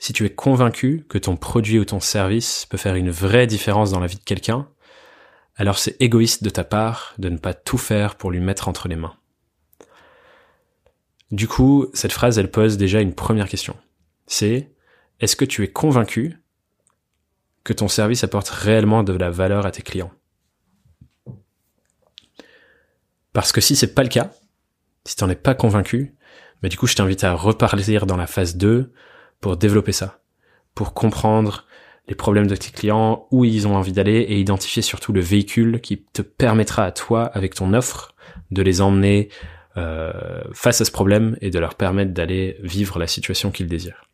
si 0.05 0.13
tu 0.13 0.23
es 0.23 0.29
convaincu 0.29 1.03
que 1.09 1.17
ton 1.17 1.35
produit 1.35 1.79
ou 1.79 1.85
ton 1.85 1.99
service 1.99 2.67
peut 2.67 2.77
faire 2.77 2.93
une 2.93 3.09
vraie 3.09 3.47
différence 3.47 3.89
dans 3.89 3.99
la 3.99 4.05
vie 4.05 4.19
de 4.19 4.23
quelqu'un, 4.23 4.69
alors 5.55 5.79
c'est 5.79 5.99
égoïste 5.99 6.43
de 6.43 6.51
ta 6.51 6.63
part 6.63 7.15
de 7.17 7.27
ne 7.27 7.39
pas 7.39 7.55
tout 7.55 7.79
faire 7.79 8.13
pour 8.13 8.29
lui 8.29 8.39
mettre 8.39 8.67
entre 8.67 8.87
les 8.87 8.97
mains. 8.97 9.15
Du 11.31 11.47
coup, 11.47 11.87
cette 11.95 12.11
phrase, 12.11 12.37
elle 12.37 12.51
pose 12.51 12.77
déjà 12.77 13.01
une 13.01 13.15
première 13.15 13.49
question. 13.49 13.75
c'est 14.27 14.71
est-ce 15.21 15.35
que 15.35 15.43
tu 15.43 15.63
es 15.63 15.69
convaincu 15.69 16.37
que 17.63 17.73
ton 17.73 17.87
service 17.87 18.23
apporte 18.23 18.49
réellement 18.49 19.01
de 19.01 19.13
la 19.13 19.31
valeur 19.31 19.65
à 19.65 19.71
tes 19.71 19.81
clients? 19.81 20.11
Parce 23.33 23.51
que 23.51 23.59
si 23.59 23.75
c'est 23.75 23.95
pas 23.95 24.03
le 24.03 24.09
cas, 24.09 24.31
si 25.03 25.15
t'en 25.15 25.31
es 25.31 25.35
pas 25.35 25.55
convaincu, 25.55 26.15
bah 26.61 26.69
du 26.69 26.77
coup 26.77 26.85
je 26.85 26.93
t'invite 26.93 27.23
à 27.23 27.33
reparler 27.33 27.97
dans 28.05 28.17
la 28.17 28.27
phase 28.27 28.55
2 28.55 28.93
pour 29.45 29.57
développer 29.57 29.91
ça, 29.91 30.21
pour 30.73 30.95
comprendre 30.95 31.67
les 32.07 32.15
problèmes 32.15 32.47
de 32.47 32.55
tes 32.55 32.71
clients, 32.71 33.27
où 33.29 33.45
ils 33.45 33.67
ont 33.67 33.75
envie 33.75 33.91
d'aller 33.91 34.21
et 34.21 34.39
identifier 34.39 34.81
surtout 34.81 35.13
le 35.13 35.21
véhicule 35.21 35.81
qui 35.81 36.01
te 36.01 36.23
permettra 36.23 36.83
à 36.83 36.91
toi, 36.91 37.25
avec 37.25 37.53
ton 37.53 37.75
offre, 37.75 38.15
de 38.49 38.63
les 38.63 38.81
emmener 38.81 39.29
euh, 39.77 40.41
face 40.51 40.81
à 40.81 40.85
ce 40.85 40.89
problème 40.89 41.37
et 41.41 41.51
de 41.51 41.59
leur 41.59 41.75
permettre 41.75 42.11
d'aller 42.11 42.57
vivre 42.61 42.97
la 42.97 43.05
situation 43.05 43.51
qu'ils 43.51 43.67
désirent. 43.67 44.09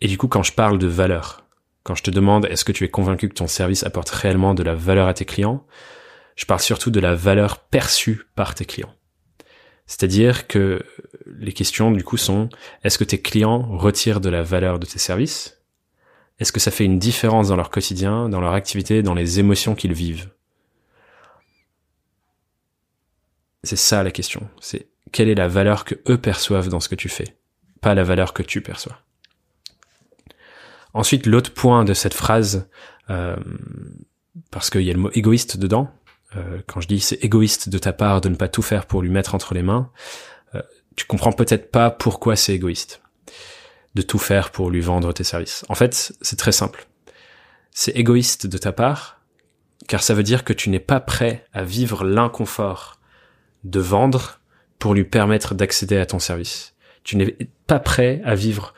Et 0.00 0.08
du 0.08 0.18
coup, 0.18 0.26
quand 0.26 0.42
je 0.42 0.52
parle 0.52 0.80
de 0.80 0.88
valeur, 0.88 1.44
quand 1.84 1.94
je 1.94 2.02
te 2.02 2.10
demande 2.10 2.46
est-ce 2.46 2.64
que 2.64 2.72
tu 2.72 2.82
es 2.82 2.88
convaincu 2.88 3.28
que 3.28 3.34
ton 3.34 3.46
service 3.46 3.84
apporte 3.84 4.10
réellement 4.10 4.54
de 4.54 4.64
la 4.64 4.74
valeur 4.74 5.06
à 5.06 5.14
tes 5.14 5.26
clients, 5.26 5.64
je 6.34 6.44
parle 6.44 6.58
surtout 6.58 6.90
de 6.90 6.98
la 6.98 7.14
valeur 7.14 7.60
perçue 7.60 8.22
par 8.34 8.56
tes 8.56 8.64
clients. 8.64 8.92
C'est-à-dire 9.86 10.46
que 10.46 10.84
les 11.26 11.52
questions 11.52 11.90
du 11.90 12.02
coup 12.02 12.16
sont 12.16 12.48
est-ce 12.82 12.98
que 12.98 13.04
tes 13.04 13.20
clients 13.20 13.62
retirent 13.76 14.20
de 14.20 14.28
la 14.28 14.42
valeur 14.42 14.78
de 14.78 14.86
tes 14.86 14.98
services? 14.98 15.58
Est-ce 16.38 16.52
que 16.52 16.60
ça 16.60 16.70
fait 16.70 16.84
une 16.84 16.98
différence 16.98 17.48
dans 17.48 17.56
leur 17.56 17.70
quotidien, 17.70 18.28
dans 18.28 18.40
leur 18.40 18.52
activité, 18.52 19.02
dans 19.02 19.14
les 19.14 19.38
émotions 19.38 19.74
qu'ils 19.74 19.94
vivent? 19.94 20.30
C'est 23.62 23.76
ça 23.76 24.02
la 24.02 24.10
question. 24.10 24.48
C'est 24.60 24.88
quelle 25.12 25.28
est 25.28 25.34
la 25.34 25.48
valeur 25.48 25.84
que 25.84 25.94
eux 26.08 26.18
perçoivent 26.18 26.68
dans 26.68 26.80
ce 26.80 26.88
que 26.88 26.94
tu 26.94 27.08
fais, 27.08 27.36
pas 27.80 27.94
la 27.94 28.04
valeur 28.04 28.32
que 28.32 28.42
tu 28.42 28.60
perçois. 28.60 28.98
Ensuite, 30.92 31.26
l'autre 31.26 31.52
point 31.52 31.84
de 31.84 31.94
cette 31.94 32.14
phrase, 32.14 32.68
euh, 33.10 33.36
parce 34.50 34.70
qu'il 34.70 34.82
y 34.82 34.90
a 34.90 34.94
le 34.94 34.98
mot 34.98 35.10
égoïste 35.12 35.56
dedans, 35.56 35.90
euh, 36.34 36.60
quand 36.66 36.80
je 36.80 36.88
dis 36.88 37.00
c'est 37.00 37.22
égoïste 37.24 37.68
de 37.68 37.78
ta 37.78 37.92
part 37.92 38.20
de 38.20 38.28
ne 38.28 38.34
pas 38.34 38.48
tout 38.48 38.62
faire 38.62 38.86
pour 38.86 39.02
lui 39.02 39.10
mettre 39.10 39.34
entre 39.34 39.54
les 39.54 39.62
mains, 39.62 39.90
euh, 40.54 40.62
tu 40.96 41.06
comprends 41.06 41.32
peut-être 41.32 41.70
pas 41.70 41.90
pourquoi 41.90 42.36
c'est 42.36 42.54
égoïste 42.54 43.02
de 43.94 44.02
tout 44.02 44.18
faire 44.18 44.50
pour 44.50 44.70
lui 44.70 44.80
vendre 44.80 45.12
tes 45.12 45.24
services. 45.24 45.64
En 45.68 45.74
fait, 45.74 46.12
c'est 46.20 46.38
très 46.38 46.52
simple. 46.52 46.86
C'est 47.70 47.92
égoïste 47.92 48.46
de 48.46 48.58
ta 48.58 48.72
part, 48.72 49.20
car 49.88 50.02
ça 50.02 50.14
veut 50.14 50.22
dire 50.22 50.44
que 50.44 50.52
tu 50.52 50.70
n'es 50.70 50.80
pas 50.80 51.00
prêt 51.00 51.46
à 51.52 51.62
vivre 51.62 52.04
l'inconfort 52.04 52.98
de 53.64 53.80
vendre 53.80 54.40
pour 54.78 54.94
lui 54.94 55.04
permettre 55.04 55.54
d'accéder 55.54 55.96
à 55.96 56.06
ton 56.06 56.18
service. 56.18 56.74
Tu 57.04 57.16
n'es 57.16 57.36
pas 57.66 57.78
prêt 57.78 58.20
à 58.24 58.34
vivre 58.34 58.74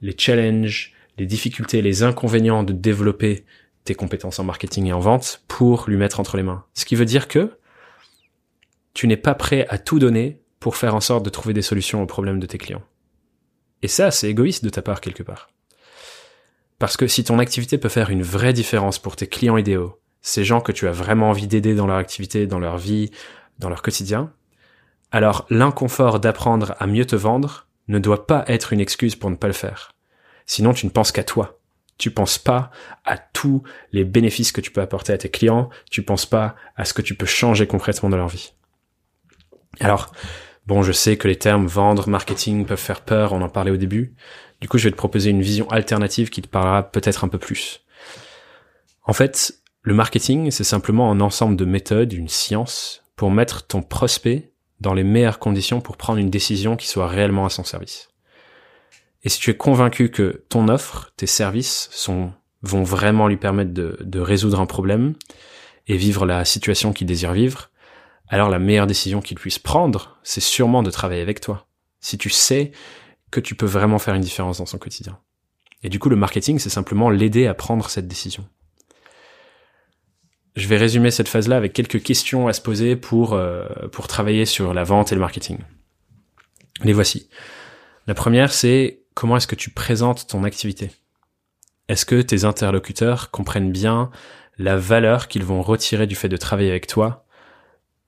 les 0.00 0.14
challenges, 0.16 0.94
les 1.18 1.26
difficultés, 1.26 1.82
les 1.82 2.02
inconvénients 2.02 2.62
de 2.62 2.72
développer 2.72 3.44
tes 3.84 3.94
compétences 3.94 4.38
en 4.38 4.44
marketing 4.44 4.86
et 4.86 4.92
en 4.92 5.00
vente 5.00 5.42
pour 5.48 5.84
lui 5.88 5.96
mettre 5.96 6.20
entre 6.20 6.36
les 6.36 6.42
mains. 6.42 6.64
Ce 6.74 6.84
qui 6.84 6.94
veut 6.94 7.04
dire 7.04 7.28
que 7.28 7.58
tu 8.94 9.06
n'es 9.06 9.16
pas 9.16 9.34
prêt 9.34 9.66
à 9.68 9.78
tout 9.78 9.98
donner 9.98 10.42
pour 10.58 10.76
faire 10.76 10.94
en 10.94 11.00
sorte 11.00 11.24
de 11.24 11.30
trouver 11.30 11.54
des 11.54 11.62
solutions 11.62 12.02
aux 12.02 12.06
problèmes 12.06 12.40
de 12.40 12.46
tes 12.46 12.58
clients. 12.58 12.82
Et 13.82 13.88
ça, 13.88 14.10
c'est 14.10 14.28
égoïste 14.28 14.64
de 14.64 14.70
ta 14.70 14.82
part 14.82 15.00
quelque 15.00 15.22
part. 15.22 15.50
Parce 16.78 16.96
que 16.96 17.06
si 17.06 17.24
ton 17.24 17.38
activité 17.38 17.78
peut 17.78 17.88
faire 17.88 18.10
une 18.10 18.22
vraie 18.22 18.52
différence 18.52 18.98
pour 18.98 19.16
tes 19.16 19.26
clients 19.26 19.56
idéaux, 19.56 20.00
ces 20.22 20.44
gens 20.44 20.60
que 20.60 20.72
tu 20.72 20.86
as 20.86 20.92
vraiment 20.92 21.30
envie 21.30 21.46
d'aider 21.46 21.74
dans 21.74 21.86
leur 21.86 21.96
activité, 21.96 22.46
dans 22.46 22.58
leur 22.58 22.76
vie, 22.76 23.10
dans 23.58 23.68
leur 23.68 23.82
quotidien, 23.82 24.32
alors 25.12 25.46
l'inconfort 25.50 26.20
d'apprendre 26.20 26.74
à 26.78 26.86
mieux 26.86 27.06
te 27.06 27.16
vendre 27.16 27.66
ne 27.88 27.98
doit 27.98 28.26
pas 28.26 28.44
être 28.46 28.72
une 28.72 28.80
excuse 28.80 29.16
pour 29.16 29.30
ne 29.30 29.36
pas 29.36 29.46
le 29.46 29.52
faire. 29.52 29.92
Sinon, 30.46 30.72
tu 30.72 30.86
ne 30.86 30.90
penses 30.90 31.12
qu'à 31.12 31.24
toi 31.24 31.59
tu 32.00 32.10
penses 32.10 32.38
pas 32.38 32.70
à 33.04 33.16
tous 33.18 33.62
les 33.92 34.04
bénéfices 34.04 34.52
que 34.52 34.60
tu 34.60 34.70
peux 34.70 34.80
apporter 34.80 35.12
à 35.12 35.18
tes 35.18 35.28
clients, 35.28 35.70
tu 35.90 36.02
penses 36.02 36.26
pas 36.26 36.56
à 36.76 36.84
ce 36.84 36.94
que 36.94 37.02
tu 37.02 37.14
peux 37.14 37.26
changer 37.26 37.66
concrètement 37.66 38.08
dans 38.08 38.16
leur 38.16 38.28
vie. 38.28 38.52
Alors, 39.78 40.12
bon, 40.66 40.82
je 40.82 40.92
sais 40.92 41.16
que 41.16 41.28
les 41.28 41.36
termes 41.36 41.66
vendre, 41.66 42.08
marketing 42.08 42.66
peuvent 42.66 42.78
faire 42.78 43.02
peur, 43.02 43.32
on 43.32 43.42
en 43.42 43.48
parlait 43.48 43.70
au 43.70 43.76
début. 43.76 44.14
Du 44.60 44.68
coup, 44.68 44.78
je 44.78 44.84
vais 44.84 44.90
te 44.90 44.96
proposer 44.96 45.30
une 45.30 45.42
vision 45.42 45.68
alternative 45.70 46.30
qui 46.30 46.42
te 46.42 46.48
parlera 46.48 46.82
peut-être 46.90 47.24
un 47.24 47.28
peu 47.28 47.38
plus. 47.38 47.84
En 49.04 49.12
fait, 49.12 49.54
le 49.82 49.94
marketing, 49.94 50.50
c'est 50.50 50.64
simplement 50.64 51.10
un 51.10 51.20
ensemble 51.20 51.56
de 51.56 51.64
méthodes, 51.64 52.12
une 52.12 52.28
science, 52.28 53.04
pour 53.16 53.30
mettre 53.30 53.66
ton 53.66 53.82
prospect 53.82 54.52
dans 54.80 54.94
les 54.94 55.04
meilleures 55.04 55.38
conditions 55.38 55.80
pour 55.80 55.96
prendre 55.96 56.18
une 56.18 56.30
décision 56.30 56.76
qui 56.76 56.88
soit 56.88 57.06
réellement 57.06 57.46
à 57.46 57.50
son 57.50 57.64
service. 57.64 58.09
Et 59.22 59.28
si 59.28 59.38
tu 59.38 59.50
es 59.50 59.56
convaincu 59.56 60.10
que 60.10 60.44
ton 60.48 60.68
offre, 60.68 61.12
tes 61.16 61.26
services 61.26 61.88
sont, 61.92 62.32
vont 62.62 62.82
vraiment 62.82 63.28
lui 63.28 63.36
permettre 63.36 63.72
de, 63.72 63.98
de 64.00 64.20
résoudre 64.20 64.60
un 64.60 64.66
problème 64.66 65.14
et 65.86 65.96
vivre 65.96 66.24
la 66.26 66.44
situation 66.44 66.92
qu'il 66.92 67.06
désire 67.06 67.32
vivre, 67.32 67.70
alors 68.28 68.48
la 68.48 68.58
meilleure 68.58 68.86
décision 68.86 69.20
qu'il 69.20 69.36
puisse 69.36 69.58
prendre, 69.58 70.18
c'est 70.22 70.40
sûrement 70.40 70.82
de 70.82 70.90
travailler 70.90 71.20
avec 71.20 71.40
toi. 71.40 71.66
Si 72.00 72.16
tu 72.16 72.30
sais 72.30 72.72
que 73.30 73.40
tu 73.40 73.54
peux 73.54 73.66
vraiment 73.66 73.98
faire 73.98 74.14
une 74.14 74.22
différence 74.22 74.58
dans 74.58 74.66
son 74.66 74.78
quotidien. 74.78 75.18
Et 75.82 75.88
du 75.88 75.98
coup, 75.98 76.08
le 76.08 76.16
marketing, 76.16 76.58
c'est 76.58 76.70
simplement 76.70 77.10
l'aider 77.10 77.46
à 77.46 77.54
prendre 77.54 77.88
cette 77.88 78.08
décision. 78.08 78.46
Je 80.56 80.66
vais 80.68 80.76
résumer 80.76 81.10
cette 81.10 81.28
phase-là 81.28 81.56
avec 81.56 81.72
quelques 81.72 82.02
questions 82.02 82.48
à 82.48 82.52
se 82.52 82.60
poser 82.60 82.96
pour, 82.96 83.34
euh, 83.34 83.66
pour 83.92 84.08
travailler 84.08 84.44
sur 84.44 84.74
la 84.74 84.84
vente 84.84 85.12
et 85.12 85.14
le 85.14 85.20
marketing. 85.20 85.58
Les 86.82 86.92
voici. 86.92 87.28
La 88.06 88.14
première, 88.14 88.52
c'est 88.52 88.99
comment 89.20 89.36
est-ce 89.36 89.46
que 89.46 89.54
tu 89.54 89.68
présentes 89.68 90.28
ton 90.28 90.44
activité? 90.44 90.92
Est-ce 91.88 92.06
que 92.06 92.22
tes 92.22 92.46
interlocuteurs 92.46 93.30
comprennent 93.30 93.70
bien 93.70 94.10
la 94.56 94.78
valeur 94.78 95.28
qu'ils 95.28 95.44
vont 95.44 95.60
retirer 95.60 96.06
du 96.06 96.14
fait 96.14 96.30
de 96.30 96.38
travailler 96.38 96.70
avec 96.70 96.86
toi 96.86 97.26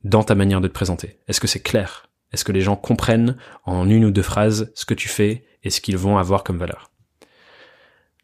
dans 0.05 0.23
ta 0.23 0.35
manière 0.35 0.63
de 0.63 0.69
te 0.69 0.73
présenter? 0.73 1.19
Est-ce 1.29 1.39
que 1.39 1.47
c'est 1.47 1.61
clair? 1.61 2.09
Est-ce 2.33 2.47
que 2.47 2.53
les 2.53 2.63
gens 2.63 2.77
comprennent 2.77 3.37
en 3.67 3.91
une 3.91 4.07
ou 4.07 4.11
deux 4.11 4.23
phrases 4.23 4.73
ce 4.75 4.87
que 4.87 4.95
tu 4.95 5.07
fais 5.07 5.45
et 5.63 5.69
ce 5.69 5.83
qu'ils 5.83 5.99
vont 5.99 6.17
avoir 6.17 6.45
comme 6.45 6.57
valeur? 6.57 6.91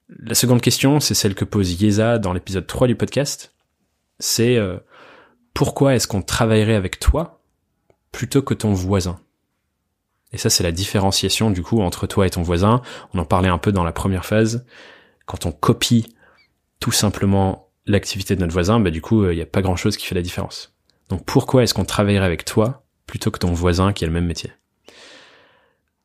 La 0.08 0.34
seconde 0.34 0.62
question, 0.62 0.98
c'est 0.98 1.12
celle 1.12 1.34
que 1.34 1.44
pose 1.44 1.82
Yeza 1.82 2.16
dans 2.16 2.32
l'épisode 2.32 2.66
3 2.66 2.86
du 2.86 2.96
podcast. 2.96 3.54
C'est 4.18 4.56
euh, 4.56 4.78
pourquoi 5.52 5.94
est-ce 5.94 6.08
qu'on 6.08 6.22
travaillerait 6.22 6.74
avec 6.74 6.98
toi 6.98 7.42
plutôt 8.12 8.40
que 8.40 8.54
ton 8.54 8.72
voisin? 8.72 9.20
Et 10.32 10.38
ça, 10.38 10.50
c'est 10.50 10.62
la 10.62 10.72
différenciation 10.72 11.50
du 11.50 11.62
coup 11.62 11.80
entre 11.80 12.06
toi 12.06 12.26
et 12.26 12.30
ton 12.30 12.42
voisin. 12.42 12.82
On 13.14 13.18
en 13.18 13.24
parlait 13.24 13.48
un 13.48 13.58
peu 13.58 13.72
dans 13.72 13.84
la 13.84 13.92
première 13.92 14.26
phase. 14.26 14.66
Quand 15.26 15.46
on 15.46 15.52
copie 15.52 16.14
tout 16.80 16.92
simplement 16.92 17.70
l'activité 17.86 18.36
de 18.36 18.40
notre 18.40 18.52
voisin, 18.52 18.80
bah 18.80 18.90
du 18.90 19.00
coup, 19.00 19.28
il 19.30 19.36
n'y 19.36 19.42
a 19.42 19.46
pas 19.46 19.62
grand-chose 19.62 19.96
qui 19.96 20.06
fait 20.06 20.14
la 20.14 20.22
différence. 20.22 20.74
Donc 21.08 21.24
pourquoi 21.24 21.62
est-ce 21.62 21.74
qu'on 21.74 21.84
travaillerait 21.84 22.26
avec 22.26 22.44
toi 22.44 22.84
plutôt 23.06 23.30
que 23.30 23.38
ton 23.38 23.52
voisin 23.52 23.92
qui 23.92 24.04
a 24.04 24.06
le 24.06 24.12
même 24.12 24.26
métier? 24.26 24.52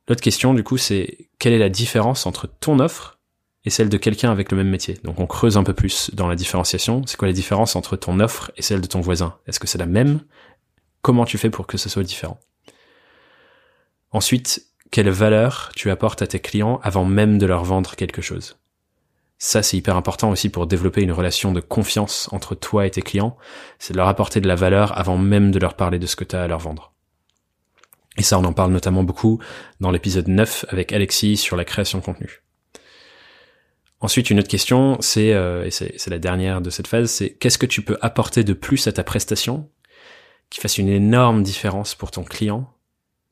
L'autre 0.07 0.21
question, 0.21 0.53
du 0.53 0.63
coup, 0.63 0.77
c'est 0.77 1.29
quelle 1.39 1.53
est 1.53 1.59
la 1.59 1.69
différence 1.69 2.25
entre 2.25 2.47
ton 2.47 2.79
offre 2.79 3.19
et 3.65 3.69
celle 3.69 3.89
de 3.89 3.97
quelqu'un 3.97 4.31
avec 4.31 4.51
le 4.51 4.57
même 4.57 4.69
métier? 4.69 4.97
Donc 5.03 5.19
on 5.19 5.27
creuse 5.27 5.57
un 5.57 5.63
peu 5.63 5.73
plus 5.73 6.12
dans 6.13 6.27
la 6.27 6.36
différenciation. 6.36 7.01
C'est 7.05 7.17
quoi 7.17 7.27
la 7.27 7.33
différence 7.33 7.75
entre 7.75 7.95
ton 7.95 8.19
offre 8.19 8.51
et 8.57 8.62
celle 8.62 8.81
de 8.81 8.88
ton 8.88 9.01
voisin? 9.01 9.36
Est-ce 9.47 9.59
que 9.59 9.67
c'est 9.67 9.77
la 9.77 9.86
même? 9.86 10.21
Comment 11.01 11.25
tu 11.25 11.38
fais 11.38 11.49
pour 11.49 11.67
que 11.67 11.77
ce 11.77 11.89
soit 11.89 12.03
différent? 12.03 12.39
Ensuite, 14.13 14.67
quelle 14.91 15.10
valeur 15.10 15.71
tu 15.76 15.89
apportes 15.89 16.21
à 16.21 16.28
tes 16.28 16.39
clients 16.39 16.80
avant 16.84 17.04
même 17.04 17.39
de 17.39 17.47
leur 17.47 17.63
vendre 17.63 17.95
quelque 17.95 18.21
chose? 18.21 18.58
Ça, 19.39 19.63
c'est 19.63 19.76
hyper 19.76 19.97
important 19.97 20.30
aussi 20.30 20.49
pour 20.49 20.67
développer 20.67 21.02
une 21.02 21.12
relation 21.12 21.52
de 21.52 21.60
confiance 21.60 22.30
entre 22.32 22.56
toi 22.56 22.86
et 22.86 22.91
tes 22.91 23.02
clients. 23.02 23.36
C'est 23.80 23.93
de 23.93 23.97
leur 23.97 24.08
apporter 24.08 24.39
de 24.39 24.47
la 24.47 24.56
valeur 24.56 24.97
avant 24.97 25.17
même 25.17 25.52
de 25.52 25.60
leur 25.60 25.73
parler 25.73 25.99
de 25.99 26.06
ce 26.06 26.15
que 26.15 26.23
tu 26.23 26.36
as 26.36 26.43
à 26.43 26.47
leur 26.47 26.60
vendre. 26.60 26.93
Et 28.17 28.23
ça, 28.23 28.38
on 28.38 28.45
en 28.45 28.54
parle 28.54 28.71
notamment 28.71 29.04
beaucoup 29.04 29.39
dans 29.82 29.89
l'épisode 29.89 30.28
9 30.28 30.66
avec 30.70 30.93
Alexis 30.93 31.36
sur 31.36 31.57
la 31.57 31.66
création 31.66 31.97
de 31.97 32.03
contenu. 32.03 32.43
Ensuite, 33.99 34.30
une 34.30 34.39
autre 34.39 34.47
question, 34.47 34.97
c'est, 35.01 35.34
euh, 35.34 35.66
et 35.66 35.72
c'est 35.72 36.07
la 36.09 36.20
dernière 36.20 36.61
de 36.61 36.70
cette 36.70 36.88
phase, 36.88 37.09
c'est 37.09 37.34
qu'est-ce 37.34 37.57
que 37.57 37.66
tu 37.66 37.82
peux 37.82 37.97
apporter 38.01 38.43
de 38.43 38.53
plus 38.53 38.86
à 38.86 38.91
ta 38.91 39.03
prestation 39.03 39.72
qui 40.51 40.59
fasse 40.59 40.78
une 40.78 40.89
énorme 40.89 41.41
différence 41.41 41.95
pour 41.95 42.11
ton 42.11 42.24
client 42.24 42.72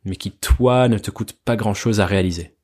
mais 0.05 0.15
qui 0.15 0.31
toi 0.31 0.87
ne 0.87 0.97
te 0.97 1.11
coûte 1.11 1.33
pas 1.33 1.55
grand 1.55 1.73
chose 1.73 1.99
à 1.99 2.05
réaliser. 2.05 2.55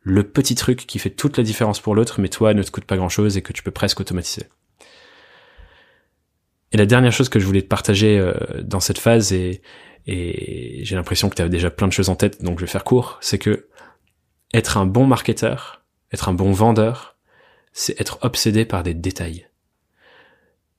Le 0.00 0.22
petit 0.22 0.54
truc 0.54 0.86
qui 0.86 0.98
fait 0.98 1.10
toute 1.10 1.36
la 1.36 1.44
différence 1.44 1.80
pour 1.80 1.94
l'autre, 1.94 2.20
mais 2.20 2.28
toi 2.28 2.54
ne 2.54 2.62
te 2.62 2.70
coûte 2.70 2.84
pas 2.84 2.96
grand 2.96 3.08
chose 3.08 3.36
et 3.36 3.42
que 3.42 3.52
tu 3.52 3.62
peux 3.62 3.70
presque 3.70 4.00
automatiser. 4.00 4.46
Et 6.72 6.76
la 6.76 6.86
dernière 6.86 7.12
chose 7.12 7.28
que 7.28 7.38
je 7.38 7.46
voulais 7.46 7.62
te 7.62 7.68
partager 7.68 8.18
euh, 8.18 8.34
dans 8.62 8.80
cette 8.80 8.98
phase, 8.98 9.32
et, 9.32 9.62
j'ai 10.06 10.94
l'impression 10.94 11.28
que 11.28 11.34
tu 11.34 11.42
as 11.42 11.48
déjà 11.48 11.70
plein 11.70 11.86
de 11.86 11.92
choses 11.92 12.08
en 12.08 12.16
tête, 12.16 12.42
donc 12.42 12.58
je 12.58 12.64
vais 12.64 12.70
faire 12.70 12.84
court, 12.84 13.18
c'est 13.20 13.38
que 13.38 13.68
être 14.54 14.78
un 14.78 14.86
bon 14.86 15.06
marketeur, 15.06 15.84
être 16.12 16.30
un 16.30 16.32
bon 16.32 16.52
vendeur, 16.52 17.18
c'est 17.72 18.00
être 18.00 18.18
obsédé 18.22 18.64
par 18.64 18.82
des 18.82 18.94
détails. 18.94 19.48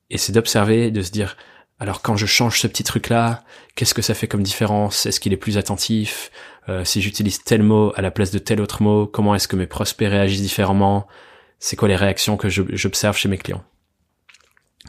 Et 0.10 0.18
c'est 0.18 0.32
d'observer, 0.32 0.89
de 0.89 1.01
se 1.01 1.12
dire, 1.12 1.38
alors 1.80 2.02
quand 2.02 2.18
je 2.18 2.26
change 2.26 2.60
ce 2.60 2.68
petit 2.68 2.84
truc-là, 2.84 3.44
qu'est-ce 3.76 3.94
que 3.94 4.02
ça 4.02 4.14
fait 4.14 4.28
comme 4.28 4.44
différence? 4.44 5.06
Est-ce 5.06 5.20
qu'il 5.20 5.34
est 5.34 5.38
plus 5.38 5.58
attentif? 5.58 6.32
Euh, 6.68 6.84
Si 6.84 7.02
j'utilise 7.02 7.44
tel 7.44 7.64
mot 7.64 7.94
à 7.96 8.02
la 8.02 8.12
place 8.12 8.32
de 8.32 8.40
tel 8.40 8.60
autre 8.62 8.84
mot, 8.84 9.08
comment 9.08 9.34
est-ce 9.34 9.48
que 9.48 9.56
mes 9.56 9.68
prospects 9.68 10.10
réagissent 10.10 10.42
différemment? 10.42 11.08
C'est 11.60 11.76
quoi 11.76 11.88
les 11.88 11.96
réactions 11.96 12.38
que 12.38 12.50
j'observe 12.50 13.18
chez 13.18 13.30
mes 13.30 13.38
clients? 13.38 13.64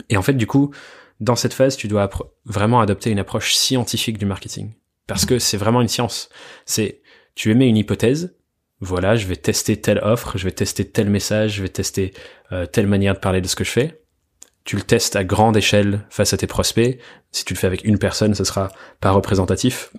Et 0.09 0.17
en 0.17 0.23
fait, 0.23 0.35
du 0.35 0.47
coup, 0.47 0.73
dans 1.21 1.37
cette 1.37 1.55
phase, 1.55 1.77
tu 1.77 1.89
dois 1.89 2.09
vraiment 2.45 2.81
adopter 2.81 3.11
une 3.11 3.19
approche 3.19 3.55
scientifique 3.55 4.19
du 4.19 4.27
marketing. 4.27 4.73
Parce 5.07 5.27
que 5.27 5.39
c'est 5.39 5.57
vraiment 5.57 5.81
une 5.81 5.89
science. 5.89 6.29
C'est, 6.67 7.03
tu 7.35 7.51
émets 7.51 7.69
une 7.69 7.77
hypothèse, 7.77 8.37
voilà, 8.81 9.17
je 9.17 9.27
vais 9.27 9.37
tester 9.37 9.81
telle 9.81 9.99
offre, 9.99 10.39
je 10.39 10.45
vais 10.45 10.53
tester 10.53 10.89
tel 10.89 11.11
message, 11.11 11.55
je 11.55 11.63
vais 11.63 11.69
tester 11.69 12.15
euh, 12.53 12.67
telle 12.67 12.87
manière 12.87 13.15
de 13.15 13.19
parler 13.19 13.41
de 13.41 13.47
ce 13.47 13.55
que 13.55 13.65
je 13.65 13.71
fais. 13.71 14.00
Tu 14.71 14.77
le 14.77 14.83
testes 14.83 15.17
à 15.17 15.25
grande 15.25 15.57
échelle 15.57 16.07
face 16.11 16.33
à 16.33 16.37
tes 16.37 16.47
prospects. 16.47 16.97
Si 17.33 17.45
tu 17.45 17.55
le 17.55 17.59
fais 17.59 17.67
avec 17.67 17.83
une 17.83 17.99
personne, 17.99 18.37
ce 18.37 18.45
sera 18.45 18.71
pas 19.01 19.11
représentatif. 19.11 19.93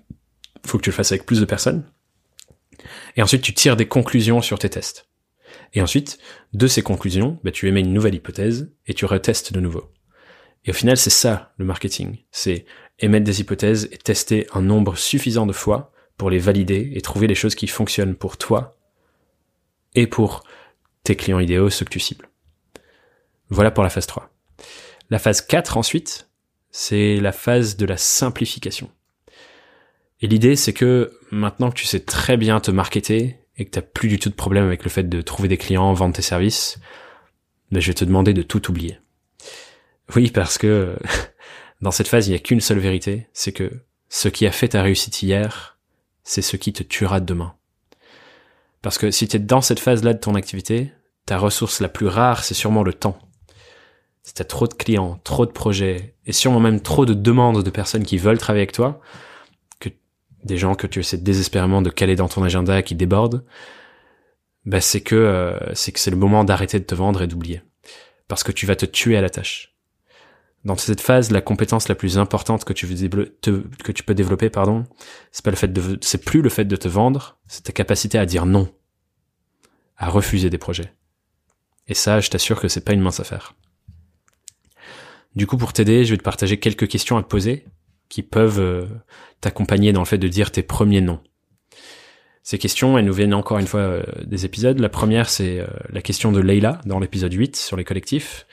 Faut 0.65 0.77
que 0.77 0.83
tu 0.83 0.91
le 0.91 0.95
fasses 0.95 1.11
avec 1.11 1.25
plus 1.25 1.41
de 1.41 1.45
personnes. 1.45 1.83
Et 3.17 3.21
ensuite, 3.21 3.41
tu 3.41 3.53
tires 3.53 3.75
des 3.75 3.89
conclusions 3.89 4.41
sur 4.41 4.59
tes 4.59 4.69
tests. 4.69 5.09
Et 5.73 5.81
ensuite, 5.81 6.19
de 6.53 6.67
ces 6.67 6.83
conclusions, 6.83 7.37
bah, 7.43 7.51
tu 7.51 7.67
émets 7.67 7.81
une 7.81 7.91
nouvelle 7.91 8.15
hypothèse 8.15 8.71
et 8.87 8.93
tu 8.93 9.03
retestes 9.03 9.51
de 9.51 9.59
nouveau. 9.59 9.91
Et 10.63 10.69
au 10.69 10.73
final, 10.73 10.95
c'est 10.95 11.09
ça 11.09 11.51
le 11.57 11.65
marketing. 11.65 12.19
C'est 12.31 12.63
émettre 12.97 13.25
des 13.25 13.41
hypothèses 13.41 13.89
et 13.91 13.97
tester 13.97 14.47
un 14.53 14.61
nombre 14.61 14.95
suffisant 14.95 15.45
de 15.45 15.51
fois 15.51 15.91
pour 16.15 16.29
les 16.29 16.39
valider 16.39 16.93
et 16.93 17.01
trouver 17.01 17.27
les 17.27 17.35
choses 17.35 17.55
qui 17.55 17.67
fonctionnent 17.67 18.15
pour 18.15 18.37
toi 18.37 18.79
et 19.95 20.07
pour 20.07 20.45
tes 21.03 21.17
clients 21.17 21.39
idéaux, 21.39 21.69
ceux 21.69 21.83
que 21.83 21.91
tu 21.91 21.99
cibles. 21.99 22.29
Voilà 23.49 23.69
pour 23.69 23.83
la 23.83 23.89
phase 23.89 24.07
3. 24.07 24.30
La 25.11 25.19
phase 25.19 25.41
4 25.41 25.77
ensuite, 25.77 26.29
c'est 26.71 27.17
la 27.17 27.31
phase 27.31 27.77
de 27.77 27.85
la 27.85 27.97
simplification. 27.97 28.89
Et 30.21 30.27
l'idée, 30.27 30.55
c'est 30.55 30.73
que 30.73 31.19
maintenant 31.29 31.69
que 31.69 31.75
tu 31.75 31.85
sais 31.85 31.99
très 31.99 32.37
bien 32.37 32.59
te 32.59 32.71
marketer 32.71 33.37
et 33.57 33.65
que 33.65 33.69
tu 33.69 33.77
n'as 33.77 33.83
plus 33.83 34.09
du 34.09 34.17
tout 34.17 34.29
de 34.29 34.35
problème 34.35 34.65
avec 34.65 34.83
le 34.83 34.89
fait 34.89 35.07
de 35.07 35.21
trouver 35.21 35.49
des 35.49 35.57
clients, 35.57 35.93
vendre 35.93 36.15
tes 36.15 36.23
services, 36.23 36.79
ben 37.71 37.79
je 37.79 37.87
vais 37.87 37.93
te 37.93 38.05
demander 38.05 38.33
de 38.33 38.41
tout 38.41 38.71
oublier. 38.71 38.99
Oui, 40.15 40.31
parce 40.31 40.57
que 40.57 40.97
dans 41.81 41.91
cette 41.91 42.07
phase, 42.07 42.27
il 42.27 42.31
n'y 42.31 42.37
a 42.37 42.39
qu'une 42.39 42.61
seule 42.61 42.79
vérité, 42.79 43.27
c'est 43.33 43.51
que 43.51 43.69
ce 44.09 44.29
qui 44.29 44.47
a 44.47 44.51
fait 44.51 44.69
ta 44.69 44.81
réussite 44.81 45.21
hier 45.21 45.77
c'est 46.23 46.41
ce 46.41 46.55
qui 46.55 46.71
te 46.71 46.83
tuera 46.83 47.19
demain. 47.19 47.55
Parce 48.81 48.97
que 48.97 49.11
si 49.11 49.27
tu 49.27 49.37
es 49.37 49.39
dans 49.39 49.61
cette 49.61 49.79
phase-là 49.79 50.13
de 50.13 50.19
ton 50.19 50.35
activité, 50.35 50.91
ta 51.25 51.37
ressource 51.37 51.81
la 51.81 51.89
plus 51.89 52.07
rare, 52.07 52.43
c'est 52.43 52.53
sûrement 52.53 52.83
le 52.83 52.93
temps. 52.93 53.19
Si 54.23 54.33
tu 54.33 54.41
as 54.41 54.45
trop 54.45 54.67
de 54.67 54.73
clients, 54.73 55.19
trop 55.23 55.45
de 55.45 55.51
projets, 55.51 56.15
et 56.25 56.31
sûrement 56.31 56.59
même 56.59 56.81
trop 56.81 57.05
de 57.05 57.13
demandes 57.13 57.63
de 57.63 57.69
personnes 57.69 58.03
qui 58.03 58.17
veulent 58.17 58.37
travailler 58.37 58.61
avec 58.61 58.71
toi, 58.71 59.01
que 59.79 59.89
des 60.43 60.57
gens 60.57 60.75
que 60.75 60.87
tu 60.87 60.99
essaies 60.99 61.17
désespérément 61.17 61.81
de 61.81 61.89
caler 61.89 62.15
dans 62.15 62.27
ton 62.27 62.43
agenda 62.43 62.81
qui 62.83 62.95
débordent, 62.95 63.43
bah 64.65 64.81
c'est 64.81 65.01
que 65.01 65.15
euh, 65.15 65.57
c'est 65.73 65.91
que 65.91 65.99
c'est 65.99 66.11
le 66.11 66.17
moment 66.17 66.43
d'arrêter 66.43 66.79
de 66.79 66.85
te 66.85 66.95
vendre 66.95 67.21
et 67.21 67.27
d'oublier. 67.27 67.61
Parce 68.27 68.43
que 68.43 68.51
tu 68.51 68.65
vas 68.65 68.75
te 68.75 68.85
tuer 68.85 69.17
à 69.17 69.21
la 69.21 69.29
tâche. 69.29 69.71
Dans 70.63 70.77
cette 70.77 71.01
phase, 71.01 71.31
la 71.31 71.41
compétence 71.41 71.87
la 71.87 71.95
plus 71.95 72.19
importante 72.19 72.65
que 72.65 72.73
tu, 72.73 72.87
que 72.87 73.91
tu 73.91 74.03
peux 74.03 74.13
développer, 74.13 74.51
pardon, 74.51 74.85
c'est 75.31 75.43
pas 75.43 75.49
le 75.49 75.57
fait 75.57 75.73
de, 75.73 75.97
c'est 76.01 76.23
plus 76.23 76.43
le 76.43 76.49
fait 76.49 76.65
de 76.65 76.75
te 76.75 76.87
vendre, 76.87 77.39
c'est 77.47 77.63
ta 77.63 77.71
capacité 77.71 78.19
à 78.19 78.27
dire 78.27 78.45
non, 78.45 78.71
à 79.97 80.09
refuser 80.09 80.51
des 80.51 80.59
projets. 80.59 80.93
Et 81.87 81.95
ça, 81.95 82.19
je 82.19 82.29
t'assure 82.29 82.59
que 82.59 82.67
c'est 82.67 82.85
pas 82.85 82.93
une 82.93 83.01
mince 83.01 83.19
affaire. 83.19 83.55
Du 85.35 85.47
coup, 85.47 85.57
pour 85.57 85.73
t'aider, 85.73 86.03
je 86.03 86.11
vais 86.11 86.17
te 86.17 86.23
partager 86.23 86.59
quelques 86.59 86.87
questions 86.87 87.17
à 87.17 87.23
te 87.23 87.27
poser 87.27 87.65
qui 88.09 88.21
peuvent 88.23 88.59
euh, 88.59 88.85
t'accompagner 89.39 89.93
dans 89.93 90.01
le 90.01 90.05
fait 90.05 90.17
de 90.17 90.27
dire 90.27 90.51
tes 90.51 90.63
premiers 90.63 90.99
noms. 90.99 91.21
Ces 92.43 92.57
questions, 92.57 92.97
elles 92.97 93.05
nous 93.05 93.13
viennent 93.13 93.33
encore 93.33 93.59
une 93.59 93.67
fois 93.67 93.79
euh, 93.79 94.03
des 94.25 94.45
épisodes. 94.45 94.79
La 94.79 94.89
première, 94.89 95.29
c'est 95.29 95.59
euh, 95.59 95.67
la 95.89 96.01
question 96.01 96.33
de 96.33 96.41
Leila 96.41 96.81
dans 96.85 96.99
l'épisode 96.99 97.31
8 97.31 97.55
sur 97.55 97.77
les 97.77 97.85
collectifs. 97.85 98.45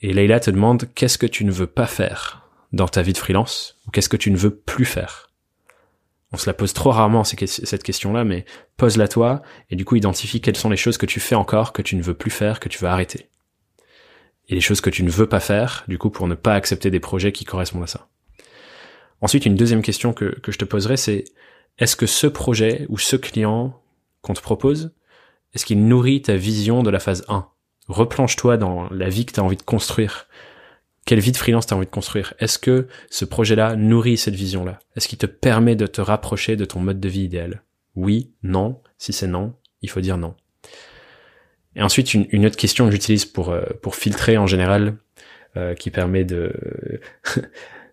Et 0.00 0.14
Leila 0.14 0.40
te 0.40 0.50
demande 0.50 0.88
qu'est-ce 0.94 1.18
que 1.18 1.26
tu 1.26 1.44
ne 1.44 1.50
veux 1.50 1.66
pas 1.66 1.86
faire 1.86 2.48
dans 2.72 2.88
ta 2.88 3.02
vie 3.02 3.12
de 3.12 3.18
freelance 3.18 3.78
ou 3.86 3.90
qu'est-ce 3.90 4.08
que 4.08 4.16
tu 4.16 4.30
ne 4.30 4.36
veux 4.36 4.54
plus 4.54 4.86
faire? 4.86 5.30
On 6.32 6.36
se 6.36 6.48
la 6.48 6.54
pose 6.54 6.72
trop 6.72 6.90
rarement 6.90 7.22
cette 7.22 7.82
question-là, 7.82 8.24
mais 8.24 8.44
pose-la 8.76 9.06
toi 9.06 9.42
et 9.70 9.76
du 9.76 9.84
coup 9.84 9.94
identifie 9.94 10.40
quelles 10.40 10.56
sont 10.56 10.70
les 10.70 10.76
choses 10.76 10.98
que 10.98 11.06
tu 11.06 11.20
fais 11.20 11.36
encore, 11.36 11.72
que 11.72 11.82
tu 11.82 11.94
ne 11.94 12.02
veux 12.02 12.14
plus 12.14 12.32
faire, 12.32 12.58
que 12.58 12.68
tu 12.68 12.78
veux 12.78 12.88
arrêter. 12.88 13.28
Et 14.48 14.54
les 14.54 14.60
choses 14.60 14.80
que 14.80 14.90
tu 14.90 15.02
ne 15.02 15.10
veux 15.10 15.28
pas 15.28 15.40
faire, 15.40 15.84
du 15.88 15.98
coup, 15.98 16.10
pour 16.10 16.28
ne 16.28 16.34
pas 16.34 16.54
accepter 16.54 16.90
des 16.90 17.00
projets 17.00 17.32
qui 17.32 17.44
correspondent 17.44 17.84
à 17.84 17.88
ça. 17.88 18.08
Ensuite, 19.20 19.46
une 19.46 19.56
deuxième 19.56 19.82
question 19.82 20.12
que, 20.12 20.38
que 20.40 20.52
je 20.52 20.58
te 20.58 20.64
poserai, 20.64 20.96
c'est 20.96 21.24
est-ce 21.78 21.96
que 21.96 22.06
ce 22.06 22.26
projet 22.26 22.86
ou 22.88 22.98
ce 22.98 23.16
client 23.16 23.80
qu'on 24.20 24.34
te 24.34 24.40
propose, 24.40 24.92
est-ce 25.54 25.64
qu'il 25.64 25.86
nourrit 25.86 26.22
ta 26.22 26.36
vision 26.36 26.82
de 26.82 26.90
la 26.90 26.98
phase 26.98 27.24
1 27.28 27.48
replonge-toi 27.88 28.56
dans 28.56 28.88
la 28.90 29.08
vie 29.08 29.26
que 29.26 29.32
tu 29.32 29.40
as 29.40 29.44
envie 29.44 29.56
de 29.56 29.62
construire. 29.62 30.26
Quelle 31.06 31.20
vie 31.20 31.32
de 31.32 31.36
freelance 31.36 31.66
tu 31.66 31.74
as 31.74 31.76
envie 31.76 31.86
de 31.86 31.90
construire? 31.90 32.32
Est-ce 32.38 32.58
que 32.58 32.88
ce 33.10 33.24
projet-là 33.24 33.76
nourrit 33.76 34.16
cette 34.16 34.34
vision-là? 34.34 34.78
Est-ce 34.96 35.06
qu'il 35.06 35.18
te 35.18 35.26
permet 35.26 35.76
de 35.76 35.86
te 35.86 36.00
rapprocher 36.00 36.56
de 36.56 36.64
ton 36.64 36.80
mode 36.80 37.00
de 37.00 37.08
vie 37.08 37.24
idéal? 37.24 37.62
Oui, 37.94 38.32
non. 38.42 38.80
Si 38.96 39.12
c'est 39.12 39.26
non, 39.26 39.54
il 39.82 39.90
faut 39.90 40.00
dire 40.00 40.16
non. 40.16 40.34
Et 41.76 41.82
ensuite, 41.82 42.14
une, 42.14 42.46
autre 42.46 42.56
question 42.56 42.86
que 42.86 42.92
j'utilise 42.92 43.24
pour, 43.24 43.50
euh, 43.50 43.64
pour 43.82 43.96
filtrer 43.96 44.36
en 44.36 44.46
général, 44.46 44.96
euh, 45.56 45.74
qui 45.74 45.90
permet 45.90 46.24
de, 46.24 46.52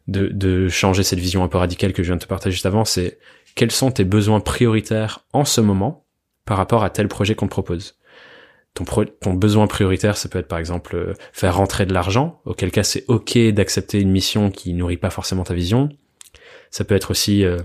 de, 0.08 0.28
de 0.28 0.68
changer 0.68 1.04
cette 1.04 1.20
vision 1.20 1.44
un 1.44 1.48
peu 1.48 1.60
radicale 1.60 1.94
que 1.94 2.02
je 2.02 2.08
viens 2.08 2.16
de 2.16 2.22
te 2.22 2.28
partager 2.28 2.54
juste 2.54 2.66
avant, 2.66 2.86
c'est 2.86 3.20
quels 3.54 3.72
sont 3.72 3.92
tes 3.92 4.04
besoins 4.04 4.40
prioritaires 4.40 5.26
en 5.34 5.46
ce 5.46 5.62
moment 5.62 6.06
par 6.46 6.58
rapport 6.58 6.84
à 6.84 6.90
tel 6.90 7.08
projet 7.08 7.36
qu'on 7.36 7.46
te 7.46 7.52
propose? 7.52 8.00
Ton, 8.74 8.86
ton 9.20 9.34
besoin 9.34 9.68
prioritaire, 9.68 10.18
ça 10.18 10.30
peut 10.30 10.40
être 10.40 10.48
par 10.48 10.58
exemple 10.58 10.96
euh, 10.96 11.14
faire 11.34 11.56
rentrer 11.56 11.86
de 11.86 11.94
l'argent, 11.94 12.42
auquel 12.46 12.72
cas 12.72 12.84
c'est 12.84 13.04
ok 13.10 13.38
d'accepter 13.50 14.00
une 14.00 14.12
mission 14.12 14.50
qui 14.50 14.74
nourrit 14.74 14.98
pas 14.98 15.10
forcément 15.10 15.44
ta 15.44 15.54
vision. 15.54 15.90
Ça 16.70 16.84
peut 16.84 16.96
être 16.96 17.12
aussi 17.12 17.44
euh, 17.44 17.58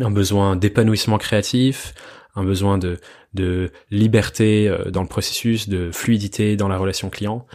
un 0.00 0.10
besoin 0.10 0.56
d'épanouissement 0.56 1.18
créatif, 1.18 1.94
un 2.34 2.44
besoin 2.44 2.78
de, 2.78 2.98
de 3.36 3.70
liberté 3.92 4.68
euh, 4.68 4.90
dans 4.90 5.02
le 5.02 5.08
processus, 5.08 5.68
de 5.68 5.92
fluidité 5.92 6.56
dans 6.56 6.66
la 6.66 6.78
relation 6.78 7.08
client. 7.08 7.46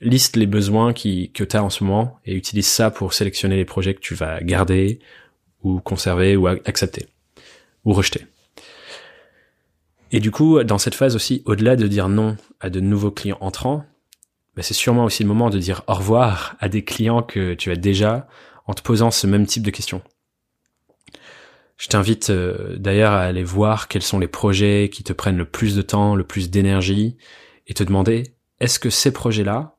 Liste 0.00 0.36
les 0.36 0.46
besoins 0.46 0.92
qui, 0.92 1.30
que 1.30 1.44
tu 1.44 1.56
as 1.56 1.62
en 1.62 1.70
ce 1.70 1.84
moment 1.84 2.18
et 2.24 2.34
utilise 2.34 2.66
ça 2.66 2.90
pour 2.90 3.14
sélectionner 3.14 3.56
les 3.56 3.64
projets 3.64 3.94
que 3.94 4.00
tu 4.00 4.14
vas 4.14 4.40
garder 4.42 4.98
ou 5.62 5.80
conserver 5.80 6.36
ou 6.36 6.48
accepter 6.48 7.06
ou 7.84 7.92
rejeter. 7.92 8.26
Et 10.12 10.20
du 10.20 10.30
coup, 10.30 10.62
dans 10.64 10.78
cette 10.78 10.94
phase 10.94 11.16
aussi, 11.16 11.42
au-delà 11.46 11.76
de 11.76 11.86
dire 11.86 12.08
non 12.08 12.36
à 12.60 12.68
de 12.68 12.80
nouveaux 12.80 13.10
clients 13.10 13.38
entrants, 13.40 13.84
bah, 14.56 14.62
c'est 14.62 14.74
sûrement 14.74 15.04
aussi 15.04 15.22
le 15.22 15.28
moment 15.28 15.50
de 15.50 15.58
dire 15.58 15.82
au 15.86 15.94
revoir 15.94 16.56
à 16.60 16.68
des 16.68 16.82
clients 16.82 17.22
que 17.22 17.54
tu 17.54 17.70
as 17.70 17.76
déjà 17.76 18.28
en 18.66 18.74
te 18.74 18.82
posant 18.82 19.10
ce 19.10 19.26
même 19.26 19.46
type 19.46 19.62
de 19.62 19.70
questions. 19.70 20.02
Je 21.76 21.88
t'invite 21.88 22.30
euh, 22.30 22.76
d'ailleurs 22.78 23.12
à 23.12 23.20
aller 23.20 23.44
voir 23.44 23.88
quels 23.88 24.02
sont 24.02 24.18
les 24.18 24.28
projets 24.28 24.90
qui 24.92 25.04
te 25.04 25.12
prennent 25.12 25.36
le 25.36 25.44
plus 25.44 25.76
de 25.76 25.82
temps, 25.82 26.14
le 26.14 26.24
plus 26.24 26.50
d'énergie, 26.50 27.16
et 27.66 27.74
te 27.74 27.84
demander 27.84 28.34
est-ce 28.60 28.78
que 28.78 28.90
ces 28.90 29.12
projets-là, 29.12 29.76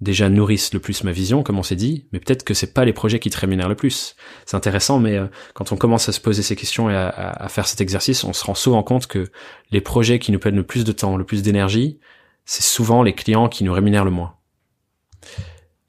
déjà 0.00 0.28
nourrissent 0.28 0.72
le 0.72 0.80
plus 0.80 1.04
ma 1.04 1.12
vision, 1.12 1.42
comme 1.42 1.58
on 1.58 1.62
s'est 1.62 1.76
dit, 1.76 2.06
mais 2.12 2.20
peut-être 2.20 2.44
que 2.44 2.54
c'est 2.54 2.72
pas 2.72 2.84
les 2.84 2.92
projets 2.92 3.18
qui 3.18 3.30
te 3.30 3.38
rémunèrent 3.38 3.68
le 3.68 3.74
plus. 3.74 4.16
C'est 4.44 4.56
intéressant, 4.56 4.98
mais 4.98 5.16
euh, 5.16 5.26
quand 5.54 5.72
on 5.72 5.76
commence 5.76 6.08
à 6.08 6.12
se 6.12 6.20
poser 6.20 6.42
ces 6.42 6.56
questions 6.56 6.90
et 6.90 6.94
à, 6.94 7.46
faire 7.48 7.66
cet 7.66 7.80
exercice, 7.80 8.24
on 8.24 8.32
se 8.32 8.44
rend 8.44 8.54
souvent 8.54 8.82
compte 8.82 9.06
que 9.06 9.30
les 9.70 9.80
projets 9.80 10.18
qui 10.18 10.32
nous 10.32 10.38
prennent 10.38 10.56
le 10.56 10.66
plus 10.66 10.84
de 10.84 10.92
temps, 10.92 11.16
le 11.16 11.24
plus 11.24 11.42
d'énergie, 11.42 11.98
c'est 12.44 12.62
souvent 12.62 13.02
les 13.02 13.14
clients 13.14 13.48
qui 13.48 13.64
nous 13.64 13.72
rémunèrent 13.72 14.04
le 14.04 14.10
moins. 14.10 14.36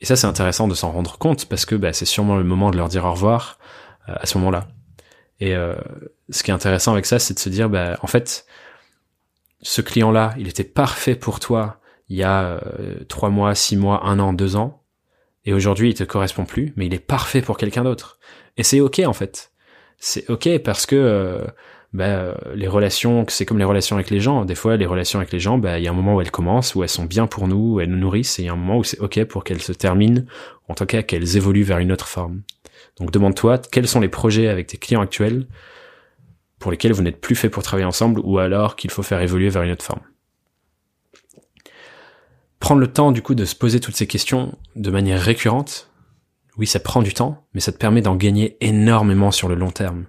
Et 0.01 0.05
ça, 0.05 0.16
c'est 0.16 0.28
intéressant 0.28 0.68
de 0.68 0.76
s'en 0.76 0.91
rendre 0.91 1.18
compte 1.18 1.45
parce 1.45 1.66
que 1.66 1.76
bah, 1.76 1.93
c'est 1.93 2.05
sûrement 2.05 2.38
le 2.38 2.43
moment 2.43 2.72
de 2.72 2.78
leur 2.78 2.89
dire 2.89 3.05
au 3.05 3.11
revoir 3.11 3.59
euh, 4.09 4.13
à 4.16 4.26
ce 4.26 4.38
moment-là. 4.38 4.68
Et 5.39 5.55
euh, 5.55 5.75
ce 6.29 6.43
qui 6.43 6.51
est 6.51 6.53
intéressant 6.53 6.93
avec 6.93 7.05
ça, 7.05 7.19
c'est 7.19 7.33
de 7.33 7.39
se 7.39 7.49
dire, 7.49 7.69
bah, 7.69 7.97
en 8.01 8.07
fait, 8.07 8.45
ce 9.61 9.81
client-là, 9.81 10.33
il 10.38 10.47
était 10.47 10.63
parfait 10.63 11.15
pour 11.15 11.39
toi 11.39 11.79
il 12.09 12.17
y 12.17 12.23
a 12.23 12.45
euh, 12.45 13.03
trois 13.07 13.29
mois, 13.29 13.55
six 13.55 13.75
mois, 13.75 14.05
un 14.05 14.19
an, 14.19 14.33
deux 14.33 14.55
ans, 14.55 14.83
et 15.45 15.53
aujourd'hui 15.53 15.89
il 15.89 15.93
te 15.95 16.03
correspond 16.03 16.45
plus, 16.45 16.73
mais 16.75 16.86
il 16.86 16.93
est 16.93 16.99
parfait 16.99 17.41
pour 17.41 17.57
quelqu'un 17.57 17.83
d'autre. 17.83 18.19
Et 18.57 18.63
c'est 18.63 18.79
ok 18.79 19.01
en 19.05 19.13
fait. 19.13 19.51
C'est 19.97 20.29
ok 20.29 20.59
parce 20.59 20.86
que 20.86 20.95
euh, 20.95 21.45
bah, 21.93 22.36
les 22.53 22.67
relations, 22.67 23.25
c'est 23.27 23.45
comme 23.45 23.57
les 23.57 23.63
relations 23.63 23.95
avec 23.95 24.09
les 24.09 24.19
gens. 24.19 24.45
Des 24.45 24.55
fois, 24.55 24.77
les 24.77 24.86
relations 24.86 25.19
avec 25.19 25.31
les 25.31 25.39
gens, 25.39 25.57
bah, 25.57 25.79
il 25.79 25.86
y 25.86 25.88
a 25.88 25.91
un 25.91 25.95
moment 25.95 26.15
où 26.15 26.21
elles 26.21 26.31
commencent, 26.31 26.75
où 26.75 26.83
elles 26.83 26.89
sont 26.89 27.05
bien 27.05 27.25
pour 27.27 27.47
nous, 27.47 27.75
où 27.75 27.79
elles 27.79 27.89
nous 27.89 27.97
nourrissent, 27.97 28.38
et 28.39 28.43
il 28.43 28.45
y 28.45 28.49
a 28.49 28.53
un 28.53 28.57
moment 28.57 28.77
où 28.77 28.83
c'est 28.83 28.99
ok 28.99 29.23
pour 29.25 29.43
qu'elles 29.43 29.61
se 29.61 29.71
terminent, 29.71 30.23
en 30.67 30.75
tout 30.75 30.86
cas 30.86 31.01
qu'elles 31.03 31.38
évoluent 31.38 31.63
vers 31.63 31.79
une 31.79 31.91
autre 31.91 32.07
forme. 32.07 32.41
Donc 32.97 33.11
demande-toi 33.11 33.57
quels 33.57 33.87
sont 33.87 33.99
les 33.99 34.09
projets 34.09 34.47
avec 34.47 34.67
tes 34.67 34.77
clients 34.77 35.01
actuels 35.01 35.47
pour 36.59 36.71
lesquels 36.71 36.93
vous 36.93 37.03
n'êtes 37.03 37.19
plus 37.19 37.35
fait 37.35 37.49
pour 37.49 37.63
travailler 37.63 37.85
ensemble, 37.85 38.21
ou 38.23 38.39
alors 38.39 38.75
qu'il 38.75 38.89
faut 38.89 39.03
faire 39.03 39.21
évoluer 39.21 39.49
vers 39.49 39.63
une 39.63 39.71
autre 39.71 39.85
forme? 39.85 40.01
Prendre 42.59 42.81
le 42.81 42.91
temps 42.91 43.11
du 43.11 43.21
coup 43.21 43.35
de 43.35 43.45
se 43.45 43.55
poser 43.55 43.79
toutes 43.79 43.95
ces 43.95 44.07
questions 44.07 44.57
de 44.75 44.89
manière 44.89 45.21
récurrente, 45.21 45.91
Oui, 46.57 46.67
ça 46.67 46.79
prend 46.79 47.01
du 47.01 47.13
temps, 47.13 47.45
mais 47.53 47.59
ça 47.59 47.73
te 47.73 47.77
permet 47.77 48.01
d'en 48.01 48.15
gagner 48.15 48.57
énormément 48.61 49.31
sur 49.31 49.49
le 49.49 49.55
long 49.55 49.71
terme. 49.71 50.05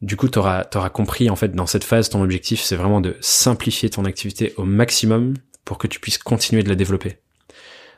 Du 0.00 0.16
coup, 0.16 0.28
tu 0.28 0.38
auras, 0.38 0.64
compris, 0.92 1.28
en 1.28 1.36
fait, 1.36 1.52
dans 1.54 1.66
cette 1.66 1.84
phase, 1.84 2.08
ton 2.08 2.22
objectif, 2.22 2.60
c'est 2.60 2.76
vraiment 2.76 3.00
de 3.00 3.16
simplifier 3.20 3.90
ton 3.90 4.04
activité 4.04 4.52
au 4.56 4.64
maximum 4.64 5.34
pour 5.64 5.78
que 5.78 5.86
tu 5.86 6.00
puisses 6.00 6.18
continuer 6.18 6.62
de 6.62 6.68
la 6.68 6.74
développer. 6.74 7.18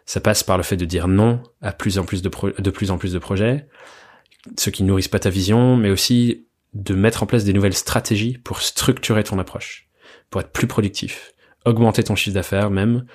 Ça 0.06 0.20
passe 0.20 0.42
par 0.42 0.56
le 0.56 0.62
fait 0.62 0.76
de 0.76 0.84
dire 0.84 1.08
non 1.08 1.42
à 1.62 1.72
plus 1.72 1.98
en 1.98 2.04
plus 2.04 2.22
de, 2.22 2.28
plus 2.28 2.90
en 2.90 2.98
plus 2.98 3.12
de 3.12 3.18
projets, 3.18 3.66
ceux 4.58 4.70
qui 4.70 4.82
nourrissent 4.82 5.08
pas 5.08 5.18
ta 5.18 5.30
vision, 5.30 5.76
mais 5.76 5.90
aussi 5.90 6.46
de 6.74 6.94
mettre 6.94 7.22
en 7.22 7.26
place 7.26 7.44
des 7.44 7.52
nouvelles 7.52 7.74
stratégies 7.74 8.38
pour 8.38 8.60
structurer 8.60 9.24
ton 9.24 9.38
approche, 9.38 9.88
pour 10.28 10.40
être 10.40 10.50
plus 10.50 10.66
productif, 10.66 11.32
augmenter 11.64 12.04
ton 12.04 12.16
chiffre 12.16 12.34
d'affaires 12.34 12.70
même, 12.70 13.06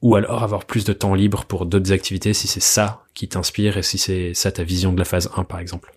ou 0.00 0.14
alors 0.14 0.42
avoir 0.42 0.64
plus 0.64 0.84
de 0.84 0.92
temps 0.92 1.14
libre 1.14 1.44
pour 1.44 1.66
d'autres 1.66 1.92
activités 1.92 2.32
si 2.32 2.46
c'est 2.46 2.60
ça 2.60 3.04
qui 3.14 3.28
t'inspire 3.28 3.76
et 3.76 3.82
si 3.82 3.98
c'est 3.98 4.32
ça 4.32 4.52
ta 4.52 4.62
vision 4.62 4.92
de 4.92 4.98
la 4.98 5.04
phase 5.04 5.30
1 5.36 5.44
par 5.44 5.58
exemple. 5.58 5.92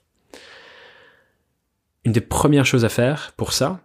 Une 2.04 2.12
des 2.12 2.22
premières 2.22 2.66
choses 2.66 2.84
à 2.84 2.90
faire 2.90 3.32
pour 3.38 3.54
ça, 3.54 3.80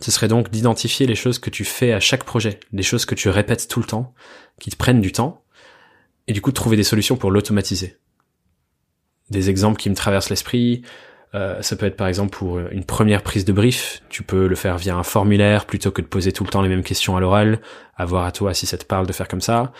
ce 0.00 0.10
serait 0.10 0.26
donc 0.26 0.50
d'identifier 0.50 1.06
les 1.06 1.14
choses 1.14 1.38
que 1.38 1.50
tu 1.50 1.64
fais 1.64 1.92
à 1.92 2.00
chaque 2.00 2.24
projet, 2.24 2.58
les 2.72 2.82
choses 2.82 3.06
que 3.06 3.14
tu 3.14 3.28
répètes 3.28 3.68
tout 3.68 3.78
le 3.78 3.86
temps, 3.86 4.12
qui 4.58 4.70
te 4.70 4.76
prennent 4.76 5.00
du 5.00 5.12
temps, 5.12 5.43
et 6.26 6.32
du 6.32 6.40
coup 6.40 6.52
trouver 6.52 6.76
des 6.76 6.84
solutions 6.84 7.16
pour 7.16 7.30
l'automatiser. 7.30 7.96
Des 9.30 9.50
exemples 9.50 9.78
qui 9.78 9.90
me 9.90 9.94
traversent 9.94 10.30
l'esprit, 10.30 10.82
euh, 11.34 11.60
ça 11.62 11.76
peut 11.76 11.86
être 11.86 11.96
par 11.96 12.06
exemple 12.06 12.36
pour 12.36 12.58
une 12.58 12.84
première 12.84 13.22
prise 13.22 13.44
de 13.44 13.52
brief, 13.52 14.02
tu 14.08 14.22
peux 14.22 14.46
le 14.46 14.54
faire 14.54 14.78
via 14.78 14.96
un 14.96 15.02
formulaire 15.02 15.66
plutôt 15.66 15.90
que 15.90 16.00
de 16.00 16.06
poser 16.06 16.32
tout 16.32 16.44
le 16.44 16.50
temps 16.50 16.62
les 16.62 16.68
mêmes 16.68 16.84
questions 16.84 17.16
à 17.16 17.20
l'oral, 17.20 17.60
à 17.96 18.04
voir 18.04 18.24
à 18.24 18.32
toi 18.32 18.54
si 18.54 18.66
ça 18.66 18.78
te 18.78 18.84
parle 18.84 19.06
de 19.06 19.12
faire 19.12 19.28
comme 19.28 19.40
ça. 19.40 19.72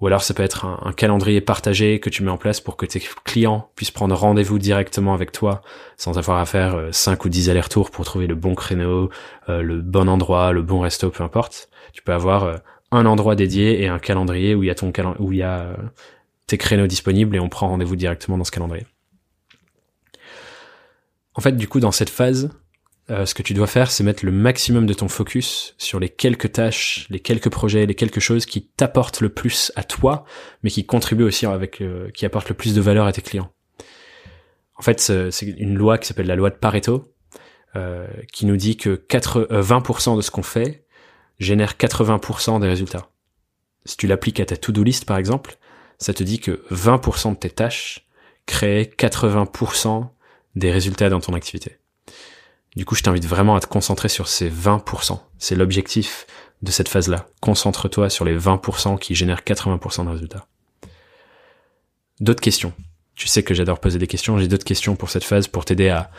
Ou 0.00 0.08
alors 0.08 0.22
ça 0.22 0.34
peut 0.34 0.42
être 0.42 0.66
un, 0.66 0.92
calendrier 0.92 1.40
partagé 1.40 2.00
que 2.00 2.10
tu 2.10 2.22
mets 2.22 2.30
en 2.30 2.36
place 2.36 2.60
pour 2.60 2.76
que 2.76 2.84
tes 2.84 3.00
clients 3.24 3.70
puissent 3.76 3.90
prendre 3.90 4.14
rendez-vous 4.14 4.58
directement 4.58 5.14
avec 5.14 5.32
toi 5.32 5.62
sans 5.96 6.18
avoir 6.18 6.38
à 6.38 6.44
faire 6.44 6.88
5 6.90 7.12
euh, 7.12 7.26
ou 7.26 7.28
10 7.30 7.48
allers-retours 7.48 7.90
pour 7.90 8.04
trouver 8.04 8.26
le 8.26 8.34
bon 8.34 8.54
créneau, 8.54 9.08
euh, 9.48 9.62
le 9.62 9.80
bon 9.80 10.08
endroit, 10.08 10.52
le 10.52 10.60
bon 10.60 10.80
resto, 10.80 11.10
peu 11.10 11.24
importe. 11.24 11.70
Tu 11.94 12.02
peux 12.02 12.12
avoir 12.12 12.60
un 12.92 13.06
endroit 13.06 13.34
dédié 13.34 13.82
et 13.82 13.88
un 13.88 13.98
calendrier 13.98 14.54
où 14.54 14.62
il 14.62 14.66
y 14.66 14.70
a 14.70 14.74
ton 14.74 14.92
où 15.18 15.32
il 15.32 15.38
y 15.38 15.42
a 15.42 15.76
tes 16.46 16.58
créneaux 16.58 16.86
disponibles 16.86 17.34
et 17.36 17.40
on 17.40 17.48
prend 17.48 17.68
rendez-vous 17.68 17.96
directement 17.96 18.38
dans 18.38 18.44
ce 18.44 18.52
calendrier. 18.52 18.86
En 21.34 21.40
fait, 21.40 21.52
du 21.52 21.68
coup, 21.68 21.80
dans 21.80 21.92
cette 21.92 22.08
phase, 22.10 22.50
euh, 23.10 23.26
ce 23.26 23.34
que 23.34 23.42
tu 23.42 23.54
dois 23.54 23.66
faire, 23.66 23.90
c'est 23.90 24.02
mettre 24.02 24.24
le 24.24 24.32
maximum 24.32 24.86
de 24.86 24.94
ton 24.94 25.08
focus 25.08 25.74
sur 25.78 26.00
les 26.00 26.08
quelques 26.08 26.52
tâches, 26.52 27.06
les 27.10 27.20
quelques 27.20 27.50
projets, 27.50 27.86
les 27.86 27.94
quelques 27.94 28.20
choses 28.20 28.46
qui 28.46 28.66
t'apportent 28.68 29.20
le 29.20 29.28
plus 29.28 29.70
à 29.76 29.84
toi, 29.84 30.24
mais 30.62 30.70
qui 30.70 30.86
contribuent 30.86 31.24
aussi 31.24 31.46
avec, 31.46 31.82
euh, 31.82 32.10
qui 32.12 32.24
apportent 32.24 32.48
le 32.48 32.54
plus 32.54 32.74
de 32.74 32.80
valeur 32.80 33.06
à 33.06 33.12
tes 33.12 33.22
clients. 33.22 33.52
En 34.76 34.82
fait, 34.82 35.00
c'est 35.00 35.46
une 35.46 35.74
loi 35.74 35.98
qui 35.98 36.06
s'appelle 36.06 36.26
la 36.26 36.36
loi 36.36 36.50
de 36.50 36.56
Pareto, 36.56 37.14
euh, 37.76 38.06
qui 38.32 38.44
nous 38.44 38.56
dit 38.56 38.76
que 38.76 38.94
4, 38.94 39.48
20% 39.50 40.16
de 40.16 40.20
ce 40.20 40.30
qu'on 40.30 40.42
fait 40.42 40.85
génère 41.38 41.74
80% 41.74 42.60
des 42.60 42.68
résultats. 42.68 43.08
Si 43.84 43.96
tu 43.96 44.06
l'appliques 44.06 44.40
à 44.40 44.46
ta 44.46 44.56
to-do 44.56 44.82
list, 44.82 45.04
par 45.04 45.18
exemple, 45.18 45.56
ça 45.98 46.12
te 46.12 46.22
dit 46.22 46.40
que 46.40 46.64
20% 46.70 47.30
de 47.30 47.36
tes 47.36 47.50
tâches 47.50 48.06
créent 48.46 48.90
80% 48.98 50.08
des 50.56 50.70
résultats 50.70 51.10
dans 51.10 51.20
ton 51.20 51.34
activité. 51.34 51.78
Du 52.76 52.84
coup, 52.84 52.94
je 52.94 53.02
t'invite 53.02 53.26
vraiment 53.26 53.56
à 53.56 53.60
te 53.60 53.66
concentrer 53.66 54.08
sur 54.08 54.28
ces 54.28 54.50
20%. 54.50 55.18
C'est 55.38 55.54
l'objectif 55.54 56.26
de 56.62 56.70
cette 56.70 56.88
phase-là. 56.88 57.26
Concentre-toi 57.40 58.10
sur 58.10 58.24
les 58.24 58.38
20% 58.38 58.98
qui 58.98 59.14
génèrent 59.14 59.40
80% 59.40 60.04
de 60.04 60.10
résultats. 60.10 60.46
D'autres 62.20 62.40
questions. 62.40 62.72
Tu 63.14 63.28
sais 63.28 63.42
que 63.42 63.54
j'adore 63.54 63.80
poser 63.80 63.98
des 63.98 64.06
questions. 64.06 64.38
J'ai 64.38 64.48
d'autres 64.48 64.64
questions 64.64 64.96
pour 64.96 65.10
cette 65.10 65.24
phase 65.24 65.48
pour 65.48 65.64
t'aider 65.64 65.88
à 65.88 66.10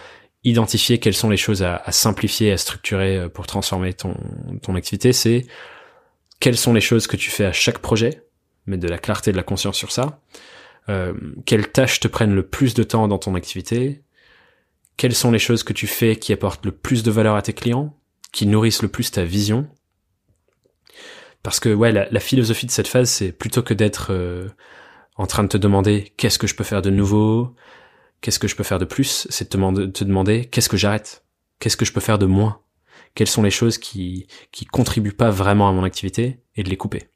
identifier 0.44 1.00
quelles 1.00 1.16
sont 1.16 1.30
les 1.30 1.38
choses 1.38 1.64
à, 1.64 1.82
simplifier, 1.92 2.52
à 2.52 2.58
structurer 2.58 3.18
euh, 3.18 3.30
pour 3.30 3.48
transformer 3.48 3.94
ton, 3.94 4.16
ton 4.62 4.76
activité. 4.76 5.14
C'est 5.14 5.46
quelles 6.40 6.58
sont 6.58 6.74
les 6.74 6.82
choses 6.82 7.08
que 7.08 7.18
tu 7.18 7.30
fais 7.30 7.46
à 7.46 7.52
chaque 7.52 7.80
projet, 7.80 8.24
mettre 8.66 8.84
de 8.84 8.88
la 8.88 8.98
clarté, 8.98 9.32
de 9.32 9.38
la 9.38 9.44
conscience 9.44 9.78
sur 9.78 9.92
ça. 9.92 10.22
Euh, 10.90 11.14
quelles 11.46 11.70
tâches 11.70 12.00
te 12.00 12.08
prennent 12.08 12.36
le 12.36 12.46
plus 12.46 12.74
de 12.74 12.84
temps 12.84 13.08
dans 13.08 13.18
ton 13.18 13.36
activité? 13.36 14.04
Quelles 14.96 15.16
sont 15.16 15.32
les 15.32 15.40
choses 15.40 15.64
que 15.64 15.74
tu 15.74 15.88
fais 15.88 16.16
qui 16.16 16.34
apportent 16.34 16.66
le 16.66 16.72
plus 16.72 17.04
de 17.04 17.12
valeur 17.12 17.36
à 17.36 17.42
tes 17.42 17.54
clients, 17.54 17.96
qui 18.32 18.48
nourrissent 18.48 18.82
le 18.82 18.88
plus 18.88 19.12
ta 19.12 19.24
vision? 19.24 19.68
Parce 21.44 21.60
que 21.60 21.74
ouais, 21.74 21.92
la, 21.92 22.20
philosophie 22.20 22.66
de 22.66 22.72
cette 22.72 22.88
phase, 22.88 23.10
c'est 23.10 23.32
plutôt 23.32 23.62
que 23.62 23.74
d'être 23.74 24.08
euh, 24.12 24.50
en 25.16 25.28
train 25.28 25.44
de 25.44 25.50
te 25.50 25.58
demander 25.58 26.14
qu'est-ce 26.18 26.40
que 26.40 26.48
je 26.48 26.56
peux 26.56 26.64
faire 26.64 26.82
de 26.82 26.90
nouveau, 26.90 27.56
qu'est-ce 28.22 28.40
que 28.40 28.48
je 28.48 28.56
peux 28.56 28.64
faire 28.64 28.80
de 28.80 28.86
plus, 28.86 29.28
c'est 29.30 29.52
de 29.52 29.86
te 29.86 30.04
demander 30.04 30.46
qu'est-ce 30.46 30.70
que 30.70 30.78
j'arrête, 30.78 31.24
qu'est-ce 31.60 31.78
que 31.78 31.86
je 31.86 31.94
peux 31.94 32.02
faire 32.02 32.20
de 32.20 32.26
moins, 32.26 32.62
quelles 33.16 33.28
sont 33.28 33.44
les 33.44 33.52
choses 33.52 33.78
qui 33.78 34.28
qui 34.52 34.66
contribuent 34.66 35.12
pas 35.12 35.30
vraiment 35.30 35.70
à 35.70 35.72
mon 35.72 35.84
activité 35.84 36.40
et 36.56 36.64
de 36.64 36.70
les 36.70 36.78
couper? 36.78 37.10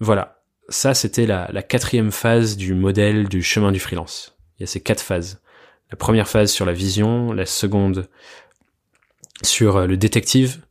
Voilà, 0.00 0.42
ça 0.68 0.94
c'était 0.94 1.26
la, 1.26 1.48
la 1.52 1.62
quatrième 1.62 2.12
phase 2.12 2.56
du 2.56 2.74
modèle 2.74 3.28
du 3.28 3.42
chemin 3.42 3.72
du 3.72 3.80
freelance. 3.80 4.36
Il 4.58 4.62
y 4.62 4.64
a 4.64 4.66
ces 4.66 4.80
quatre 4.80 5.02
phases 5.02 5.40
la 5.90 5.96
première 5.96 6.28
phase 6.28 6.50
sur 6.50 6.66
la 6.66 6.72
vision, 6.72 7.32
la 7.32 7.46
seconde 7.46 8.08
sur 9.42 9.76
euh, 9.76 9.86
le 9.86 9.96
détective, 9.96 10.62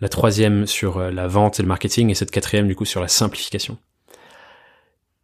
la 0.00 0.08
troisième 0.08 0.66
sur 0.66 0.98
euh, 0.98 1.10
la 1.10 1.28
vente 1.28 1.60
et 1.60 1.62
le 1.62 1.68
marketing, 1.68 2.10
et 2.10 2.14
cette 2.14 2.30
quatrième 2.30 2.66
du 2.66 2.74
coup 2.74 2.84
sur 2.84 3.00
la 3.00 3.08
simplification. 3.08 3.78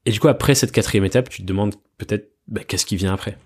Et 0.07 0.13
du 0.13 0.21
coup 0.21 0.29
après 0.29 0.55
cette 0.55 0.73
quatrième 0.73 1.05
étape, 1.05 1.29
tu 1.29 1.43
te 1.43 1.47
demandes 1.47 1.75
peut-être 1.99 2.31
bah, 2.51 2.63
qu'est-ce 2.67 2.87
qui 2.87 2.97
vient 2.97 3.15
après? 3.15 3.39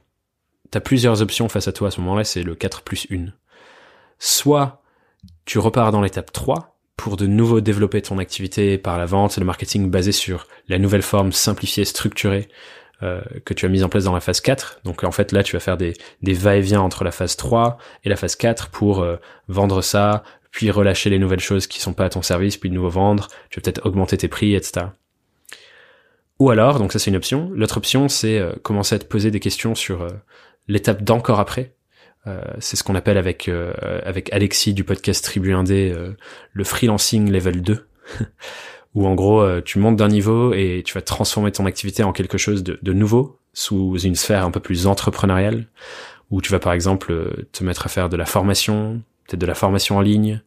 T'as 0.70 0.80
plusieurs 0.80 1.22
options 1.22 1.48
face 1.48 1.68
à 1.68 1.72
toi 1.72 1.88
à 1.88 1.90
ce 1.90 2.00
moment-là, 2.00 2.24
c'est 2.24 2.42
le 2.42 2.54
4 2.54 2.82
plus 2.82 3.06
1. 3.10 3.26
Soit 4.18 4.82
tu 5.44 5.58
repars 5.58 5.92
dans 5.92 6.00
l'étape 6.00 6.32
3 6.32 6.76
pour 6.96 7.16
de 7.16 7.26
nouveau 7.26 7.60
développer 7.60 8.02
ton 8.02 8.18
activité 8.18 8.78
par 8.78 8.98
la 8.98 9.06
vente 9.06 9.36
et 9.36 9.40
le 9.40 9.46
marketing 9.46 9.90
basé 9.90 10.12
sur 10.12 10.46
la 10.68 10.78
nouvelle 10.78 11.02
forme 11.02 11.32
simplifiée, 11.32 11.84
structurée 11.84 12.48
euh, 13.02 13.20
que 13.44 13.52
tu 13.52 13.66
as 13.66 13.68
mis 13.68 13.82
en 13.82 13.88
place 13.88 14.04
dans 14.04 14.14
la 14.14 14.20
phase 14.20 14.40
4. 14.40 14.80
Donc 14.84 15.04
en 15.04 15.12
fait 15.12 15.32
là 15.32 15.42
tu 15.42 15.54
vas 15.54 15.60
faire 15.60 15.76
des, 15.76 15.94
va-et-vient 16.22 16.80
entre 16.80 17.04
la 17.04 17.10
phase 17.10 17.36
3 17.36 17.78
et 18.04 18.08
la 18.08 18.16
phase 18.16 18.36
4 18.36 18.70
pour 18.70 19.02
euh, 19.02 19.16
vendre 19.48 19.82
ça, 19.82 20.22
puis 20.50 20.70
relâcher 20.70 21.10
les 21.10 21.18
nouvelles 21.18 21.40
choses 21.40 21.66
qui 21.66 21.80
sont 21.80 21.92
pas 21.92 22.06
à 22.06 22.08
ton 22.08 22.22
service, 22.22 22.56
puis 22.56 22.70
de 22.70 22.74
nouveau 22.74 22.90
vendre, 22.90 23.28
tu 23.50 23.58
vas 23.58 23.62
peut-être 23.62 23.84
augmenter 23.84 24.16
tes 24.16 24.28
prix, 24.28 24.54
etc. 24.54 24.86
Ou 26.44 26.50
alors, 26.50 26.78
donc 26.78 26.92
ça 26.92 26.98
c'est 26.98 27.10
une 27.10 27.16
option, 27.16 27.50
l'autre 27.54 27.78
option 27.78 28.08
c'est 28.08 28.38
euh, 28.38 28.52
commencer 28.62 28.94
à 28.94 28.98
te 28.98 29.04
poser 29.04 29.30
des 29.30 29.40
questions 29.40 29.74
sur 29.74 30.06
l'étape 30.68 31.02
d'encore 31.02 31.40
après. 31.40 31.74
c'est 32.58 32.76
ce 32.76 32.82
qu'on 32.82 32.94
appelle 32.94 33.18
avec 33.18 33.50
avec 34.04 34.32
Alexis 34.32 34.74
du 34.74 34.84
podcast 34.84 35.24
Tribu 35.24 35.52
Indé 35.52 35.94
le 36.52 36.64
freelancing 36.64 37.30
level 37.30 37.62
2. 37.62 37.86
où 38.94 39.06
en 39.06 39.14
gros 39.14 39.42
euh, 39.42 39.60
tu 39.60 39.78
montes 39.78 39.96
d'un 39.96 40.08
niveau 40.08 40.52
et 40.54 40.82
tu 40.84 40.94
vas 40.94 41.02
transformer 41.02 41.52
ton 41.52 41.66
activité 41.66 42.02
en 42.02 42.12
quelque 42.12 42.38
chose 42.38 42.62
de, 42.62 42.78
de, 42.80 42.92
nouveau 42.92 43.38
sous 43.52 43.98
une 43.98 44.14
sphère 44.14 44.44
un 44.44 44.50
peu 44.50 44.60
plus 44.60 44.86
entrepreneuriale, 44.86 45.66
où 46.30 46.40
tu 46.40 46.50
vas 46.52 46.58
par 46.58 46.72
exemple 46.72 47.12
euh, 47.12 47.48
te 47.52 47.64
mettre 47.64 47.86
à 47.86 47.88
faire 47.88 48.08
de 48.08 48.16
la 48.16 48.26
formation, 48.26 49.02
peut-être 49.26 49.40
de 49.40 49.46
la 49.46 49.54
formation 49.54 49.98
en 49.98 50.00
ligne, 50.00 50.42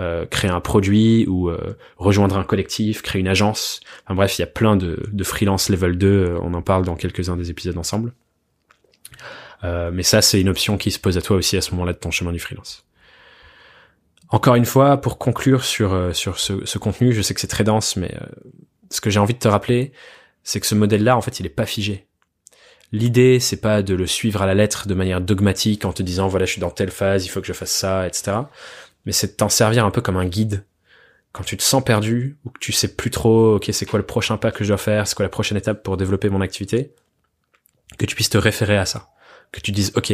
euh, 0.00 0.26
créer 0.26 0.50
un 0.50 0.60
produit 0.60 1.26
ou 1.28 1.48
euh, 1.48 1.76
rejoindre 1.96 2.38
un 2.38 2.44
collectif, 2.44 3.02
créer 3.02 3.20
une 3.20 3.28
agence. 3.28 3.80
Enfin 4.04 4.14
bref, 4.14 4.38
il 4.38 4.42
y 4.42 4.44
a 4.44 4.48
plein 4.48 4.76
de, 4.76 5.02
de 5.12 5.24
freelance 5.24 5.68
level 5.68 5.98
2, 5.98 6.36
on 6.42 6.54
en 6.54 6.62
parle 6.62 6.84
dans 6.84 6.96
quelques-uns 6.96 7.36
des 7.36 7.50
épisodes 7.50 7.78
ensemble. 7.78 8.12
mais 9.62 10.02
ça, 10.02 10.22
c'est 10.22 10.40
une 10.40 10.48
option 10.48 10.76
qui 10.76 10.90
se 10.90 10.98
pose 10.98 11.16
à 11.18 11.22
toi 11.22 11.36
aussi 11.36 11.56
à 11.56 11.60
ce 11.60 11.72
moment-là 11.72 11.92
de 11.92 11.98
ton 11.98 12.10
chemin 12.10 12.32
du 12.32 12.38
freelance. 12.38 12.84
Encore 14.32 14.54
une 14.54 14.64
fois, 14.64 14.96
pour 14.96 15.18
conclure 15.18 15.62
sur, 15.62 15.92
euh, 15.92 16.14
sur 16.14 16.38
ce, 16.38 16.64
ce 16.64 16.78
contenu, 16.78 17.12
je 17.12 17.20
sais 17.20 17.34
que 17.34 17.40
c'est 17.40 17.46
très 17.46 17.64
dense, 17.64 17.96
mais 17.96 18.14
euh, 18.14 18.26
ce 18.90 19.02
que 19.02 19.10
j'ai 19.10 19.18
envie 19.18 19.34
de 19.34 19.38
te 19.38 19.46
rappeler, 19.46 19.92
c'est 20.42 20.58
que 20.58 20.66
ce 20.66 20.74
modèle-là, 20.74 21.18
en 21.18 21.20
fait, 21.20 21.38
il 21.38 21.44
est 21.44 21.50
pas 21.50 21.66
figé. 21.66 22.06
L'idée, 22.92 23.40
c'est 23.40 23.60
pas 23.60 23.82
de 23.82 23.94
le 23.94 24.06
suivre 24.06 24.40
à 24.40 24.46
la 24.46 24.54
lettre 24.54 24.88
de 24.88 24.94
manière 24.94 25.20
dogmatique 25.20 25.84
en 25.84 25.92
te 25.92 26.02
disant 26.02 26.28
voilà, 26.28 26.46
je 26.46 26.52
suis 26.52 26.60
dans 26.62 26.70
telle 26.70 26.90
phase, 26.90 27.26
il 27.26 27.28
faut 27.28 27.42
que 27.42 27.46
je 27.46 27.52
fasse 27.52 27.72
ça, 27.72 28.06
etc. 28.06 28.38
Mais 29.06 29.12
c'est 29.12 29.28
de 29.28 29.32
t'en 29.32 29.48
servir 29.48 29.84
un 29.84 29.90
peu 29.90 30.00
comme 30.00 30.16
un 30.16 30.26
guide. 30.26 30.64
Quand 31.32 31.44
tu 31.44 31.56
te 31.56 31.62
sens 31.62 31.82
perdu 31.82 32.36
ou 32.44 32.50
que 32.50 32.58
tu 32.58 32.72
sais 32.72 32.94
plus 32.94 33.10
trop, 33.10 33.56
ok, 33.56 33.70
c'est 33.72 33.86
quoi 33.86 33.98
le 33.98 34.06
prochain 34.06 34.36
pas 34.36 34.52
que 34.52 34.64
je 34.64 34.68
dois 34.68 34.78
faire, 34.78 35.06
c'est 35.06 35.14
quoi 35.14 35.24
la 35.24 35.30
prochaine 35.30 35.56
étape 35.56 35.82
pour 35.82 35.96
développer 35.96 36.28
mon 36.28 36.42
activité, 36.42 36.92
que 37.98 38.04
tu 38.04 38.14
puisses 38.14 38.30
te 38.30 38.38
référer 38.38 38.76
à 38.76 38.84
ça. 38.84 39.08
Que 39.50 39.60
tu 39.60 39.72
dises, 39.72 39.92
ok, 39.96 40.12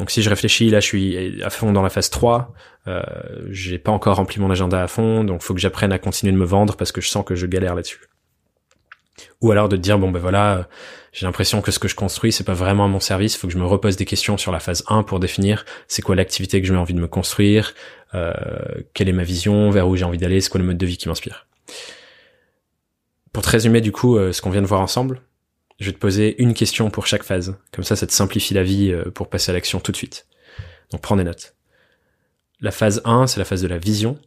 donc 0.00 0.10
si 0.10 0.22
je 0.22 0.30
réfléchis, 0.30 0.70
là 0.70 0.80
je 0.80 0.86
suis 0.86 1.42
à 1.42 1.50
fond 1.50 1.72
dans 1.72 1.82
la 1.82 1.90
phase 1.90 2.08
3, 2.08 2.54
euh, 2.88 3.02
j'ai 3.50 3.78
pas 3.78 3.92
encore 3.92 4.16
rempli 4.16 4.40
mon 4.40 4.50
agenda 4.50 4.82
à 4.82 4.88
fond, 4.88 5.24
donc 5.24 5.42
faut 5.42 5.52
que 5.52 5.60
j'apprenne 5.60 5.92
à 5.92 5.98
continuer 5.98 6.32
de 6.32 6.38
me 6.38 6.46
vendre 6.46 6.74
parce 6.76 6.90
que 6.90 7.02
je 7.02 7.08
sens 7.08 7.22
que 7.22 7.34
je 7.34 7.46
galère 7.46 7.74
là-dessus. 7.74 8.00
Ou 9.42 9.52
alors 9.52 9.68
de 9.68 9.76
te 9.76 9.82
dire 9.82 9.98
bon 9.98 10.10
ben 10.10 10.18
voilà, 10.18 10.68
j'ai 11.12 11.26
l'impression 11.26 11.60
que 11.60 11.70
ce 11.70 11.78
que 11.78 11.88
je 11.88 11.94
construis 11.94 12.32
c'est 12.32 12.44
pas 12.44 12.54
vraiment 12.54 12.84
à 12.84 12.88
mon 12.88 13.00
service, 13.00 13.36
faut 13.36 13.46
que 13.46 13.52
je 13.52 13.58
me 13.58 13.66
repose 13.66 13.96
des 13.96 14.04
questions 14.04 14.36
sur 14.36 14.52
la 14.52 14.60
phase 14.60 14.84
1 14.88 15.02
pour 15.02 15.20
définir 15.20 15.64
c'est 15.88 16.02
quoi 16.02 16.14
l'activité 16.14 16.60
que 16.60 16.66
j'ai 16.66 16.74
envie 16.74 16.94
de 16.94 17.00
me 17.00 17.08
construire, 17.08 17.74
euh, 18.14 18.32
quelle 18.94 19.08
est 19.08 19.12
ma 19.12 19.24
vision, 19.24 19.70
vers 19.70 19.88
où 19.88 19.96
j'ai 19.96 20.04
envie 20.04 20.18
d'aller, 20.18 20.40
c'est 20.40 20.50
quoi 20.50 20.60
le 20.60 20.66
mode 20.66 20.78
de 20.78 20.86
vie 20.86 20.96
qui 20.96 21.08
m'inspire. 21.08 21.46
Pour 23.32 23.42
te 23.42 23.50
résumer 23.50 23.80
du 23.80 23.92
coup 23.92 24.16
euh, 24.16 24.32
ce 24.32 24.42
qu'on 24.42 24.50
vient 24.50 24.62
de 24.62 24.66
voir 24.66 24.80
ensemble, 24.80 25.22
Je 25.78 25.86
vais 25.86 25.92
te 25.92 25.98
poser 25.98 26.40
une 26.42 26.52
question 26.52 26.90
pour 26.90 27.06
chaque 27.06 27.22
phase. 27.22 27.56
Comme 27.72 27.84
ça, 27.84 27.96
ça 27.96 28.06
te 28.06 28.12
simplifie 28.12 28.52
la 28.52 28.62
vie 28.62 28.92
euh, 28.92 29.10
pour 29.10 29.30
passer 29.30 29.50
à 29.50 29.54
l'action 29.54 29.80
tout 29.80 29.92
de 29.92 29.96
suite. 29.96 30.26
Donc 30.90 31.00
prends 31.00 31.16
des 31.16 31.24
notes. 31.24 31.54
La 32.60 32.70
phase 32.70 33.00
1, 33.06 33.26
c'est 33.26 33.38
la 33.38 33.46
phase 33.46 33.62
de 33.62 33.68
la 33.68 33.78
vision. 33.78 34.18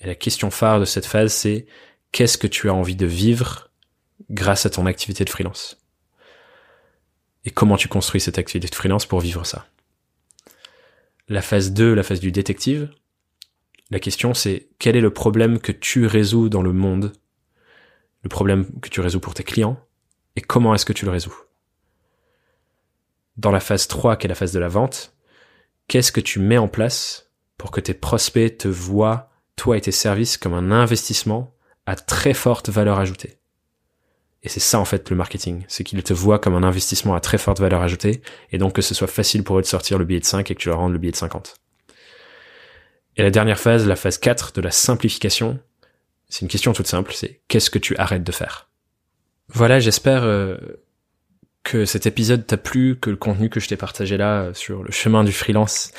Et 0.00 0.06
la 0.06 0.14
question 0.14 0.50
phare 0.50 0.80
de 0.80 0.84
cette 0.84 1.06
phase, 1.06 1.32
c'est 1.32 1.66
qu'est-ce 2.12 2.38
que 2.38 2.46
tu 2.46 2.68
as 2.68 2.74
envie 2.74 2.96
de 2.96 3.06
vivre 3.06 3.70
grâce 4.30 4.66
à 4.66 4.70
ton 4.70 4.86
activité 4.86 5.24
de 5.24 5.30
freelance? 5.30 5.78
Et 7.48 7.50
comment 7.50 7.78
tu 7.78 7.88
construis 7.88 8.20
cette 8.20 8.36
activité 8.36 8.68
de 8.68 8.74
freelance 8.74 9.06
pour 9.06 9.20
vivre 9.20 9.46
ça? 9.46 9.68
La 11.28 11.40
phase 11.40 11.72
2, 11.72 11.94
la 11.94 12.02
phase 12.02 12.20
du 12.20 12.30
détective. 12.30 12.90
La 13.90 14.00
question, 14.00 14.34
c'est 14.34 14.68
quel 14.78 14.96
est 14.96 15.00
le 15.00 15.14
problème 15.14 15.58
que 15.58 15.72
tu 15.72 16.04
résous 16.04 16.50
dans 16.50 16.60
le 16.60 16.74
monde? 16.74 17.14
Le 18.22 18.28
problème 18.28 18.66
que 18.82 18.90
tu 18.90 19.00
résous 19.00 19.18
pour 19.18 19.32
tes 19.32 19.44
clients? 19.44 19.82
Et 20.36 20.42
comment 20.42 20.74
est-ce 20.74 20.84
que 20.84 20.92
tu 20.92 21.06
le 21.06 21.10
résous? 21.10 21.34
Dans 23.38 23.50
la 23.50 23.60
phase 23.60 23.88
3, 23.88 24.16
qui 24.16 24.26
est 24.26 24.28
la 24.28 24.34
phase 24.34 24.52
de 24.52 24.60
la 24.60 24.68
vente, 24.68 25.16
qu'est-ce 25.86 26.12
que 26.12 26.20
tu 26.20 26.40
mets 26.40 26.58
en 26.58 26.68
place 26.68 27.30
pour 27.56 27.70
que 27.70 27.80
tes 27.80 27.94
prospects 27.94 28.58
te 28.58 28.68
voient, 28.68 29.30
toi 29.56 29.78
et 29.78 29.80
tes 29.80 29.90
services, 29.90 30.36
comme 30.36 30.52
un 30.52 30.70
investissement 30.70 31.54
à 31.86 31.96
très 31.96 32.34
forte 32.34 32.68
valeur 32.68 32.98
ajoutée? 32.98 33.37
Et 34.42 34.48
c'est 34.48 34.60
ça 34.60 34.78
en 34.78 34.84
fait 34.84 35.10
le 35.10 35.16
marketing, 35.16 35.64
c'est 35.66 35.82
qu'ils 35.84 36.02
te 36.02 36.12
voient 36.12 36.38
comme 36.38 36.54
un 36.54 36.62
investissement 36.62 37.14
à 37.14 37.20
très 37.20 37.38
forte 37.38 37.60
valeur 37.60 37.82
ajoutée, 37.82 38.22
et 38.52 38.58
donc 38.58 38.74
que 38.74 38.82
ce 38.82 38.94
soit 38.94 39.08
facile 39.08 39.42
pour 39.42 39.58
eux 39.58 39.62
de 39.62 39.66
sortir 39.66 39.98
le 39.98 40.04
billet 40.04 40.20
de 40.20 40.24
5 40.24 40.50
et 40.50 40.54
que 40.54 40.60
tu 40.60 40.68
leur 40.68 40.78
rendes 40.78 40.92
le 40.92 40.98
billet 40.98 41.12
de 41.12 41.16
50. 41.16 41.56
Et 43.16 43.22
la 43.22 43.30
dernière 43.30 43.58
phase, 43.58 43.86
la 43.86 43.96
phase 43.96 44.18
4 44.18 44.52
de 44.52 44.60
la 44.60 44.70
simplification, 44.70 45.58
c'est 46.28 46.42
une 46.42 46.48
question 46.48 46.72
toute 46.72 46.86
simple, 46.86 47.12
c'est 47.14 47.40
qu'est-ce 47.48 47.70
que 47.70 47.80
tu 47.80 47.96
arrêtes 47.96 48.22
de 48.22 48.32
faire? 48.32 48.68
Voilà, 49.48 49.80
j'espère 49.80 50.22
euh, 50.22 50.56
que 51.64 51.84
cet 51.84 52.06
épisode 52.06 52.46
t'a 52.46 52.56
plu, 52.56 52.96
que 52.98 53.10
le 53.10 53.16
contenu 53.16 53.48
que 53.50 53.60
je 53.60 53.68
t'ai 53.68 53.76
partagé 53.76 54.16
là 54.16 54.42
euh, 54.42 54.54
sur 54.54 54.84
le 54.84 54.92
chemin 54.92 55.24
du 55.24 55.32
freelance 55.32 55.90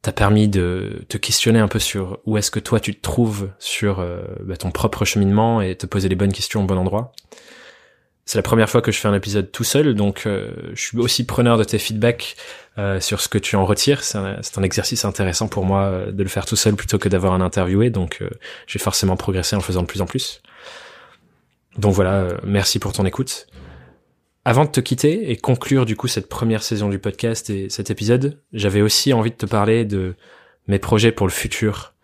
t'a 0.00 0.12
permis 0.12 0.48
de 0.48 1.04
te 1.08 1.16
questionner 1.16 1.60
un 1.60 1.68
peu 1.68 1.78
sur 1.78 2.18
où 2.26 2.36
est-ce 2.36 2.50
que 2.50 2.58
toi 2.58 2.80
tu 2.80 2.94
te 2.94 3.00
trouves 3.00 3.50
sur 3.58 4.00
euh, 4.00 4.22
bah, 4.40 4.56
ton 4.56 4.70
propre 4.70 5.04
cheminement 5.04 5.60
et 5.62 5.76
te 5.76 5.86
poser 5.86 6.08
les 6.08 6.16
bonnes 6.16 6.32
questions 6.32 6.62
au 6.62 6.66
bon 6.66 6.76
endroit. 6.76 7.12
C'est 8.24 8.38
la 8.38 8.42
première 8.42 8.70
fois 8.70 8.82
que 8.82 8.92
je 8.92 8.98
fais 8.98 9.08
un 9.08 9.14
épisode 9.14 9.50
tout 9.50 9.64
seul, 9.64 9.94
donc 9.94 10.22
je 10.26 10.80
suis 10.80 10.96
aussi 10.98 11.26
preneur 11.26 11.58
de 11.58 11.64
tes 11.64 11.78
feedbacks 11.78 12.36
sur 13.00 13.20
ce 13.20 13.28
que 13.28 13.36
tu 13.36 13.56
en 13.56 13.66
retires. 13.66 14.04
C'est 14.04 14.16
un, 14.16 14.62
exercice 14.62 15.04
intéressant 15.04 15.48
pour 15.48 15.64
moi 15.64 16.06
de 16.06 16.22
le 16.22 16.28
faire 16.28 16.46
tout 16.46 16.54
seul 16.54 16.76
plutôt 16.76 16.98
que 16.98 17.08
d'avoir 17.08 17.32
un 17.32 17.40
interviewé, 17.40 17.90
donc 17.90 18.22
j'ai 18.68 18.78
forcément 18.78 19.16
progressé 19.16 19.56
en 19.56 19.60
faisant 19.60 19.82
de 19.82 19.88
plus 19.88 20.02
en 20.02 20.06
plus. 20.06 20.40
Donc 21.78 21.94
voilà, 21.94 22.14
euh, 22.14 22.38
merci 22.44 22.78
pour 22.78 22.92
ton 22.92 23.06
écoute. 23.06 23.46
Avant 24.44 24.64
de 24.64 24.70
te 24.70 24.80
quitter 24.80 25.30
et 25.30 25.36
conclure 25.36 25.86
du 25.86 25.96
coup 25.96 26.08
cette 26.08 26.28
première 26.28 26.62
saison 26.62 26.88
du 26.88 26.98
podcast 26.98 27.48
et 27.50 27.70
cet 27.70 27.90
épisode, 27.90 28.42
j'avais 28.52 28.82
aussi 28.82 29.12
envie 29.12 29.30
de 29.30 29.36
te 29.36 29.46
parler 29.46 29.84
de 29.84 30.14
mes 30.66 30.78
projets 30.78 31.12
pour 31.12 31.26
le 31.26 31.32
futur 31.32 31.94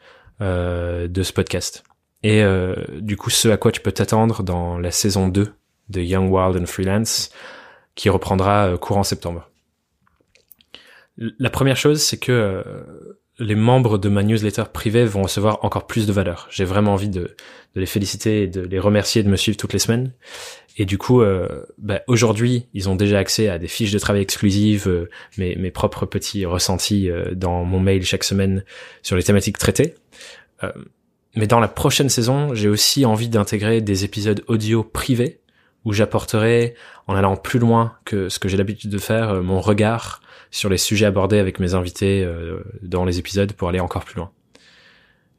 euh, 0.40 1.08
de 1.08 1.22
ce 1.22 1.32
podcast. 1.32 1.82
Et 2.22 2.42
euh, 2.42 2.76
du 3.00 3.16
coup 3.16 3.30
ce 3.30 3.48
à 3.48 3.56
quoi 3.56 3.72
tu 3.72 3.80
peux 3.80 3.92
t'attendre 3.92 4.42
dans 4.42 4.78
la 4.78 4.90
saison 4.90 5.28
2 5.28 5.52
de 5.88 6.00
Young 6.00 6.30
Wild 6.30 6.60
and 6.60 6.66
Freelance 6.66 7.30
qui 7.94 8.08
reprendra 8.08 8.76
courant 8.78 9.02
septembre. 9.02 9.50
La 11.16 11.50
première 11.50 11.76
chose 11.76 12.00
c'est 12.00 12.18
que 12.18 12.62
les 13.38 13.54
membres 13.54 13.98
de 13.98 14.08
ma 14.08 14.22
newsletter 14.22 14.64
privée 14.72 15.04
vont 15.04 15.22
recevoir 15.22 15.64
encore 15.64 15.86
plus 15.86 16.06
de 16.06 16.12
valeur. 16.12 16.48
J'ai 16.50 16.64
vraiment 16.64 16.94
envie 16.94 17.08
de, 17.08 17.36
les 17.74 17.86
féliciter 17.86 18.42
et 18.42 18.46
de 18.48 18.60
les 18.60 18.78
remercier 18.78 19.22
de 19.22 19.28
me 19.28 19.36
suivre 19.36 19.56
toutes 19.56 19.72
les 19.72 19.78
semaines. 19.78 20.12
Et 20.76 20.84
du 20.84 20.98
coup, 20.98 21.22
euh, 21.22 21.64
bah, 21.78 22.02
aujourd'hui, 22.06 22.66
ils 22.74 22.88
ont 22.88 22.96
déjà 22.96 23.18
accès 23.18 23.48
à 23.48 23.58
des 23.58 23.68
fiches 23.68 23.92
de 23.92 23.98
travail 23.98 24.22
exclusives, 24.22 24.88
euh, 24.88 25.08
mes, 25.36 25.70
propres 25.70 26.06
petits 26.06 26.46
ressentis 26.46 27.10
euh, 27.10 27.34
dans 27.34 27.64
mon 27.64 27.80
mail 27.80 28.04
chaque 28.04 28.24
semaine 28.24 28.64
sur 29.02 29.16
les 29.16 29.22
thématiques 29.22 29.58
traitées. 29.58 29.94
Euh, 30.64 30.72
mais 31.34 31.46
dans 31.46 31.60
la 31.60 31.68
prochaine 31.68 32.08
saison, 32.08 32.54
j'ai 32.54 32.68
aussi 32.68 33.04
envie 33.04 33.28
d'intégrer 33.28 33.80
des 33.80 34.04
épisodes 34.04 34.42
audio 34.48 34.82
privés 34.82 35.40
où 35.88 35.92
j'apporterai, 35.94 36.74
en 37.06 37.16
allant 37.16 37.36
plus 37.36 37.58
loin 37.58 37.94
que 38.04 38.28
ce 38.28 38.38
que 38.38 38.48
j'ai 38.48 38.58
l'habitude 38.58 38.90
de 38.90 38.98
faire, 38.98 39.42
mon 39.42 39.60
regard 39.60 40.20
sur 40.50 40.68
les 40.68 40.78
sujets 40.78 41.06
abordés 41.06 41.38
avec 41.38 41.60
mes 41.60 41.74
invités 41.74 42.22
euh, 42.24 42.62
dans 42.82 43.04
les 43.04 43.18
épisodes 43.18 43.52
pour 43.52 43.68
aller 43.68 43.80
encore 43.80 44.04
plus 44.04 44.16
loin. 44.16 44.30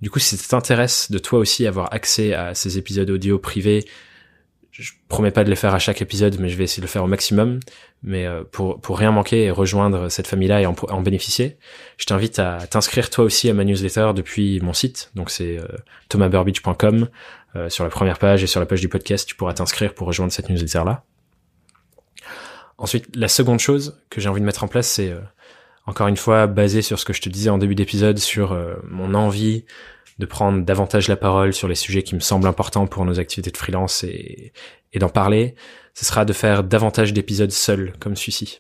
Du 0.02 0.10
coup, 0.10 0.20
si 0.20 0.38
ça 0.38 0.48
t'intéresse 0.50 1.12
de 1.12 1.20
toi 1.20 1.40
aussi 1.40 1.68
avoir 1.68 1.94
accès 1.94 2.34
à 2.34 2.56
ces 2.56 2.78
épisodes 2.78 3.10
audio 3.10 3.38
privés, 3.38 3.86
je 4.72 4.94
promets 5.10 5.32
pas 5.32 5.44
de 5.44 5.50
les 5.50 5.58
faire 5.58 5.76
à 5.76 5.80
chaque 5.80 6.02
épisode, 6.02 6.38
mais 6.40 6.48
je 6.48 6.56
vais 6.56 6.64
essayer 6.64 6.80
de 6.82 6.86
le 6.86 6.92
faire 6.92 7.04
au 7.04 7.08
maximum. 7.08 7.60
Mais 8.02 8.26
euh, 8.26 8.44
pour 8.50 8.80
pour 8.80 8.98
rien 8.98 9.12
manquer 9.12 9.44
et 9.44 9.52
rejoindre 9.52 10.08
cette 10.08 10.28
famille-là 10.28 10.62
et 10.62 10.66
en, 10.66 11.02
bénéficier, 11.02 11.58
je 11.98 12.06
t'invite 12.06 12.40
à 12.40 12.66
t'inscrire 12.66 13.10
toi 13.10 13.26
aussi 13.26 13.50
à 13.50 13.54
ma 13.54 13.66
newsletter 13.66 14.12
depuis 14.16 14.62
mon 14.62 14.72
site. 14.72 15.12
Donc 15.16 15.32
c'est 15.32 15.58
euh. 15.58 15.68
Euh, 17.56 17.70
sur 17.70 17.84
la 17.84 17.90
première 17.90 18.20
page 18.20 18.44
et 18.44 18.48
sur 18.48 18.60
la 18.60 18.66
page 18.66 18.82
du 18.82 18.90
podcast, 18.90 19.28
tu 19.28 19.36
pourras 19.36 19.54
t'inscrire 19.54 19.96
pour 19.96 20.08
rejoindre 20.08 20.32
cette 20.32 20.50
newsletter-là. 20.50 21.04
Ensuite, 22.78 23.16
la 23.16 23.28
seconde 23.28 23.60
chose 23.60 24.00
que 24.10 24.22
j'ai 24.22 24.30
envie 24.30 24.42
de 24.42 24.46
mettre 24.46 24.64
en 24.64 24.68
place, 24.68 24.88
c'est 24.88 25.10
euh, 25.10 25.20
encore 25.86 26.08
une 26.08 26.18
fois 26.18 26.48
basé 26.48 26.82
sur 26.82 27.00
ce 27.00 27.06
que 27.06 27.14
je 27.14 27.22
te 27.22 27.30
disais 27.30 27.50
en 27.50 27.58
début 27.58 27.76
d'épisode, 27.76 28.20
sur 28.20 28.52
euh, 28.52 28.76
mon 28.88 29.16
envie 29.16 29.66
de 30.20 30.26
prendre 30.26 30.64
davantage 30.64 31.08
la 31.08 31.16
parole 31.16 31.54
sur 31.54 31.68
les 31.68 31.76
sujets 31.76 32.04
qui 32.04 32.14
me 32.14 32.20
semblent 32.20 32.48
importants 32.48 32.88
pour 32.88 33.06
nos 33.06 33.20
activités 33.20 33.52
de 33.52 33.58
freelance 33.58 34.04
et, 34.04 34.54
et 34.94 35.00
d'en 35.00 35.10
parler, 35.10 35.56
ce 35.94 36.06
sera 36.06 36.26
de 36.26 36.34
faire 36.34 36.64
davantage 36.64 37.14
d'épisodes 37.14 37.52
seuls 37.52 37.94
comme 38.00 38.16
celui-ci. 38.16 38.60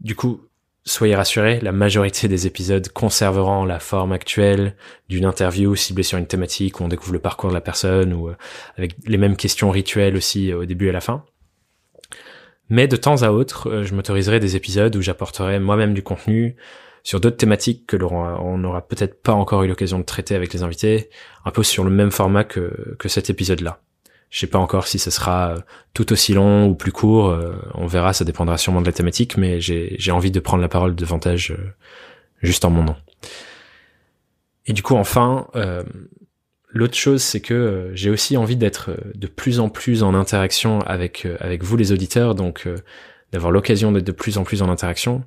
Du 0.00 0.14
coup, 0.14 0.49
soyez 0.84 1.14
rassurés, 1.14 1.60
la 1.60 1.72
majorité 1.72 2.28
des 2.28 2.46
épisodes 2.46 2.88
conserveront 2.88 3.64
la 3.64 3.78
forme 3.78 4.12
actuelle 4.12 4.76
d'une 5.08 5.24
interview 5.24 5.74
ciblée 5.76 6.02
sur 6.02 6.18
une 6.18 6.26
thématique 6.26 6.80
où 6.80 6.84
on 6.84 6.88
découvre 6.88 7.12
le 7.12 7.18
parcours 7.18 7.50
de 7.50 7.54
la 7.54 7.60
personne 7.60 8.12
ou 8.12 8.28
euh, 8.28 8.36
avec 8.76 8.94
les 9.06 9.18
mêmes 9.18 9.36
questions 9.36 9.70
rituelles 9.70 10.16
aussi 10.16 10.52
au 10.52 10.64
début 10.64 10.86
et 10.86 10.90
à 10.90 10.92
la 10.92 11.00
fin. 11.00 11.24
Mais 12.68 12.86
de 12.86 12.96
temps 12.96 13.22
à 13.22 13.30
autre, 13.30 13.68
euh, 13.68 13.84
je 13.84 13.94
m'autoriserai 13.94 14.40
des 14.40 14.56
épisodes 14.56 14.94
où 14.96 15.02
j'apporterai 15.02 15.58
moi-même 15.58 15.94
du 15.94 16.02
contenu 16.02 16.56
sur 17.02 17.20
d'autres 17.20 17.36
thématiques 17.36 17.86
que 17.86 17.96
l'on 17.96 18.58
n'aura 18.58 18.86
peut-être 18.86 19.22
pas 19.22 19.32
encore 19.32 19.62
eu 19.62 19.68
l'occasion 19.68 19.98
de 19.98 20.04
traiter 20.04 20.34
avec 20.34 20.52
les 20.52 20.62
invités, 20.62 21.08
un 21.44 21.50
peu 21.50 21.62
sur 21.62 21.82
le 21.82 21.90
même 21.90 22.10
format 22.10 22.44
que, 22.44 22.94
que 22.98 23.08
cet 23.08 23.30
épisode-là. 23.30 23.80
Je 24.30 24.38
sais 24.38 24.46
pas 24.46 24.58
encore 24.58 24.86
si 24.86 24.98
ce 24.98 25.10
sera 25.10 25.50
euh, 25.50 25.58
tout 25.92 26.12
aussi 26.12 26.32
long 26.32 26.66
ou 26.66 26.74
plus 26.74 26.92
court, 26.92 27.28
euh, 27.28 27.54
on 27.74 27.86
verra, 27.86 28.12
ça 28.12 28.24
dépendra 28.24 28.56
sûrement 28.58 28.80
de 28.80 28.86
la 28.86 28.92
thématique, 28.92 29.36
mais 29.36 29.60
j'ai 29.60 30.10
envie 30.12 30.30
de 30.30 30.40
prendre 30.40 30.62
la 30.62 30.68
parole 30.68 30.94
davantage 30.94 31.54
juste 32.42 32.64
en 32.64 32.70
mon 32.70 32.84
nom. 32.84 32.96
Et 34.66 34.72
du 34.72 34.82
coup, 34.82 34.94
enfin, 34.94 35.48
L'autre 36.72 36.96
chose, 36.96 37.22
c'est 37.22 37.40
que 37.40 37.54
euh, 37.54 37.94
j'ai 37.96 38.10
aussi 38.10 38.36
envie 38.36 38.56
d'être 38.56 38.90
euh, 38.90 38.96
de 39.14 39.26
plus 39.26 39.58
en 39.58 39.68
plus 39.68 40.02
en 40.02 40.14
interaction 40.14 40.80
avec 40.80 41.26
euh, 41.26 41.36
avec 41.40 41.64
vous 41.64 41.76
les 41.76 41.90
auditeurs, 41.90 42.34
donc 42.34 42.68
d'avoir 43.32 43.50
l'occasion 43.50 43.92
d'être 43.92 44.06
de 44.06 44.12
plus 44.12 44.38
en 44.38 44.44
plus 44.44 44.62
en 44.62 44.68
interaction. 44.68 45.24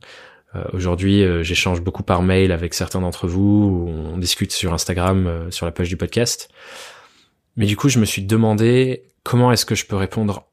Aujourd'hui, 0.71 1.25
j'échange 1.41 1.81
beaucoup 1.81 2.03
par 2.03 2.21
mail 2.21 2.51
avec 2.51 2.75
certains 2.75 3.01
d'entre 3.01 3.27
vous, 3.27 3.89
on 3.89 4.17
discute 4.19 4.51
sur 4.51 4.71
Instagram, 4.71 5.47
sur 5.49 5.65
la 5.65 5.71
page 5.71 5.89
du 5.89 5.97
podcast. 5.97 6.49
Mais 7.55 7.65
du 7.65 7.77
coup, 7.77 7.89
je 7.89 7.99
me 7.99 8.05
suis 8.05 8.23
demandé 8.23 9.03
comment 9.23 9.51
est-ce 9.51 9.65
que 9.65 9.75
je 9.75 9.85
peux 9.85 9.95
répondre 9.95 10.47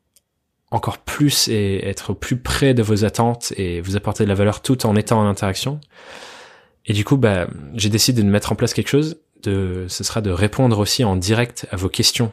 encore 0.71 0.99
plus 0.99 1.49
et 1.49 1.87
être 1.87 2.13
plus 2.13 2.37
près 2.37 2.75
de 2.75 2.83
vos 2.83 3.05
attentes 3.05 3.53
et 3.57 3.81
vous 3.81 3.97
apporter 3.97 4.25
de 4.25 4.29
la 4.29 4.35
valeur 4.35 4.63
tout 4.63 4.87
en 4.87 4.95
étant 4.95 5.21
en 5.21 5.27
interaction. 5.27 5.81
Et 6.87 6.93
du 6.93 7.05
coup, 7.05 7.17
bah, 7.17 7.49
j'ai 7.75 7.89
décidé 7.89 8.23
de 8.23 8.29
mettre 8.29 8.53
en 8.53 8.55
place 8.55 8.73
quelque 8.73 8.89
chose 8.89 9.21
de, 9.43 9.87
ce 9.89 10.05
sera 10.05 10.21
de 10.21 10.31
répondre 10.31 10.79
aussi 10.79 11.03
en 11.05 11.17
direct 11.17 11.67
à 11.71 11.77
vos 11.77 11.89
questions 11.89 12.33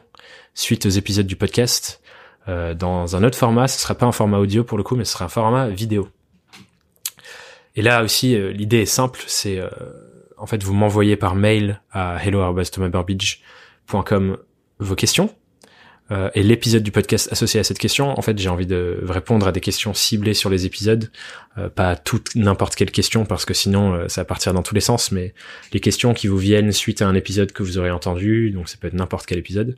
suite 0.54 0.86
aux 0.86 0.90
épisodes 0.90 1.26
du 1.26 1.34
podcast 1.36 2.02
euh, 2.48 2.74
dans 2.74 3.16
un 3.16 3.24
autre 3.24 3.38
format. 3.38 3.66
Ce 3.68 3.80
sera 3.80 3.94
pas 3.94 4.06
un 4.06 4.12
format 4.12 4.38
audio 4.38 4.64
pour 4.64 4.78
le 4.78 4.84
coup, 4.84 4.96
mais 4.96 5.04
ce 5.04 5.12
sera 5.12 5.26
un 5.26 5.28
format 5.28 5.68
vidéo. 5.68 6.08
Et 7.76 7.82
là 7.82 8.02
aussi, 8.02 8.34
euh, 8.34 8.50
l'idée 8.52 8.80
est 8.82 8.86
simple, 8.86 9.22
c'est 9.26 9.58
euh, 9.58 9.68
en 10.36 10.46
fait 10.46 10.62
vous 10.62 10.74
m'envoyez 10.74 11.16
par 11.16 11.34
mail 11.34 11.80
à 11.92 12.16
hello@thomasburbidge.com 12.24 14.38
vos 14.78 14.94
questions 14.94 15.30
euh, 16.10 16.30
et 16.34 16.42
l'épisode 16.42 16.82
du 16.82 16.90
podcast 16.90 17.30
associé 17.32 17.60
à 17.60 17.64
cette 17.64 17.78
question, 17.78 18.18
en 18.18 18.22
fait, 18.22 18.38
j'ai 18.38 18.48
envie 18.48 18.66
de 18.66 19.00
répondre 19.06 19.46
à 19.46 19.52
des 19.52 19.60
questions 19.60 19.92
ciblées 19.92 20.34
sur 20.34 20.48
les 20.48 20.64
épisodes, 20.64 21.10
euh, 21.58 21.68
pas 21.68 21.96
toutes 21.96 22.34
n'importe 22.34 22.76
quelle 22.76 22.90
question 22.90 23.26
parce 23.26 23.44
que 23.44 23.52
sinon 23.52 23.94
euh, 23.94 24.08
ça 24.08 24.22
va 24.22 24.24
partir 24.24 24.54
dans 24.54 24.62
tous 24.62 24.74
les 24.74 24.80
sens, 24.80 25.12
mais 25.12 25.34
les 25.72 25.80
questions 25.80 26.14
qui 26.14 26.26
vous 26.26 26.38
viennent 26.38 26.72
suite 26.72 27.02
à 27.02 27.06
un 27.06 27.14
épisode 27.14 27.52
que 27.52 27.62
vous 27.62 27.76
aurez 27.78 27.90
entendu, 27.90 28.50
donc 28.50 28.68
ça 28.68 28.76
peut 28.80 28.88
être 28.88 28.94
n'importe 28.94 29.26
quel 29.26 29.38
épisode. 29.38 29.76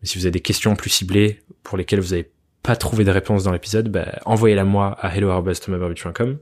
Mais 0.00 0.08
si 0.08 0.18
vous 0.18 0.26
avez 0.26 0.32
des 0.32 0.40
questions 0.40 0.76
plus 0.76 0.90
ciblées 0.90 1.40
pour 1.64 1.76
lesquelles 1.76 2.00
vous 2.00 2.10
n'avez 2.10 2.30
pas 2.62 2.76
trouvé 2.76 3.04
de 3.04 3.10
réponse 3.10 3.42
dans 3.42 3.52
l'épisode, 3.52 3.88
bah, 3.88 4.20
envoyez-la 4.24 4.64
moi 4.64 4.96
à 5.00 5.16
hello@thomasburbidge.com 5.16 6.38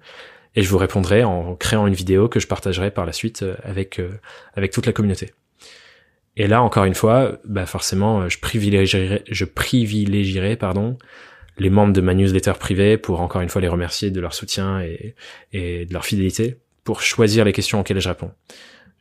et 0.56 0.62
je 0.62 0.68
vous 0.68 0.78
répondrai 0.78 1.24
en 1.24 1.54
créant 1.54 1.86
une 1.86 1.94
vidéo 1.94 2.28
que 2.28 2.40
je 2.40 2.46
partagerai 2.46 2.90
par 2.90 3.06
la 3.06 3.12
suite 3.12 3.44
avec 3.62 4.02
avec 4.54 4.72
toute 4.72 4.84
la 4.84 4.92
communauté. 4.92 5.30
Et 6.36 6.46
là, 6.46 6.62
encore 6.62 6.84
une 6.84 6.94
fois, 6.94 7.38
bah 7.44 7.66
forcément, 7.66 8.28
je 8.28 8.38
privilégierais, 8.38 9.22
je 9.30 9.44
privilégierais, 9.44 10.56
pardon, 10.56 10.96
les 11.58 11.70
membres 11.70 11.92
de 11.92 12.00
ma 12.00 12.14
newsletter 12.14 12.54
privée 12.58 12.96
pour 12.96 13.20
encore 13.20 13.40
une 13.40 13.48
fois 13.48 13.60
les 13.60 13.68
remercier 13.68 14.10
de 14.10 14.20
leur 14.20 14.32
soutien 14.32 14.80
et, 14.80 15.14
et 15.52 15.84
de 15.84 15.92
leur 15.92 16.04
fidélité 16.04 16.58
pour 16.84 17.02
choisir 17.02 17.44
les 17.44 17.52
questions 17.52 17.80
auxquelles 17.80 18.00
je 18.00 18.08
réponds. 18.08 18.32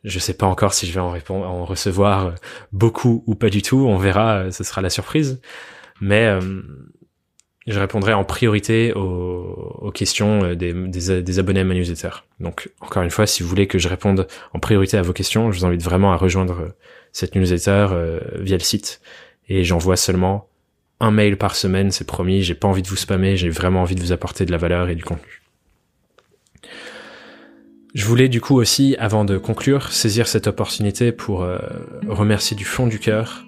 Je 0.03 0.19
sais 0.19 0.33
pas 0.33 0.45
encore 0.45 0.73
si 0.73 0.87
je 0.87 0.93
vais 0.93 0.99
en 0.99 1.11
répondre, 1.11 1.45
en 1.45 1.65
recevoir 1.65 2.35
beaucoup 2.71 3.23
ou 3.27 3.35
pas 3.35 3.49
du 3.49 3.61
tout. 3.61 3.85
On 3.87 3.97
verra, 3.97 4.51
ce 4.51 4.63
sera 4.63 4.81
la 4.81 4.89
surprise. 4.89 5.41
Mais 6.01 6.25
euh, 6.25 6.61
je 7.67 7.79
répondrai 7.79 8.13
en 8.13 8.23
priorité 8.23 8.93
aux, 8.93 9.77
aux 9.81 9.91
questions 9.91 10.53
des, 10.55 10.73
des, 10.73 11.21
des, 11.21 11.39
abonnés 11.39 11.59
à 11.59 11.63
ma 11.65 11.73
newsletter. 11.73 12.11
Donc, 12.39 12.69
encore 12.79 13.03
une 13.03 13.11
fois, 13.11 13.27
si 13.27 13.43
vous 13.43 13.49
voulez 13.49 13.67
que 13.67 13.77
je 13.77 13.89
réponde 13.89 14.27
en 14.53 14.59
priorité 14.59 14.97
à 14.97 15.01
vos 15.01 15.13
questions, 15.13 15.51
je 15.51 15.59
vous 15.59 15.65
invite 15.65 15.83
vraiment 15.83 16.13
à 16.13 16.15
rejoindre 16.15 16.73
cette 17.11 17.35
newsletter 17.35 17.87
euh, 17.91 18.19
via 18.39 18.57
le 18.57 18.63
site. 18.63 19.01
Et 19.47 19.63
j'envoie 19.63 19.97
seulement 19.97 20.47
un 20.99 21.11
mail 21.11 21.37
par 21.37 21.55
semaine, 21.55 21.91
c'est 21.91 22.05
promis. 22.05 22.41
J'ai 22.41 22.55
pas 22.55 22.67
envie 22.67 22.81
de 22.81 22.87
vous 22.87 22.95
spammer, 22.95 23.37
j'ai 23.37 23.49
vraiment 23.49 23.81
envie 23.81 23.95
de 23.95 24.01
vous 24.01 24.11
apporter 24.11 24.45
de 24.45 24.51
la 24.51 24.57
valeur 24.57 24.89
et 24.89 24.95
du 24.95 25.03
contenu. 25.03 25.41
Je 27.95 28.05
voulais 28.05 28.29
du 28.29 28.41
coup 28.41 28.55
aussi, 28.55 28.95
avant 28.99 29.25
de 29.25 29.37
conclure, 29.37 29.91
saisir 29.91 30.27
cette 30.27 30.45
opportunité 30.45 31.11
pour 31.11 31.47
remercier 32.07 32.55
du 32.55 32.63
fond 32.63 32.85
du 32.85 32.99
cœur 32.99 33.47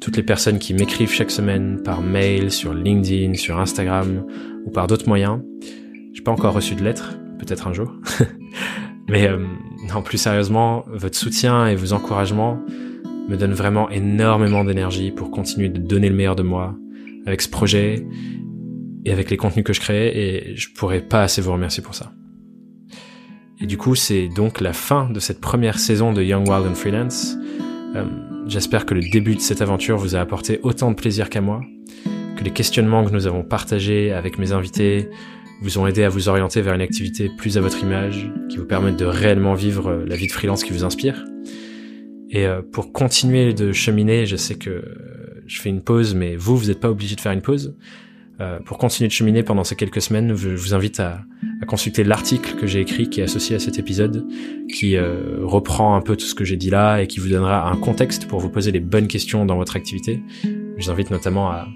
toutes 0.00 0.16
les 0.16 0.22
personnes 0.22 0.58
qui 0.58 0.74
m'écrivent 0.74 1.12
chaque 1.12 1.30
semaine 1.30 1.82
par 1.82 2.00
mail, 2.00 2.50
sur 2.50 2.72
LinkedIn, 2.72 3.34
sur 3.34 3.58
Instagram 3.58 4.24
ou 4.64 4.70
par 4.70 4.86
d'autres 4.86 5.06
moyens. 5.06 5.40
J'ai 6.12 6.22
pas 6.22 6.32
encore 6.32 6.54
reçu 6.54 6.74
de 6.74 6.82
lettres, 6.82 7.12
peut-être 7.38 7.68
un 7.68 7.72
jour. 7.72 7.92
Mais 9.08 9.28
euh, 9.28 9.44
non, 9.92 10.02
plus 10.02 10.18
sérieusement, 10.18 10.84
votre 10.88 11.16
soutien 11.16 11.66
et 11.66 11.74
vos 11.74 11.92
encouragements 11.92 12.62
me 13.28 13.36
donnent 13.36 13.52
vraiment 13.52 13.88
énormément 13.90 14.64
d'énergie 14.64 15.10
pour 15.10 15.30
continuer 15.30 15.68
de 15.68 15.78
donner 15.78 16.08
le 16.08 16.14
meilleur 16.14 16.36
de 16.36 16.42
moi 16.42 16.76
avec 17.26 17.42
ce 17.42 17.48
projet 17.48 18.06
et 19.04 19.12
avec 19.12 19.30
les 19.30 19.36
contenus 19.36 19.64
que 19.64 19.72
je 19.72 19.80
crée 19.80 20.08
et 20.08 20.56
je 20.56 20.68
pourrais 20.74 21.00
pas 21.00 21.22
assez 21.22 21.40
vous 21.40 21.52
remercier 21.52 21.82
pour 21.82 21.94
ça. 21.94 22.12
Et 23.60 23.66
du 23.66 23.76
coup, 23.76 23.94
c'est 23.94 24.28
donc 24.28 24.60
la 24.60 24.72
fin 24.72 25.10
de 25.10 25.20
cette 25.20 25.40
première 25.40 25.78
saison 25.78 26.12
de 26.12 26.22
Young 26.22 26.48
Wild 26.48 26.66
and 26.66 26.74
Freelance. 26.74 27.36
Euh, 27.94 28.04
J'espère 28.46 28.86
que 28.86 28.94
le 28.94 29.02
début 29.02 29.36
de 29.36 29.40
cette 29.40 29.62
aventure 29.62 29.96
vous 29.96 30.16
a 30.16 30.20
apporté 30.20 30.60
autant 30.62 30.90
de 30.90 30.96
plaisir 30.96 31.30
qu'à 31.30 31.40
moi, 31.40 31.60
que 32.36 32.42
les 32.42 32.50
questionnements 32.50 33.04
que 33.04 33.12
nous 33.12 33.26
avons 33.26 33.44
partagés 33.44 34.12
avec 34.12 34.38
mes 34.38 34.52
invités 34.52 35.08
vous 35.62 35.78
ont 35.78 35.86
aidé 35.86 36.04
à 36.04 36.08
vous 36.08 36.28
orienter 36.28 36.62
vers 36.62 36.74
une 36.74 36.80
activité 36.80 37.30
plus 37.36 37.58
à 37.58 37.60
votre 37.60 37.80
image, 37.82 38.32
qui 38.48 38.56
vous 38.56 38.64
permette 38.64 38.96
de 38.96 39.04
réellement 39.04 39.54
vivre 39.54 40.04
la 40.06 40.16
vie 40.16 40.26
de 40.26 40.32
freelance 40.32 40.64
qui 40.64 40.72
vous 40.72 40.84
inspire. 40.84 41.24
Et 42.30 42.46
euh, 42.46 42.62
pour 42.62 42.92
continuer 42.92 43.52
de 43.52 43.72
cheminer, 43.72 44.24
je 44.24 44.36
sais 44.36 44.54
que 44.54 44.84
je 45.46 45.60
fais 45.60 45.68
une 45.68 45.82
pause, 45.82 46.14
mais 46.14 46.36
vous, 46.36 46.56
vous 46.56 46.66
n'êtes 46.66 46.80
pas 46.80 46.90
obligé 46.90 47.16
de 47.16 47.20
faire 47.20 47.32
une 47.32 47.42
pause. 47.42 47.74
Euh, 48.40 48.58
pour 48.60 48.78
continuer 48.78 49.08
de 49.08 49.12
cheminer 49.12 49.42
pendant 49.42 49.64
ces 49.64 49.76
quelques 49.76 50.00
semaines, 50.00 50.34
je 50.34 50.48
vous 50.48 50.72
invite 50.72 51.00
à, 51.00 51.24
à 51.60 51.66
consulter 51.66 52.04
l'article 52.04 52.54
que 52.54 52.66
j'ai 52.66 52.80
écrit 52.80 53.10
qui 53.10 53.20
est 53.20 53.24
associé 53.24 53.56
à 53.56 53.58
cet 53.58 53.78
épisode, 53.78 54.26
qui 54.72 54.96
euh, 54.96 55.40
reprend 55.42 55.94
un 55.94 56.00
peu 56.00 56.16
tout 56.16 56.24
ce 56.24 56.34
que 56.34 56.44
j'ai 56.44 56.56
dit 56.56 56.70
là 56.70 57.02
et 57.02 57.06
qui 57.06 57.20
vous 57.20 57.28
donnera 57.28 57.70
un 57.70 57.76
contexte 57.76 58.28
pour 58.28 58.40
vous 58.40 58.48
poser 58.48 58.70
les 58.70 58.80
bonnes 58.80 59.08
questions 59.08 59.44
dans 59.44 59.56
votre 59.56 59.76
activité. 59.76 60.22
Je 60.42 60.84
vous 60.84 60.90
invite 60.90 61.10
notamment 61.10 61.50
à, 61.50 61.68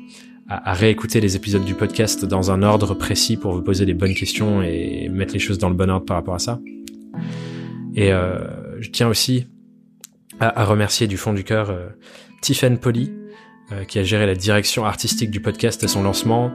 à, 0.48 0.70
à 0.70 0.72
réécouter 0.72 1.20
les 1.20 1.36
épisodes 1.36 1.64
du 1.64 1.74
podcast 1.74 2.24
dans 2.24 2.50
un 2.50 2.62
ordre 2.62 2.94
précis 2.94 3.36
pour 3.36 3.52
vous 3.52 3.62
poser 3.62 3.84
les 3.84 3.94
bonnes 3.94 4.14
questions 4.14 4.62
et 4.62 5.10
mettre 5.10 5.34
les 5.34 5.40
choses 5.40 5.58
dans 5.58 5.68
le 5.68 5.74
bon 5.74 5.90
ordre 5.90 6.06
par 6.06 6.16
rapport 6.16 6.34
à 6.34 6.38
ça. 6.38 6.60
Et 7.94 8.12
euh, 8.12 8.80
je 8.80 8.90
tiens 8.90 9.08
aussi 9.08 9.46
à, 10.48 10.64
remercier 10.64 11.06
du 11.06 11.16
fond 11.16 11.32
du 11.32 11.44
cœur 11.44 11.70
euh, 11.70 11.88
Tiffen 12.40 12.78
Poli, 12.78 13.12
euh, 13.72 13.84
qui 13.84 13.98
a 13.98 14.02
géré 14.02 14.26
la 14.26 14.34
direction 14.34 14.84
artistique 14.84 15.30
du 15.30 15.40
podcast 15.40 15.82
à 15.82 15.88
son 15.88 16.02
lancement. 16.02 16.52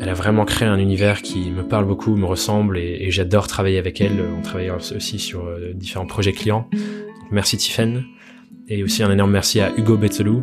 Elle 0.00 0.08
a 0.08 0.14
vraiment 0.14 0.44
créé 0.44 0.66
un 0.66 0.78
univers 0.78 1.22
qui 1.22 1.50
me 1.50 1.62
parle 1.62 1.84
beaucoup, 1.86 2.16
me 2.16 2.24
ressemble 2.24 2.78
et, 2.78 3.10
j'adore 3.10 3.46
travailler 3.46 3.78
avec 3.78 4.00
elle. 4.00 4.24
On 4.36 4.40
travaille 4.40 4.70
aussi 4.70 5.18
sur 5.18 5.44
euh, 5.44 5.72
différents 5.74 6.06
projets 6.06 6.32
clients. 6.32 6.68
Merci 7.30 7.58
Tiffen. 7.58 8.04
Et 8.68 8.82
aussi 8.82 9.02
un 9.02 9.12
énorme 9.12 9.30
merci 9.30 9.60
à 9.60 9.72
Hugo 9.76 9.98
Bettelou, 9.98 10.42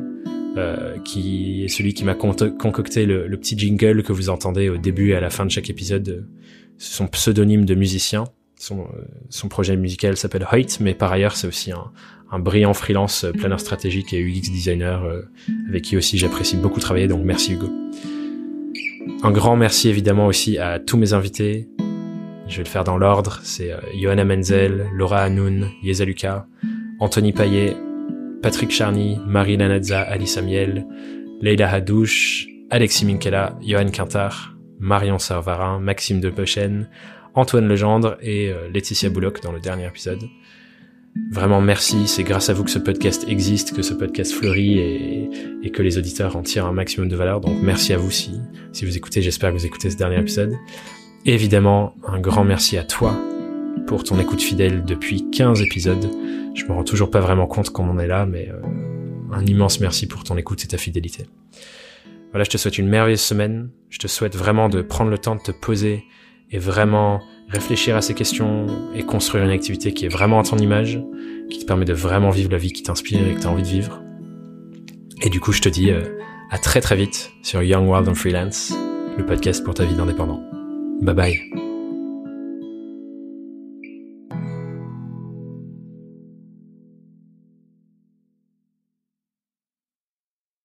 euh, 0.55 0.97
qui 0.99 1.63
est 1.63 1.67
celui 1.67 1.95
qui 1.95 2.03
m'a 2.03 2.13
concocté 2.13 3.07
le, 3.07 3.27
le, 3.27 3.37
petit 3.37 3.57
jingle 3.57 4.03
que 4.03 4.13
vous 4.13 4.29
entendez 4.29 4.69
au 4.69 4.77
début 4.77 5.09
et 5.09 5.15
à 5.15 5.19
la 5.19 5.31
fin 5.31 5.45
de 5.45 5.51
chaque 5.51 5.71
épisode. 5.71 6.27
Son 6.77 7.07
pseudonyme 7.07 7.65
de 7.65 7.73
musicien. 7.73 8.25
Son, 8.61 8.85
son 9.29 9.47
projet 9.47 9.75
musical 9.75 10.15
s'appelle 10.15 10.47
Hoyt, 10.51 10.77
mais 10.81 10.93
par 10.93 11.11
ailleurs 11.11 11.35
c'est 11.35 11.47
aussi 11.47 11.71
un, 11.71 11.91
un 12.31 12.37
brillant 12.37 12.75
freelance 12.75 13.23
euh, 13.23 13.31
planeur 13.31 13.59
stratégique 13.59 14.13
et 14.13 14.21
UX 14.21 14.51
designer 14.51 15.03
euh, 15.03 15.23
avec 15.67 15.81
qui 15.81 15.97
aussi 15.97 16.19
j'apprécie 16.19 16.57
beaucoup 16.57 16.79
travailler, 16.79 17.07
donc 17.07 17.25
merci 17.25 17.53
Hugo. 17.53 17.71
Un 19.23 19.31
grand 19.31 19.55
merci 19.55 19.89
évidemment 19.89 20.27
aussi 20.27 20.59
à 20.59 20.77
tous 20.77 20.95
mes 20.95 21.13
invités. 21.13 21.69
Je 22.47 22.57
vais 22.57 22.63
le 22.63 22.69
faire 22.69 22.83
dans 22.83 22.99
l'ordre. 22.99 23.39
C'est 23.41 23.71
euh, 23.71 23.79
Johanna 23.99 24.25
Menzel, 24.25 24.85
Laura 24.93 25.21
Hanoun, 25.23 25.67
Yeza 25.81 26.05
Lucas, 26.05 26.45
Anthony 26.99 27.33
Payet, 27.33 27.75
Patrick 28.43 28.69
Charny, 28.69 29.17
Marie 29.25 29.57
Lanazza, 29.57 30.01
Alice 30.01 30.37
Amiel, 30.37 30.85
Leila 31.41 31.67
Hadouche, 31.67 32.45
Alexis 32.69 33.05
Minkela, 33.05 33.57
Johan 33.63 33.89
Quintard, 33.89 34.55
Marion 34.79 35.17
Servarin, 35.17 35.79
Maxime 35.79 36.19
Depochen, 36.19 36.87
Antoine 37.33 37.67
Legendre 37.67 38.17
et 38.21 38.53
Laetitia 38.73 39.09
Bouloc 39.09 39.41
dans 39.41 39.51
le 39.51 39.59
dernier 39.59 39.87
épisode. 39.87 40.19
Vraiment 41.29 41.61
merci, 41.61 42.07
c'est 42.07 42.23
grâce 42.23 42.49
à 42.49 42.53
vous 42.53 42.63
que 42.63 42.69
ce 42.69 42.79
podcast 42.79 43.25
existe, 43.27 43.73
que 43.73 43.81
ce 43.81 43.93
podcast 43.93 44.31
fleurit 44.31 44.79
et, 44.79 45.71
que 45.71 45.81
les 45.81 45.97
auditeurs 45.97 46.35
en 46.35 46.41
tirent 46.41 46.65
un 46.65 46.73
maximum 46.73 47.09
de 47.09 47.15
valeur. 47.15 47.41
Donc 47.41 47.61
merci 47.61 47.93
à 47.93 47.97
vous 47.97 48.11
si, 48.11 48.39
si 48.71 48.85
vous 48.85 48.97
écoutez, 48.97 49.21
j'espère 49.21 49.51
que 49.51 49.57
vous 49.57 49.65
écoutez 49.65 49.89
ce 49.89 49.97
dernier 49.97 50.19
épisode. 50.19 50.57
Évidemment, 51.25 51.95
un 52.07 52.19
grand 52.19 52.43
merci 52.43 52.77
à 52.77 52.83
toi 52.83 53.17
pour 53.87 54.03
ton 54.03 54.19
écoute 54.19 54.41
fidèle 54.41 54.83
depuis 54.85 55.29
15 55.31 55.61
épisodes. 55.61 56.09
Je 56.55 56.65
me 56.65 56.71
rends 56.71 56.83
toujours 56.83 57.11
pas 57.11 57.19
vraiment 57.19 57.47
compte 57.47 57.69
qu'on 57.69 57.89
en 57.89 57.99
est 57.99 58.07
là, 58.07 58.25
mais 58.25 58.49
euh, 58.49 58.61
un 59.31 59.45
immense 59.45 59.79
merci 59.79 60.07
pour 60.07 60.23
ton 60.23 60.37
écoute 60.37 60.63
et 60.63 60.67
ta 60.67 60.77
fidélité. 60.77 61.25
Voilà, 62.31 62.43
je 62.43 62.49
te 62.49 62.57
souhaite 62.57 62.77
une 62.77 62.87
merveilleuse 62.87 63.21
semaine. 63.21 63.69
Je 63.89 63.99
te 63.99 64.07
souhaite 64.07 64.35
vraiment 64.35 64.69
de 64.69 64.81
prendre 64.81 65.11
le 65.11 65.17
temps 65.17 65.35
de 65.35 65.41
te 65.41 65.51
poser 65.51 66.05
et 66.51 66.57
vraiment 66.57 67.21
réfléchir 67.49 67.95
à 67.95 68.01
ces 68.01 68.13
questions 68.13 68.67
et 68.95 69.03
construire 69.03 69.43
une 69.43 69.51
activité 69.51 69.93
qui 69.93 70.05
est 70.05 70.09
vraiment 70.09 70.39
à 70.39 70.43
ton 70.43 70.57
image, 70.57 71.01
qui 71.49 71.59
te 71.59 71.65
permet 71.65 71.85
de 71.85 71.93
vraiment 71.93 72.29
vivre 72.29 72.51
la 72.51 72.57
vie 72.57 72.71
qui 72.71 72.83
t'inspire 72.83 73.27
et 73.27 73.33
que 73.33 73.41
tu 73.41 73.47
as 73.47 73.49
envie 73.49 73.63
de 73.63 73.67
vivre. 73.67 74.01
Et 75.21 75.29
du 75.29 75.39
coup, 75.39 75.51
je 75.51 75.61
te 75.61 75.69
dis 75.69 75.91
euh, 75.91 76.01
à 76.49 76.57
très 76.57 76.81
très 76.81 76.95
vite 76.95 77.31
sur 77.43 77.61
Young 77.61 77.89
Wild 77.89 78.07
and 78.07 78.15
Freelance, 78.15 78.73
le 79.17 79.25
podcast 79.25 79.63
pour 79.63 79.73
ta 79.73 79.85
vie 79.85 79.95
d'indépendant. 79.95 80.41
Bye 81.01 81.15
bye. 81.15 81.70